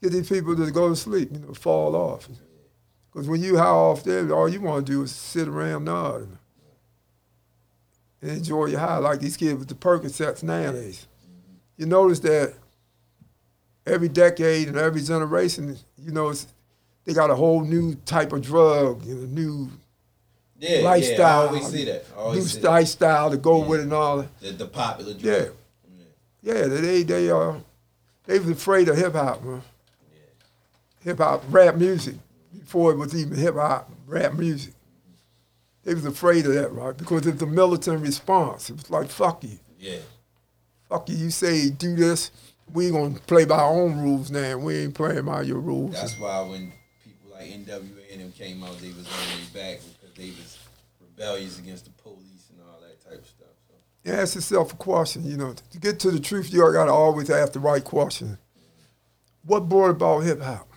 [0.00, 2.30] Get these people to go to sleep, you know, fall off.
[3.12, 6.38] Because when you high off there, all you want to do is sit around nod.
[8.22, 11.06] And enjoy your high like these kids with the Percocets nowadays.
[11.76, 12.54] You notice that
[13.86, 16.46] every decade and every generation, you know, it's,
[17.04, 19.68] they got a whole new type of drug and a new
[20.58, 20.78] Yeah, yeah.
[20.78, 22.04] I lifestyle, always see that.
[22.12, 22.70] I new always that.
[22.70, 23.68] lifestyle to go Yeah.
[23.68, 24.28] with and all.
[24.40, 25.38] The, the popular Yeah.
[25.40, 25.56] drug.
[26.44, 27.54] Yeah, they they uh
[28.26, 29.62] they was afraid of hip hop, man.
[31.04, 32.14] Hip hop, rap music
[32.56, 34.72] before it was even hip hop, rap music.
[35.84, 36.96] They was afraid of that, right?
[36.96, 38.70] Because it's a militant response.
[38.70, 39.98] It was like fuck you, Yeah.
[40.88, 41.16] fuck you.
[41.16, 42.30] You say do this,
[42.72, 44.58] we gonna play by our own rules now.
[44.58, 45.94] We ain't playing by your rules.
[45.94, 46.72] That's why when
[47.04, 50.58] people like NWA and them came out, they was on their back because they was
[51.00, 53.48] rebellious against the police and all that type of stuff.
[53.68, 55.24] So Ask yourself a question.
[55.24, 58.38] You know, to get to the truth, you gotta always ask the right question.
[59.44, 60.68] What brought about hip hop?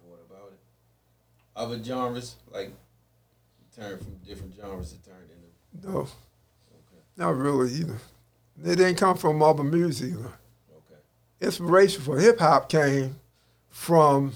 [0.00, 0.58] what about it?
[1.58, 2.72] Other genres like
[3.74, 7.72] turned from different genres to turn into No, okay, not really.
[7.74, 7.96] either.
[8.64, 10.12] it didn't come from other music.
[10.12, 10.20] Know.
[10.76, 11.00] okay,
[11.40, 13.16] inspiration for hip hop came
[13.70, 14.32] from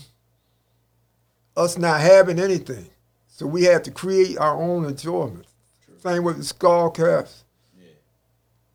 [1.57, 2.87] us not having anything.
[3.29, 5.47] So we had to create our own enjoyment.
[5.85, 5.95] True.
[5.99, 7.45] Same with the skull caps,
[7.79, 7.87] yeah,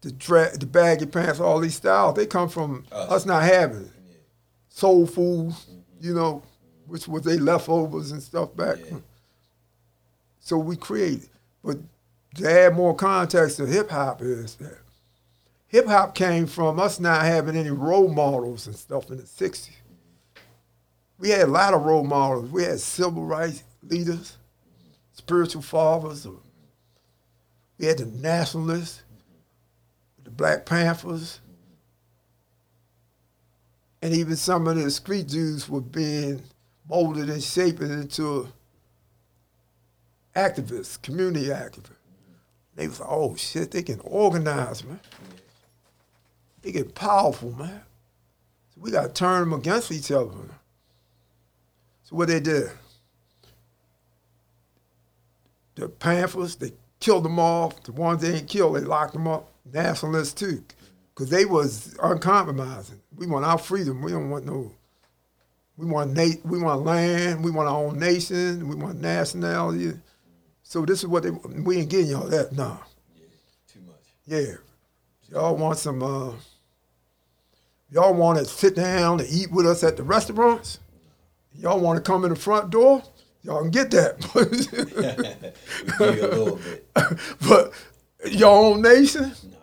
[0.02, 2.16] the dra- the baggy pants, all these styles.
[2.16, 3.12] They come from Us.
[3.12, 3.92] us not having it.
[4.10, 4.16] yeah,
[4.70, 5.80] Soul food, mm-hmm.
[6.00, 6.44] you know,
[6.88, 8.78] which was they leftovers and stuff back.
[8.90, 8.98] Yeah.
[10.40, 11.30] So we created.
[11.64, 11.78] But
[12.36, 14.78] to add more context to hip hop is that
[15.68, 19.70] hip hop came from us not having any role models and stuff in the 60s.
[21.20, 22.52] We had a lot of role models.
[22.52, 24.38] We had civil rights leaders,
[25.14, 26.28] spiritual fathers.
[27.78, 29.04] We had the nationalists,
[30.24, 31.40] the Black Panthers,
[34.02, 36.42] and even some of the street Jews were being
[36.90, 38.48] molded and shaped into
[40.36, 41.92] activists, community activists.
[42.76, 45.00] They was like, oh shit, they can organize, man.
[46.62, 47.82] They get powerful, man.
[48.70, 50.28] So we gotta turn them against each other.
[50.28, 50.52] Man.
[52.04, 52.70] So what they did,
[55.76, 57.82] the Panthers, they killed them off.
[57.84, 59.52] The ones they ain't killed, they locked them up.
[59.74, 60.64] Nationalists too,
[61.14, 63.02] because they was uncompromising.
[63.16, 64.02] We want our freedom.
[64.02, 64.72] We don't want no.
[65.78, 67.44] We want na- we want land.
[67.44, 68.68] We want our own nation.
[68.68, 69.94] We want nationality.
[70.64, 71.30] So this is what they.
[71.30, 72.52] We ain't getting y'all that.
[72.52, 72.80] No.
[73.16, 73.24] yeah,
[73.72, 73.96] too much.
[74.26, 74.56] Yeah.
[75.30, 76.02] Y'all want some.
[76.02, 76.32] Uh,
[77.92, 80.80] y'all want to sit down and eat with us at the restaurants.
[81.54, 83.04] Y'all want to come in the front door.
[83.44, 84.18] Y'all can get that.
[86.00, 86.86] we a little bit.
[87.48, 87.72] but
[88.30, 89.58] your own nation, Nah,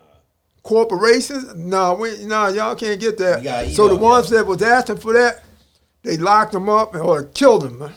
[0.63, 3.39] corporations, nah, we, nah, y'all can't get that.
[3.39, 5.44] You gotta eat So the ones that was asking for that,
[6.05, 7.91] they locked them up or killed them.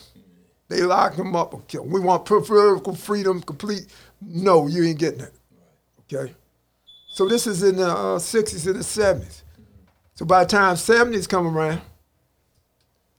[0.68, 1.86] They locked them up or killed.
[1.86, 1.92] 'em.
[1.92, 3.86] We want political freedom, complete.
[4.22, 5.34] No, you ain't getting it.
[6.12, 6.34] Okay.
[7.10, 9.42] So this is in the uh, 60s and the 70s.
[10.14, 11.82] So by the time 70s come around,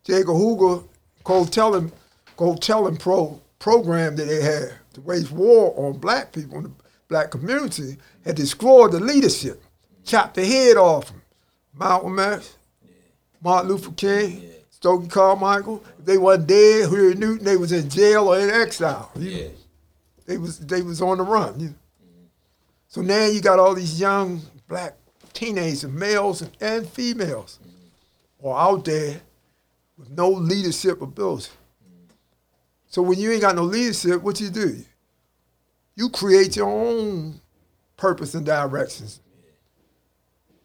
[0.04, 0.16] J.
[0.22, 0.84] Edgar Hoover
[1.24, 1.92] Cotelling,
[2.36, 6.72] COINTELPRO program that they had to wage war on black people in the
[7.10, 9.62] black community had destroyed the leadership,
[10.04, 11.22] chopped the head off them.
[11.78, 12.56] Malcolm X,
[13.42, 14.50] Martin Luther King.
[14.80, 15.84] Stokely Carmichael.
[16.00, 19.12] If they wasn't dead, Huey Newton, they was in jail or in exile.
[19.18, 19.48] you yeah,
[20.26, 21.60] They was they was on the run.
[21.60, 21.76] You know.
[22.88, 24.96] So now you got all these young black
[25.34, 28.48] teenagers, males and, and females, mm-hmm.
[28.48, 29.20] are out there
[29.98, 31.50] with no leadership ability.
[31.84, 32.14] Mm-hmm.
[32.88, 34.78] So when you ain't got no leadership, what you do?
[35.96, 37.42] You create your own
[37.98, 39.20] purpose and directions.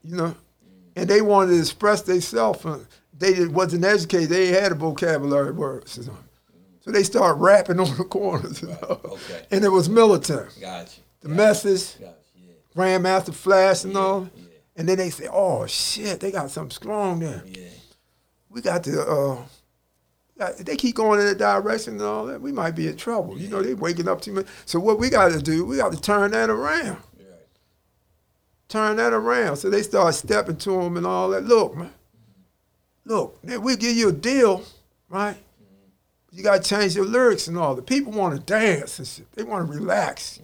[0.05, 0.93] You know, mm-hmm.
[0.95, 2.65] and they wanted to express themselves.
[2.65, 2.79] Uh,
[3.17, 4.29] They didn't- wasn't educated.
[4.31, 5.97] They had a vocabulary words.
[5.99, 6.19] You know.
[6.81, 8.61] So they start rapping on the corners.
[8.63, 9.01] You know?
[9.05, 9.47] okay.
[9.51, 10.49] And it was militant.
[10.61, 11.03] got you.
[11.21, 12.51] The message, Got you.
[12.77, 14.29] Grandmaster Flash and Yeah, all.
[14.37, 14.43] yeah.
[14.77, 17.43] And then they say, oh shit, they got something strong there.
[17.47, 17.69] Yeah, yeah.
[18.51, 19.39] We got to, uh,
[20.61, 23.39] they keep going in that direction and all that, we might be in trouble.
[23.39, 24.47] You know, they waking up too much.
[24.67, 26.99] So what we got to do, we got to turn that around.
[28.69, 29.57] Turn that around.
[29.57, 31.45] So they start stepping to them and all that.
[31.45, 31.93] Look, man.
[33.05, 34.63] Look, we'll give you a deal,
[35.09, 35.37] right?
[36.33, 37.75] You got to change your lyrics and all.
[37.75, 39.31] The people want to dance and shit.
[39.33, 40.41] They want to relax.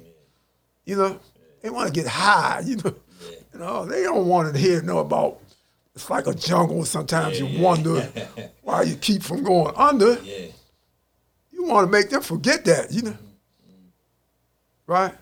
[0.84, 1.20] You know,
[1.62, 2.62] they want to get high.
[2.64, 2.94] You know,
[3.52, 5.38] you know, they don't want to hear no about.
[5.94, 6.84] It's like a jungle.
[6.84, 7.62] Sometimes Yeah, you yeah.
[7.62, 8.00] wonder
[8.62, 10.14] why you keep from going under.
[10.22, 10.46] Yeah,
[11.50, 12.92] You want to make them forget that.
[12.92, 13.86] You know, mm-hmm.
[14.86, 15.14] right?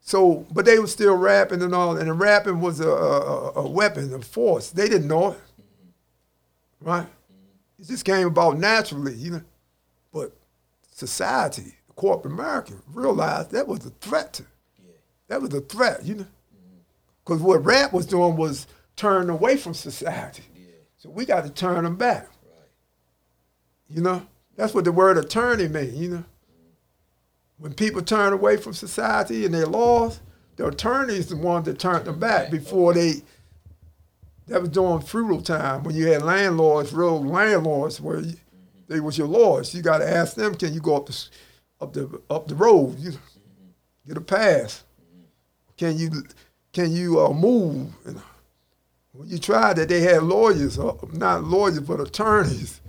[0.00, 3.68] So, but they were still rapping and all, and the rapping was a, a, a
[3.68, 4.70] weapon, a force.
[4.70, 5.40] They didn't know it,
[6.80, 7.06] right?
[7.78, 9.42] It just came about naturally, you know.
[10.12, 10.36] But
[10.90, 14.44] society, corporate America realized that was a threat to.
[15.28, 16.26] That was a threat, you know.
[17.24, 18.66] Because what rap was doing was
[18.96, 20.42] turning away from society.
[20.98, 22.28] So we got to turn them back.
[23.88, 24.26] You know,
[24.56, 25.94] that's what the word attorney means.
[25.94, 26.24] You know,
[27.58, 30.20] when people turn away from society and their laws,
[30.56, 33.22] the attorney is the one that turned them back before they.
[34.50, 38.34] That was during feudal time when you had landlords, real landlords, where you,
[38.88, 39.72] they was your lords.
[39.72, 41.28] You got to ask them, can you go up the
[41.80, 42.98] up the up the road?
[42.98, 43.12] You
[44.08, 44.82] get a pass.
[45.76, 46.24] Can you
[46.72, 47.92] can you uh, move?
[49.12, 52.80] When you tried that, they had lawyers, uh, not lawyers, but attorneys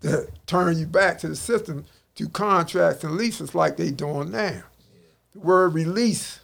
[0.00, 1.84] that turn you back to the system
[2.16, 4.64] to contracts and leases like they doing now.
[5.34, 6.40] The word release,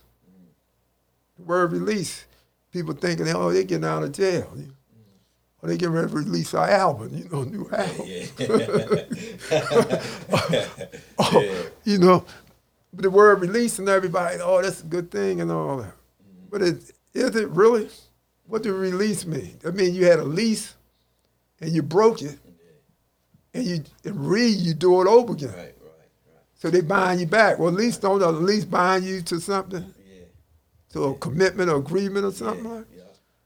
[1.36, 2.26] the word release,
[2.72, 4.50] people thinking, oh, they getting out of jail.
[5.62, 8.08] Or they getting ready to release our album, you know, new album.
[11.18, 12.24] Oh, you know,
[12.92, 15.94] but the word release and everybody, oh, that's a good thing and all that.
[15.94, 16.46] Mm-hmm.
[16.50, 17.88] But it, is it really?
[18.46, 19.58] What do release mean?
[19.64, 20.74] I mean, you had a lease
[21.60, 22.38] and you broke it,
[23.54, 25.50] and you and re you do it over again.
[25.50, 26.40] Right, right, right.
[26.54, 27.58] So they buying you back.
[27.58, 29.94] Well, at least don't at least bind you to something,
[30.92, 32.86] To a commitment or agreement or something like.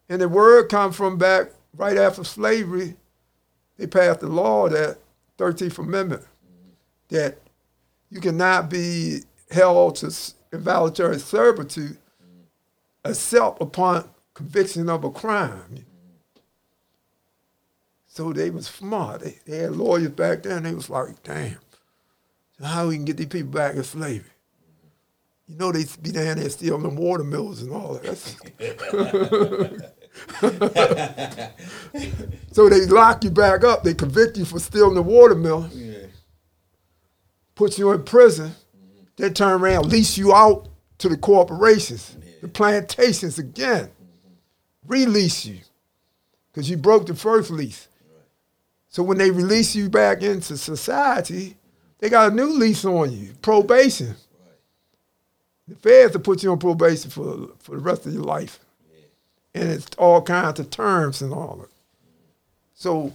[0.09, 2.97] And the word come from back right after slavery.
[3.77, 4.99] They passed the law that
[5.39, 7.15] 13th Amendment mm-hmm.
[7.15, 7.39] that
[8.11, 9.21] you cannot be
[9.51, 10.15] held to
[10.53, 13.11] involuntary servitude mm-hmm.
[13.11, 15.51] except upon conviction of a crime.
[15.51, 15.83] Mm-hmm.
[18.07, 19.21] So they was smart.
[19.21, 20.63] They, they had lawyers back then.
[20.63, 21.59] They was like, damn,
[22.63, 24.31] how we can get these people back in slavery?
[25.47, 29.93] You know they be down there stealing them watermills and all that.
[32.53, 33.83] So they lock you back up.
[33.85, 36.07] They convict you for stealing the watermelon, Yeah.
[37.55, 38.53] put you in prison,
[39.17, 40.69] then turn around, lease you out
[40.99, 43.91] to the corporations, the plantations again,
[44.87, 45.59] release you
[46.51, 47.89] because you broke the first lease.
[48.89, 51.57] So when they release you back into society,
[51.99, 54.15] they got a new lease on you, probation.
[55.69, 58.61] The feds will put you on probation for, for the rest of your life.
[59.55, 61.71] And it's all kinds of terms and all that.
[62.75, 63.13] So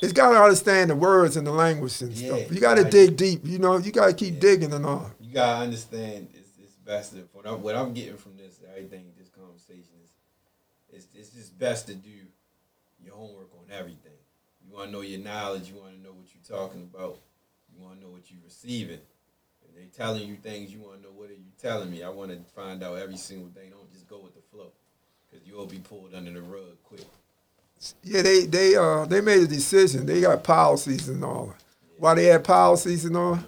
[0.00, 2.52] it's got to understand the words and the language and Yeah, stuff.
[2.52, 3.76] You got to dig deep, you know.
[3.76, 5.10] You got to keep digging and all.
[5.20, 6.28] You gotta understand.
[6.32, 9.12] It's, it's best to what I'm, what I'm getting from this everything.
[9.18, 10.10] This conversation is,
[10.90, 12.10] it's, it's just best to do
[13.02, 14.12] your homework on everything.
[14.66, 15.68] You want to know your knowledge.
[15.68, 17.18] You want to know what you're talking about.
[17.72, 19.00] You want to know what you're receiving.
[19.74, 20.72] They telling you things.
[20.72, 22.02] You want to know what are you telling me.
[22.02, 23.70] I want to find out every single thing.
[23.70, 24.72] Don't just go with the flow,
[25.26, 27.06] because you'll be pulled under the rug quick.
[28.02, 30.06] Yeah, they they uh they made a decision.
[30.06, 31.54] They got policies and all.
[31.98, 33.38] Why they had policies and all?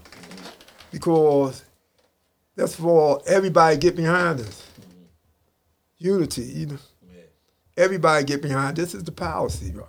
[0.91, 1.65] Because
[2.55, 4.67] that's for everybody get behind us.
[5.99, 6.79] Unity, you know.
[7.15, 7.23] Yeah.
[7.77, 8.77] Everybody get behind.
[8.77, 9.87] This is the policy, right?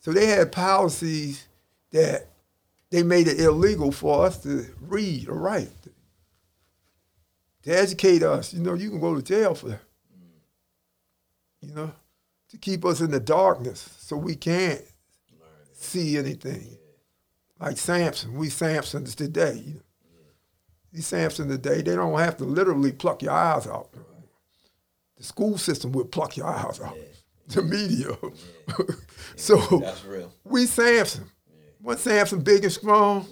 [0.00, 1.46] So they had policies
[1.92, 2.28] that
[2.92, 5.70] they made it illegal for us to read or write.
[7.62, 9.80] To educate us, you know, you can go to jail for that.
[11.62, 11.92] You know,
[12.50, 14.82] to keep us in the darkness so we can't
[15.72, 16.76] see anything.
[17.58, 19.62] Like Samson, we Samsons today.
[19.64, 19.80] You know.
[20.92, 23.88] These Samsons today, they don't have to literally pluck your eyes out.
[25.16, 26.98] The school system will pluck your eyes out.
[27.48, 28.08] The media.
[29.36, 30.32] so That's real.
[30.44, 31.30] we Samson.
[31.82, 33.26] One Samson big and strong,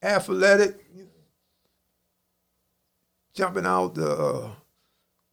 [0.00, 0.76] athletic,
[3.34, 4.50] jumping out the uh,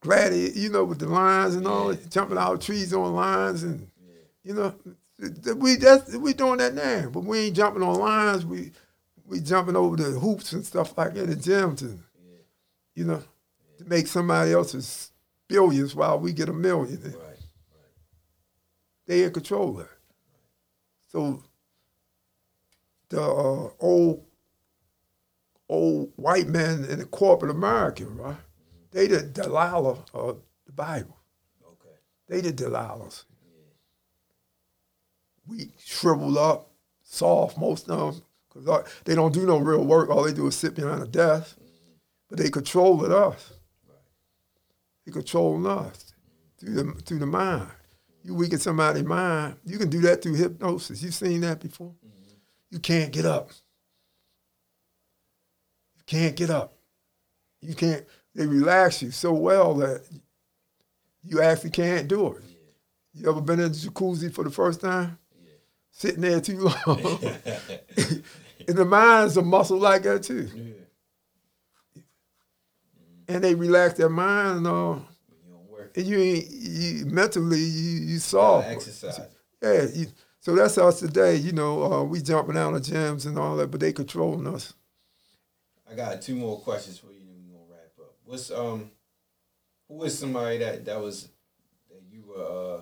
[0.02, 3.88] gladiator, you know, with the lines and all, jumping out trees on lines, and
[4.44, 4.74] you know,
[5.56, 8.44] we that's we doing that now, but we ain't jumping on lines.
[8.44, 8.72] We
[9.28, 11.98] we jumping over the hoops and stuff like that in the gym to,
[12.96, 13.24] you know,
[13.78, 15.12] to make somebody else's
[15.48, 17.02] billions while we get a million.
[17.04, 17.14] Right.
[19.06, 19.92] They in control of it.
[21.12, 21.44] So
[23.16, 24.26] the uh, old
[25.70, 28.36] old white men in the corporate America, right?
[28.92, 31.18] They the Delilah of the Bible.
[31.66, 31.96] Okay.
[32.28, 33.24] They the Delilahs.
[35.48, 36.72] We shriveled up,
[37.04, 40.10] soft, most of them, because they don't do no real work.
[40.10, 41.58] All they do is sit behind a desk.
[42.30, 43.54] But they controlling us.
[45.06, 46.14] They controlling us
[46.60, 47.70] through the, through the mind.
[48.24, 51.04] You weaken somebody's mind, you can do that through hypnosis.
[51.04, 51.94] You've seen that before?
[52.76, 53.52] You can't get up.
[55.96, 56.74] You can't get up.
[57.62, 58.04] You can't,
[58.36, 60.04] they relax you so well that
[61.24, 62.44] you actually can't do it.
[63.14, 65.18] You ever been in the jacuzzi for the first time?
[65.42, 65.52] Yeah.
[65.92, 67.00] Sitting there too long.
[68.68, 70.50] and the mind's a muscle like that too.
[70.54, 70.64] Yeah.
[71.98, 72.04] Mm.
[73.30, 75.08] and they relax their mind and all.
[75.30, 75.96] You don't work.
[75.96, 78.68] And you ain't you mentally you you soft.
[78.68, 79.22] exercise.
[79.64, 80.08] Yeah, you,
[80.46, 81.38] so that's us today.
[81.38, 84.76] You know, uh, we jumping out of gyms and all that, but they controlling us.
[85.90, 88.14] I got two more questions for you, and we're gonna wrap up.
[88.24, 88.92] What's um,
[89.88, 91.30] who is somebody that that was
[91.90, 92.44] that you were
[92.78, 92.82] uh,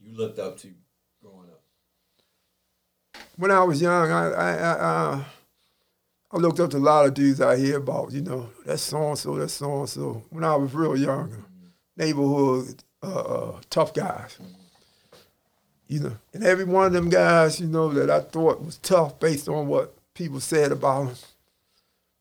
[0.00, 0.74] you looked up to
[1.22, 1.62] growing up?
[3.36, 5.24] When I was young, I I I, uh,
[6.32, 8.10] I looked up to a lot of dudes I hear about.
[8.10, 10.24] You know, that's so and so, that's so and so.
[10.30, 11.44] When I was real young,
[11.96, 14.36] neighborhood uh, uh, tough guys.
[15.92, 19.20] You know, and every one of them guys, you know, that I thought was tough
[19.20, 21.16] based on what people said about them,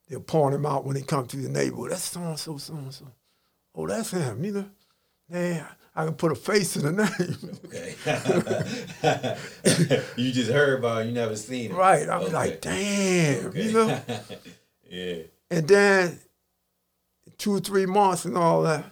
[0.10, 1.92] they'll point him out when they come to the neighborhood.
[1.92, 3.06] That's so and so, so and so.
[3.74, 4.44] Oh, that's him.
[4.44, 4.66] You know,
[5.30, 5.66] man,
[5.96, 7.38] I can put a face to the name.
[7.66, 9.38] Okay.
[10.22, 11.74] you just heard about it, you never seen it.
[11.74, 12.10] right.
[12.10, 12.36] I was Okay.
[12.36, 13.46] like, damn.
[13.46, 13.64] Okay.
[13.64, 14.02] You know.
[14.90, 15.16] yeah.
[15.50, 16.20] And then
[17.38, 18.84] two or three months and all that,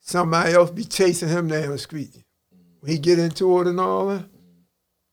[0.00, 2.24] somebody else be chasing him down the street.
[2.80, 4.24] When he get into it and all that,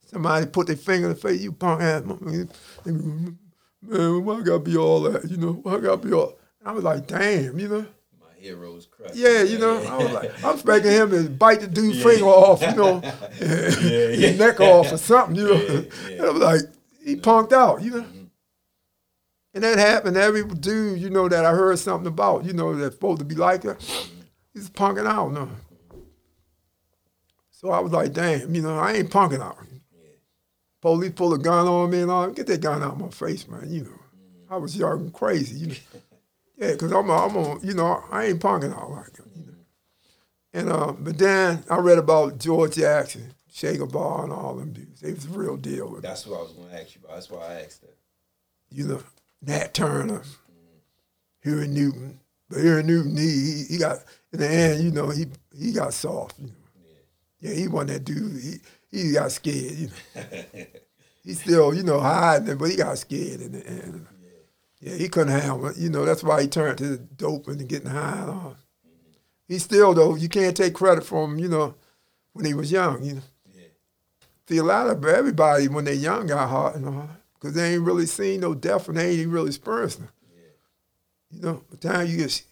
[0.05, 2.03] somebody put their finger in the face, you punk ass.
[2.05, 3.37] Man,
[4.25, 5.29] why I gotta be all that?
[5.29, 7.85] You know, why I gotta be all I was like, damn, you know?
[8.19, 9.15] My heroes crushed.
[9.15, 12.61] Yeah, you know, I was like, I'm expecting him to bite the dude's finger off,
[12.61, 12.99] you know,
[13.33, 15.53] his neck off or something, you know.
[15.53, 16.11] Yeah, yeah.
[16.13, 16.61] And I was like,
[17.03, 18.01] he punked out, you know.
[18.01, 18.23] Mm-hmm.
[19.53, 22.75] And that happened to every dude, you know, that I heard something about, you know,
[22.75, 23.77] that's supposed to be like that.
[23.77, 24.21] Mm-hmm.
[24.55, 25.49] He's punking out now.
[27.65, 29.57] So I was like, damn, you know, I ain't punking out.
[30.83, 33.47] Police pull a gun on me and all, get that gun out of my face,
[33.47, 33.99] man, you know.
[34.51, 35.75] I was young crazy, you know.
[36.57, 39.45] Yeah, because I'm, a, I'm a, you know, I ain't punking out like that, you
[39.47, 39.53] know.
[40.53, 45.01] And, uh, but then I read about George Jackson, Shaker Bar and all them dudes.
[45.01, 47.15] They was the real deal with That's what I was going to ask you about.
[47.15, 47.97] That's why I asked that.
[48.69, 49.03] you know,
[49.41, 50.21] Nat Turner,
[51.41, 52.19] Huey Newton.
[52.47, 53.97] But Huey Newton, he, he, he got,
[54.31, 55.25] in the end, you know, he
[55.59, 56.39] he got soft.
[56.39, 56.53] You know.
[57.45, 58.41] Yeah, he wasn't that dude.
[58.41, 58.55] He,
[58.91, 60.23] he got scared, you know.
[61.23, 64.07] he still, you know, hiding it, but he got scared in the end.
[64.81, 65.77] Yeah, he couldn't handle it.
[65.77, 68.57] You know, that's why he turned to the dope and getting high and all.
[69.47, 71.75] He still, though, you can't take credit from him, you know,
[72.33, 73.21] when he was young, you know.
[73.53, 73.67] Yeah.
[74.47, 77.09] See, a lot of everybody, when they're young, got hot and all
[77.39, 80.09] because they ain't really seen no death and they ain't even really experienced it.
[81.29, 82.43] You know, by the time you get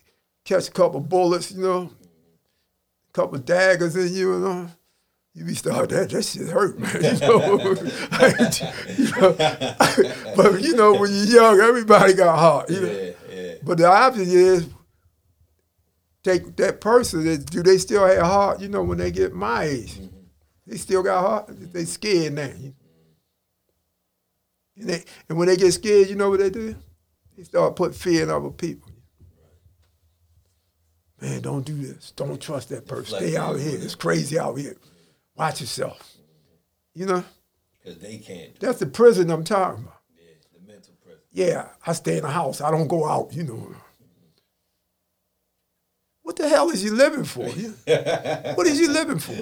[0.46, 1.90] catch a couple bullets, you know,
[3.10, 4.70] a couple daggers in you and all,
[5.36, 6.92] you be starting oh, that that shit hurt, man.
[7.04, 7.58] You know,
[8.98, 9.34] you know
[10.36, 12.70] but you know when you're young, everybody got heart.
[12.70, 13.54] You know, Yeah, yeah.
[13.64, 14.68] but the option is
[16.24, 17.26] take that person.
[17.26, 18.62] that- Do they still have heart?
[18.62, 20.18] You know, when they get my age, mm-hmm.
[20.68, 21.74] they still got heart.
[21.74, 22.52] They scared now.
[24.76, 26.76] And, they, and when they get scared, you know what they do?
[27.38, 28.92] They start putting fear in other people.
[31.22, 32.12] Man, don't do this.
[32.12, 33.18] Don't trust that person.
[33.18, 33.80] Stay out here.
[33.82, 34.76] It's crazy out here.
[35.36, 36.12] Watch yourself.
[36.94, 37.24] You know,
[37.84, 40.00] Because they can't do that's the prison I'm talking about.
[40.16, 41.22] Yeah, the mental prison.
[41.32, 42.62] Yeah, I stay in the house.
[42.62, 43.76] I don't go out, you know.
[46.22, 47.46] What the hell is you living for?
[48.56, 49.34] What is you living for?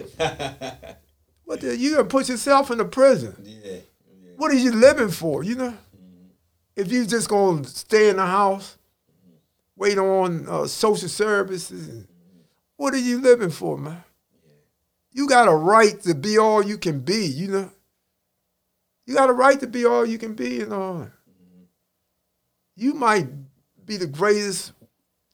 [1.45, 3.35] What the, you gonna put yourself in a prison?
[3.43, 3.73] Yeah.
[3.73, 3.79] yeah.
[4.37, 5.43] What are you living for?
[5.43, 5.73] You know,
[6.75, 8.77] if you just gonna stay in the house,
[9.75, 12.05] wait on uh, social services,
[12.77, 14.03] what are you living for, man?
[15.11, 17.25] You got a right to be all you can be.
[17.25, 17.71] You know,
[19.05, 21.09] you got a right to be all you can be, and all.
[22.75, 23.27] You might
[23.85, 24.73] be the greatest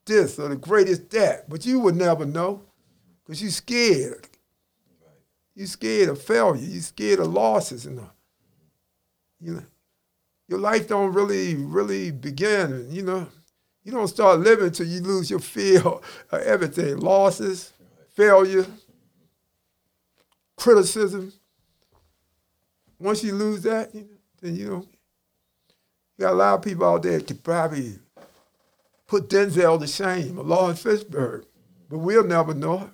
[0.06, 2.64] this or the greatest that, but you would never know
[3.24, 4.28] because you scared.
[5.54, 6.62] You're scared of failure.
[6.62, 8.00] You're scared of losses and
[9.40, 9.64] you know,
[10.48, 12.88] your life don't really, really begin.
[12.90, 13.28] You know,
[13.84, 17.74] you don't start living till you lose your fear of everything, losses,
[18.16, 18.66] failure,
[20.58, 21.32] criticism.
[23.00, 24.08] Once you lose that, you know,
[24.42, 24.86] then you know,
[26.18, 27.94] you got a lot of people out there to probably
[29.08, 31.46] put Denzel to shame or Laurence Fishburne,
[31.90, 32.90] but we'll never know it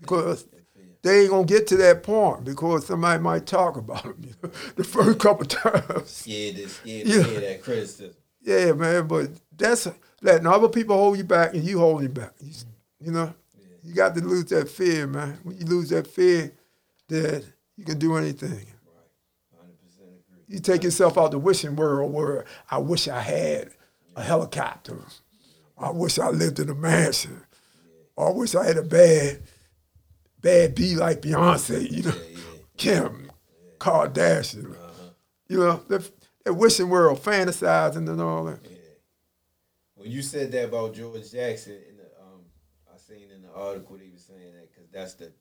[0.00, 0.46] because
[1.02, 4.50] they ain't gonna get to that point because somebody might talk about them you know,
[4.76, 6.08] the first couple times.
[6.10, 7.22] Scared to, scared Yeah.
[7.22, 8.14] to hear that criticism.
[8.40, 9.88] Yeah, man, but that's
[10.22, 12.32] letting other people hold you back and you holding back.
[12.40, 12.52] You,
[13.00, 13.32] you know,
[13.84, 15.38] you got to lose that fear, man.
[15.42, 16.52] When you lose that fear,
[17.76, 18.50] you can do anything.
[18.50, 19.60] Right.
[19.60, 20.44] 100% agree.
[20.48, 23.70] You take yourself out the wishing world where I wish I had
[24.16, 24.98] a helicopter.
[25.78, 27.42] I wish I lived in a mansion.
[28.16, 29.42] I wish I had a bad,
[30.40, 32.38] bad B like Beyonce, you know, Yeah, yeah.
[32.76, 33.30] Kim,
[33.78, 34.76] Kardashian.
[35.48, 36.10] You know, that,
[36.44, 38.60] that wishing world, fantasizing and all that.
[38.62, 38.76] Yeah.
[39.96, 42.42] when you said that about George Jackson, in the um,
[42.92, 45.32] I seen in the article they were saying that because that's the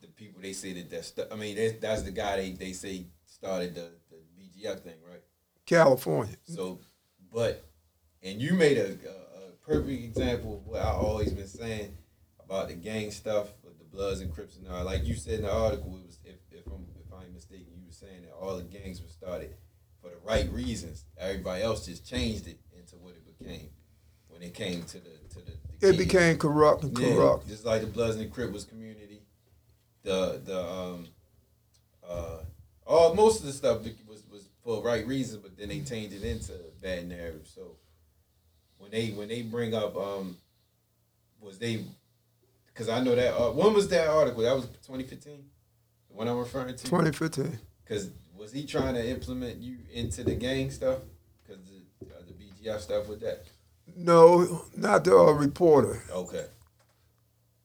[0.00, 3.06] the people they say that that's I mean that's, that's the guy they, they say
[3.26, 5.22] started the the BGF thing, right?
[5.66, 6.36] California.
[6.44, 6.80] So,
[7.32, 7.64] but
[8.22, 11.96] and you made a, a, a perfect example of what I always been saying
[12.44, 14.84] about the gang stuff with the Bloods and Crips and all.
[14.84, 17.86] Like you said in the article, it was if if I'm if I'm mistaken, you
[17.86, 19.54] were saying that all the gangs were started
[20.02, 21.04] for the right reasons.
[21.18, 23.68] Everybody else just changed it into what it became
[24.28, 25.52] when it came to the to the.
[25.80, 27.48] the It became corrupt and Yeah, corrupt.
[27.48, 29.09] just like the Bloods and Crips was community.
[30.02, 31.08] The the um
[32.08, 32.38] uh
[32.86, 36.24] all most of the stuff was was for right reasons, but then they changed it
[36.24, 36.52] into
[36.82, 37.46] bad narrative.
[37.54, 37.76] So
[38.78, 40.36] when they when they bring up um
[41.40, 41.84] was they
[42.66, 44.42] because I know that uh, when was that article?
[44.42, 45.44] That was 2015.
[46.08, 46.84] The one I'm referring to.
[46.84, 47.58] 2015.
[47.84, 50.98] Because was he trying to implement you into the gang stuff?
[51.42, 53.44] Because the uh, the BGF stuff with that.
[53.96, 56.02] No, not the uh, reporter.
[56.10, 56.46] Okay.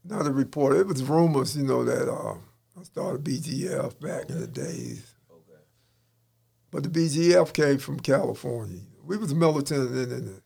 [0.07, 0.79] Not a reporter.
[0.79, 2.35] It was rumors, you know, that uh,
[2.79, 5.15] I started BGF back in the days.
[5.31, 5.59] Okay.
[6.71, 8.81] But the BGF came from California.
[9.03, 10.41] We was militant and, and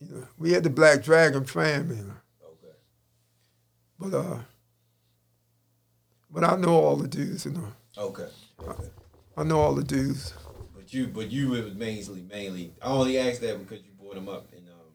[0.00, 1.96] you know, we had the Black Dragon family.
[1.96, 2.14] You know.
[2.44, 2.76] Okay.
[3.98, 4.38] But uh,
[6.30, 7.72] but I know all the dudes, you know.
[7.98, 8.28] Okay.
[8.62, 8.88] Okay.
[9.36, 10.34] I know all the dudes.
[10.74, 12.72] But you, but you, it was mainly, mainly.
[12.80, 14.90] I only asked that because you brought them up, and um,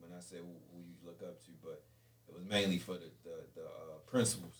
[0.00, 1.82] when I said who, who you look up to, but
[2.28, 4.54] it was mainly for the the, the uh, principles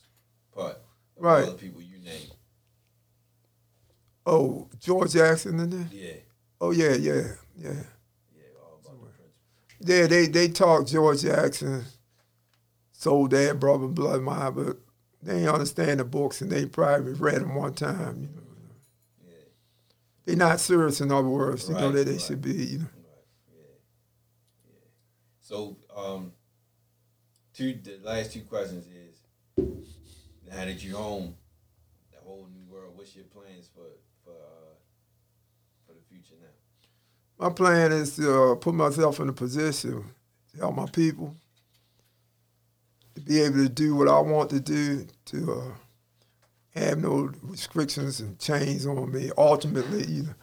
[0.54, 0.78] part.
[1.16, 1.44] Right.
[1.46, 2.30] The people you named.
[4.26, 5.88] Oh, George Jackson in there?
[5.92, 6.12] Yeah.
[6.60, 7.22] Oh yeah, yeah,
[7.56, 7.72] yeah.
[8.32, 8.42] Yeah.
[8.62, 9.80] All about the principles.
[9.80, 11.84] Yeah, they they talk George Jackson,
[12.92, 14.76] Soledad, Brother Blood Mine, but
[15.22, 18.20] they ain't understand the books and they probably read them one time.
[18.22, 18.42] You know,
[19.26, 19.34] Yeah.
[20.26, 21.68] they not serious in other words.
[21.68, 22.20] You know Right, that they right.
[22.20, 22.52] should be.
[22.52, 22.84] You know.
[22.84, 23.24] Right.
[23.54, 23.62] Yeah.
[24.66, 24.72] Yeah.
[25.40, 26.32] So, um,
[27.60, 29.20] two the last two questions is
[30.48, 31.34] now that you're home,
[32.10, 32.92] the whole new world.
[32.96, 33.84] What's your plans for
[34.24, 34.74] for uh,
[35.86, 37.46] for the future now?
[37.46, 40.04] My plan is to uh, put myself in a position
[40.52, 41.36] to help my people,
[43.14, 48.20] to be able to do what I want to do, to uh, have no restrictions
[48.20, 49.30] and chains on me.
[49.36, 50.34] Ultimately, you know,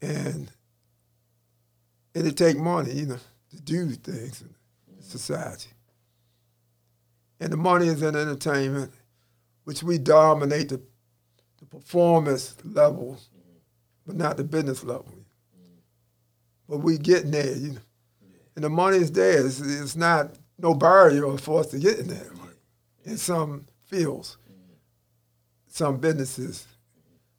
[0.00, 0.50] and
[2.14, 3.18] it'd take money, you know,
[3.50, 4.48] to do things in
[5.10, 5.70] society.
[7.40, 8.92] And the money is in entertainment,
[9.64, 10.80] which we dominate the,
[11.58, 13.18] the performance level
[14.10, 15.06] but not the business level.
[16.68, 17.80] But we getting there, you know.
[18.56, 19.46] And the money is there.
[19.46, 22.30] It's, it's not no barrier for us to get in there.
[23.04, 24.36] In some fields,
[25.68, 26.66] some businesses,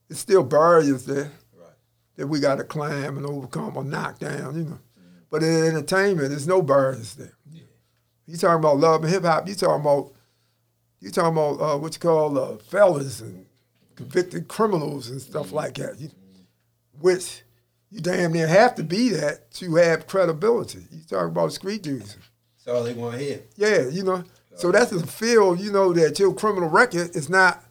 [0.10, 1.32] it's still barriers there
[2.16, 4.80] that we got to climb and overcome or knock down, you know.
[5.30, 7.34] But in entertainment, there's no barriers there.
[8.32, 9.46] You talking about love and hip hop?
[9.48, 10.14] You talking about
[11.02, 13.46] you talking about uh, what you call uh, fellas and
[13.96, 16.00] convicted criminals and stuff like that.
[16.00, 16.10] You,
[17.02, 17.42] which
[17.90, 20.86] you damn near have to be that to have credibility.
[20.92, 22.16] You talking about street dudes?
[22.66, 23.42] That's all they want to hear.
[23.58, 24.24] Yeah, you know.
[24.56, 27.62] So that's a field, you know, that your criminal record is not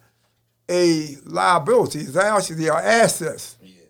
[0.69, 1.99] a liability.
[2.01, 3.81] It's actually our assets Yeah.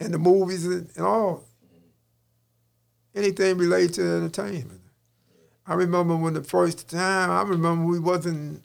[0.00, 1.44] and the movies and, and all.
[3.14, 4.81] Anything related to entertainment.
[5.66, 8.62] I remember when the first time, I remember we wasn't,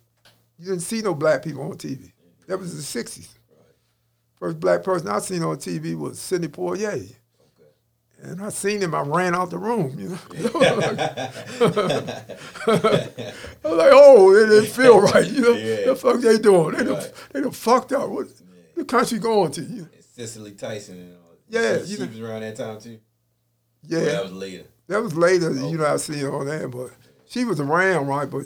[0.57, 2.11] you didn't see no black people on TV.
[2.48, 3.28] That was the 60s.
[4.40, 6.94] First black person I seen on TV was Sidney Poitier.
[6.94, 7.11] Okay.
[8.24, 10.18] And I seen him, I ran out the room, you know.
[12.68, 13.34] I
[13.64, 15.52] was like, oh, it didn't feel right, you know.
[15.53, 15.86] Yeah.
[15.88, 16.76] The fuck they doing?
[16.78, 17.14] They done, Right.
[17.34, 18.10] they done fucked up.
[18.10, 18.28] What
[18.76, 19.61] the country going to?
[19.61, 19.88] You know?
[20.15, 21.22] Cicely Tyson and all.
[21.49, 22.06] Yeah, She, you know.
[22.07, 22.99] was around that time too.
[23.84, 24.64] Yeah, Or that was later.
[24.88, 26.91] That was later, you know, I seen her on there, but
[27.26, 28.30] she was around, right?
[28.30, 28.45] But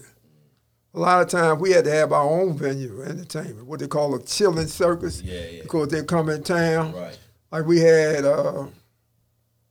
[0.93, 4.15] a lot of times we had to have our own venue entertainment, what they call
[4.15, 5.61] a chitlin' circuit, Yeah, yeah.
[5.61, 6.93] because they come in town.
[6.93, 7.18] Right.
[7.51, 8.65] Like we had, uh,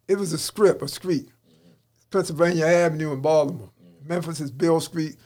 [0.07, 1.29] it was a strip, a street,
[2.11, 3.71] Pennsylvania Avenue in Baltimore.
[4.05, 5.17] Memphis is Beale Street.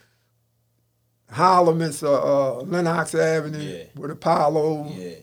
[1.31, 2.13] Harlem is uh,
[2.59, 3.85] uh, Lenox Avenue Yeah.
[3.97, 4.89] with Apollo.
[4.95, 5.15] Yeah.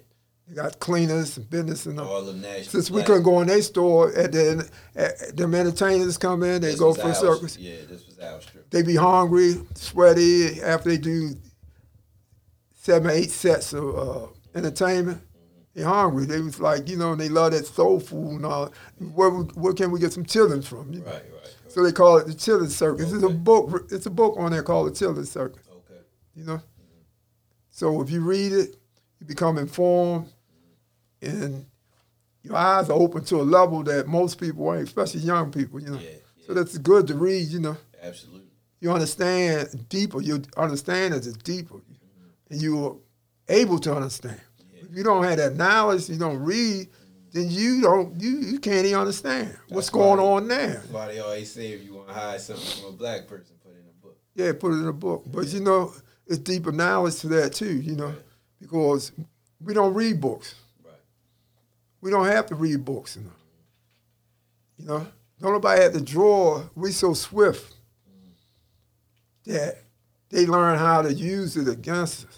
[0.51, 2.27] They got cleaners and business and all.
[2.27, 2.63] Of Nashville.
[2.65, 6.71] Since we couldn't go in their store, at the at, them entertainers come in, they
[6.71, 7.57] This go for our- circus.
[7.57, 8.69] Yeah, this was our strip.
[8.69, 11.35] They be hungry, sweaty after they do
[12.73, 15.21] seven, eight sets of uh, entertainment.
[15.73, 16.25] They hungry.
[16.25, 18.73] They was like, you know, and they love that soul food and all.
[18.99, 20.91] Where where can we get some chitlins from?
[20.91, 21.05] You know?
[21.05, 21.31] Right, right.
[21.31, 21.55] right.
[21.69, 23.03] So they call it the Chitlin' Circuit.
[23.03, 23.87] It's a book.
[23.89, 25.63] It's a book on there called the Chitlin' Circuit.
[25.71, 26.01] Okay.
[26.35, 26.61] You know.
[27.69, 28.75] So if you read it,
[29.21, 30.27] you become informed,
[31.21, 31.65] and
[32.43, 35.91] your eyes are open to a level that most people ain't, especially young people, you
[35.91, 35.99] know.
[35.99, 36.09] Yeah,
[36.45, 37.77] So that's good to read, you know.
[38.01, 38.47] Absolutely.
[38.79, 40.21] You understand deeper.
[40.21, 41.75] Your understanding is deeper,
[42.49, 42.97] and you're
[43.47, 44.41] able to understand.
[44.73, 46.87] If you don't have that knowledge, you don't read,
[47.31, 50.67] then you don't you you can't even understand what's going why- on there.
[50.67, 53.55] That's why they always say if you want to hide something from a black person,
[53.63, 54.17] put it in a book.
[54.33, 55.23] Yeah, put it in a book.
[55.27, 55.93] But you know,
[56.25, 57.79] it's deeper knowledge to that too.
[57.81, 58.15] You know,
[58.59, 59.11] because
[59.63, 60.55] we don't read books.
[62.01, 63.15] We don't have to read books.
[63.15, 63.31] Know,
[64.77, 65.07] you know,
[65.39, 66.63] don't nobody have to draw.
[66.75, 67.75] We so swift
[69.45, 69.77] that
[70.29, 72.37] they learn how to use it against us.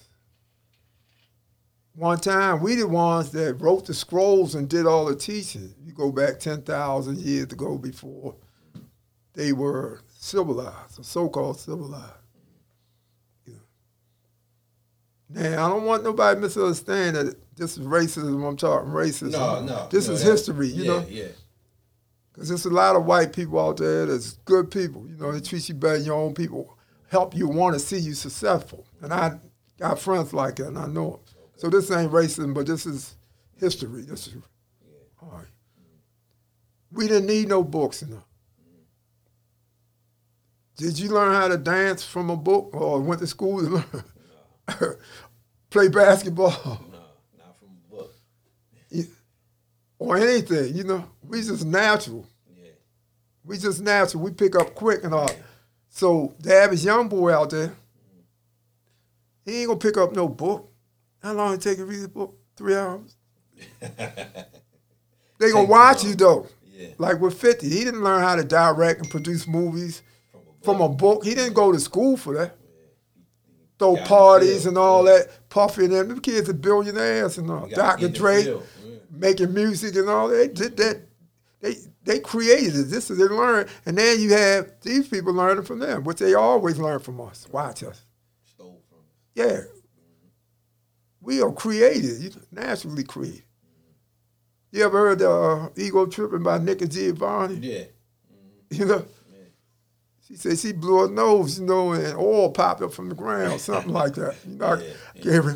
[1.96, 5.76] One time, we the ones that wrote the scrolls and did all the teaching.
[5.86, 8.36] You go back ten thousand years ago before
[9.34, 12.14] they were civilized, or so-called civilized.
[13.46, 13.54] Know.
[15.30, 18.48] Now, I don't want nobody to misunderstand that this is racism.
[18.48, 19.32] I'm talking racism.
[19.32, 19.88] No, no.
[19.90, 21.06] This no, is history, you yeah, know.
[21.10, 21.28] Yeah.
[22.34, 25.08] Because there's a lot of white people out there that's good people.
[25.08, 26.78] You know, they treat you better than your own people,
[27.10, 28.86] help you want to see you successful.
[29.02, 29.40] And I
[29.78, 31.20] got friends like that, and I know them.
[31.58, 33.16] So this ain't racism, but this is
[33.58, 34.02] history.
[34.02, 34.36] This is
[35.22, 35.46] all right.
[36.92, 38.26] We didn't need no books enough.
[40.76, 43.84] Did you learn how to dance from a book, or went to school to
[44.68, 44.98] learn?
[45.70, 46.50] Play basketball,
[46.92, 47.00] No,
[47.38, 48.14] not from a book.
[50.08, 50.76] Or anything?
[50.76, 52.28] You know, we just natural.
[52.56, 52.72] Yeah.
[53.46, 54.24] We just natural.
[54.24, 55.30] We pick up quick and all.
[55.90, 57.74] So the average young boy out there,
[59.46, 60.72] he ain't gonna pick up no book.
[61.22, 62.38] How long it take to read a book?
[62.56, 63.16] Three hours.
[65.40, 66.48] They gonna watch you though.
[66.72, 66.90] Yeah.
[66.98, 70.02] Like with Fifty, he didn't learn how to direct and produce movies
[70.32, 70.64] From a book.
[70.64, 71.26] from a book.
[71.26, 72.56] He didn't go to school for that.
[73.78, 75.18] Throw Got parties and all yeah.
[75.18, 75.50] that.
[75.50, 76.08] Puffy and them.
[76.08, 77.68] Them kids are billionaires and all.
[77.68, 78.08] Dr.
[78.08, 78.54] Dre yeah.
[79.16, 80.36] Making music and all that.
[80.38, 81.02] They did that.
[81.62, 82.84] They they created it.
[82.90, 86.34] This is they learned, and then you have these people learning from them, which they
[86.34, 87.48] always learn from us.
[87.52, 88.02] Watch us.
[88.44, 89.06] Stole from us.
[89.36, 89.62] Yeah,
[91.22, 93.44] we are created, you naturally created.
[94.72, 97.56] You ever heard the uh, ego tripping by Nikki Giovanni?
[97.56, 97.84] Yeah.
[98.72, 99.06] You know,
[100.28, 103.62] she said she blew her nose, you know, and oil popped up from the ground,
[103.62, 104.36] something like that.
[104.48, 104.82] You know,
[105.16, 105.54] Yeah, yeah.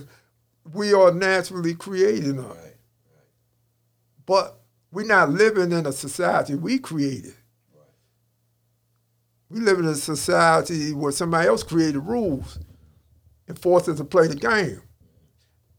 [0.71, 2.43] we are naturally created, now.
[2.43, 2.66] Right.
[4.27, 7.33] But we're not living in a society we created.
[9.49, 12.59] We live in a society where somebody else created rules
[13.47, 14.81] and forced us to play the game.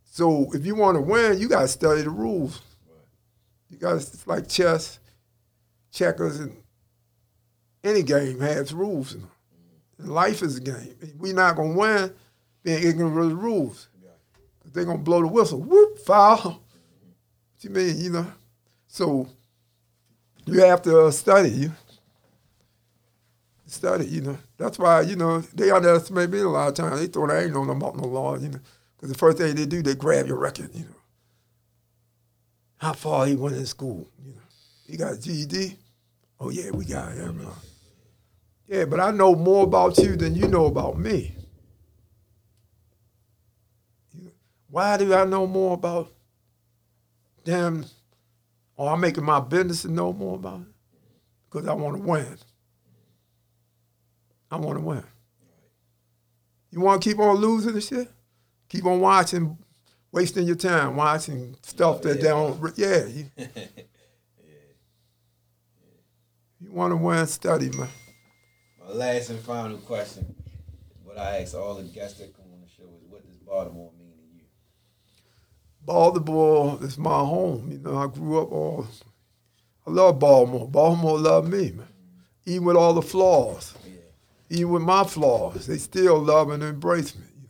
[0.04, 2.62] So if you want to win, you got to study the rules.
[3.68, 4.98] You got to, it's like chess,
[5.92, 6.56] checkers, and
[7.84, 9.30] any game has rules in them.
[9.30, 10.02] Mm-hmm.
[10.04, 10.94] And life is a game.
[11.18, 12.14] We're not going to win
[12.62, 13.88] being ignorant of the rules.
[14.72, 15.60] They're going to blow the whistle.
[15.60, 16.36] Whoop, foul.
[16.38, 16.52] Mm-hmm.
[16.54, 18.26] What you mean, you know?
[18.88, 19.28] So
[20.46, 21.70] you have to uh, study.
[23.66, 24.38] Study, you know.
[24.56, 27.00] That's why, you know, they underestimate me a lot of times.
[27.00, 28.60] They thought I ain't know about no law, you know.
[28.96, 30.96] Because the first thing they do, they grab your record, you know.
[32.78, 34.40] How far he went in school, you know.
[34.86, 35.76] He got a GED?
[36.40, 37.46] Oh, yeah, we got him.
[37.46, 37.50] uh,
[38.66, 41.34] Yeah, but I know more about you than you know about me.
[44.70, 46.12] Why do I know more about
[47.44, 47.84] them?
[48.78, 50.68] Or I'm making my business to know more about it?
[51.50, 52.38] Because I want to win.
[54.50, 55.02] I want to win.
[56.70, 58.08] You want to keep on losing and shit?
[58.68, 59.58] Keep on watching,
[60.12, 62.78] wasting your time watching stuff that they don't.
[62.78, 63.04] Yeah.
[63.06, 63.24] You,
[66.60, 67.88] you want to win, study, man.
[68.86, 70.36] My last and final question,
[71.02, 73.90] what I ask all the guests that come on the show is, what does Baltimore
[73.92, 73.97] mean to you?
[75.88, 77.72] Baltimore is my home.
[77.72, 78.86] You know, I grew up all.
[79.86, 80.68] I love Baltimore.
[80.68, 81.88] Baltimore loved me, man.
[82.44, 83.72] Even with all the flaws,
[84.50, 87.24] even with my flaws, they still love and embrace me.
[87.34, 87.48] you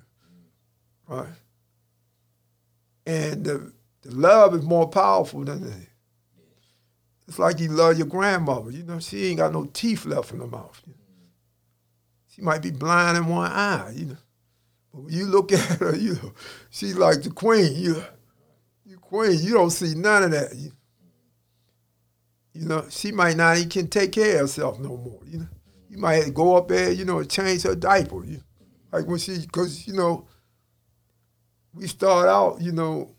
[1.08, 1.16] know.
[1.16, 1.32] Right?
[3.06, 5.74] And the, the love is more powerful than the.
[7.26, 8.70] It's like you love your grandmother.
[8.70, 10.80] You know, she ain't got no teeth left in her mouth.
[10.86, 10.98] you know.
[12.28, 14.16] She might be blind in one eye, you know.
[14.94, 16.32] But when you look at her, you know,
[16.70, 17.74] she's like the queen.
[17.74, 18.04] You, you
[19.08, 19.38] queen.
[19.42, 20.54] You don't see none of that.
[20.54, 20.72] You,
[22.52, 25.20] you know, she might not even can take care of herself no more.
[25.26, 25.48] You know,
[25.88, 28.24] you might go up there, you know, and change her diaper.
[28.24, 28.40] You,
[28.92, 30.26] like when she, because you know,
[31.74, 33.14] we start out, you know,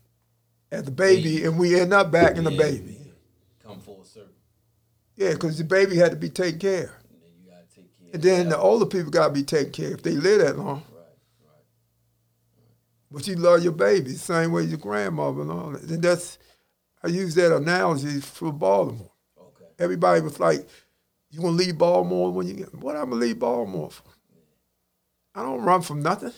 [0.70, 2.98] as a baby, and we end up back in the baby.
[3.62, 4.28] Come full circle.
[5.16, 6.84] Yeah, because the baby had to be taken care.
[6.84, 6.90] of.
[7.10, 8.10] And then you gotta take care.
[8.14, 10.58] And then the older people got to be taken care of if they live that
[10.58, 10.82] long.
[13.10, 15.82] But you love your baby the same way your grandmother and all that.
[15.82, 16.38] And that's
[17.02, 19.10] I use that analogy for Baltimore.
[19.38, 19.64] Okay.
[19.78, 20.68] Everybody was like,
[21.30, 22.96] "You gonna leave Baltimore when you get what?
[22.96, 24.04] I'm gonna leave Baltimore for?
[25.34, 26.32] I don't run from nothing.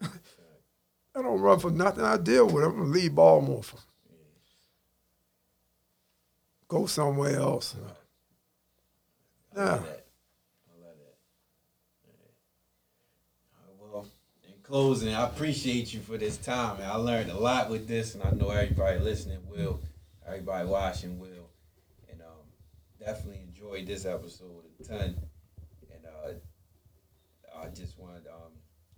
[0.02, 2.04] I don't run from nothing.
[2.04, 2.64] I deal with.
[2.64, 2.68] it.
[2.68, 3.78] I'm gonna leave Baltimore for.
[6.68, 7.74] Go somewhere else.
[9.54, 9.62] Yeah.
[9.62, 10.06] love that.
[10.70, 11.16] I love that.
[13.52, 13.92] All right.
[13.92, 14.06] Well,
[14.44, 16.90] in closing, I appreciate you for this time, man.
[16.90, 19.82] I learned a lot with this, and I know everybody listening will,
[20.26, 21.50] everybody watching will,
[22.08, 22.46] and um,
[22.98, 25.16] definitely enjoyed this episode a ton.
[25.90, 26.32] And uh,
[27.62, 28.52] I just want to um,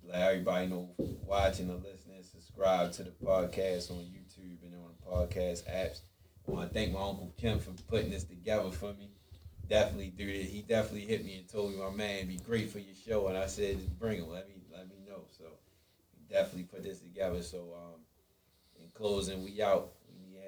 [0.04, 0.90] let everybody know
[1.26, 6.02] watching or listening, subscribe to the podcast on YouTube and on the podcast apps.
[6.46, 9.10] I want to thank my uncle Kim for putting this together for me
[9.68, 10.50] definitely it.
[10.50, 13.28] He definitely hit me and told me, my man, be great for your show.
[13.28, 14.28] And I said, bring him.
[14.28, 14.53] Let me
[16.34, 17.42] definitely put this together.
[17.42, 18.00] So um,
[18.80, 19.92] in closing, we out.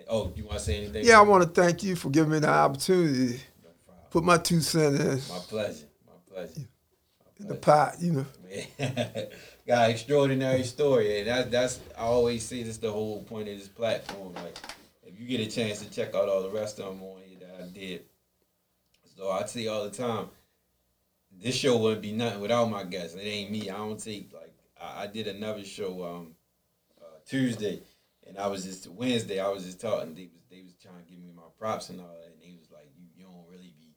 [0.08, 1.04] Oh, you want to say anything?
[1.04, 3.70] Yeah, I want to thank you for giving me the opportunity No
[4.10, 5.86] put my two cents in, My pleasure.
[6.06, 6.68] My pleasure.
[7.40, 7.96] in the pot.
[8.00, 8.26] You know.
[9.66, 13.58] Got an extraordinary story, and that, that's I always say this the whole point of
[13.58, 14.34] this platform.
[14.34, 14.56] Like,
[15.04, 17.38] if you get a chance to check out all the rest of them on here
[17.40, 18.04] that I did,
[19.16, 20.28] so I say all the time,
[21.32, 23.16] this show wouldn't be nothing without my guests.
[23.16, 23.68] It ain't me.
[23.68, 24.45] I don't take like
[24.86, 26.34] I, I did another show um
[27.00, 27.82] uh, Tuesday,
[28.26, 29.40] and I was just Wednesday.
[29.40, 30.14] I was just talking.
[30.14, 32.56] They was they was trying to give me my props and all that, and they
[32.58, 33.94] was like, "You you don't really be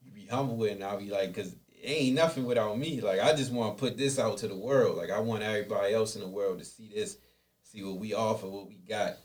[0.00, 3.00] you be humble," and I'll be like, "Cause it ain't nothing without me.
[3.00, 4.96] Like I just want to put this out to the world.
[4.96, 7.18] Like I want everybody else in the world to see this,
[7.62, 9.16] see what we offer, what we got,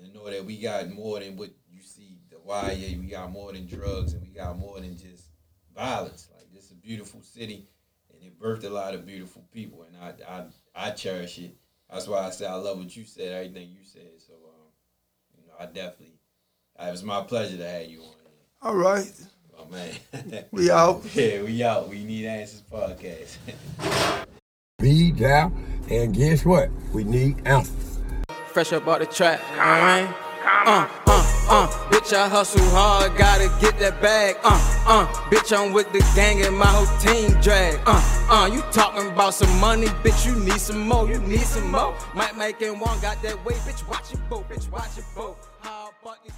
[0.00, 2.18] and know that we got more than what you see.
[2.30, 5.24] The YA, we got more than drugs, and we got more than just
[5.74, 6.28] violence.
[6.34, 7.68] Like this is a beautiful city,
[8.12, 10.44] and it birthed a lot of beautiful people, and I I
[10.78, 11.56] I cherish it.
[11.90, 14.08] That's why I say I love what you said, everything you said.
[14.26, 14.68] So um,
[15.36, 16.14] you know, I definitely.
[16.80, 18.12] It was my pleasure to have you on here.
[18.62, 19.12] All right,
[19.58, 20.44] Oh man.
[20.52, 21.02] we out.
[21.14, 21.88] Yeah, we out.
[21.88, 23.36] We need answers podcast.
[24.78, 25.60] Be down,
[25.90, 26.70] and guess what?
[26.94, 27.98] We need answers.
[28.52, 29.40] fresh up out the trap.
[29.54, 30.08] Alright?
[30.44, 31.07] Uh, uh,
[31.48, 34.36] uh, bitch, I hustle hard, gotta get that bag.
[34.44, 37.80] Uh, uh, bitch, I'm with the gang and my whole team drag.
[37.86, 38.00] Uh,
[38.30, 41.96] uh, you talking about some money, bitch, you need some more, you need some more.
[42.14, 45.36] Might make it one got that way, bitch, watch it, boat, bitch, watch it, boat.
[45.60, 46.32] How about these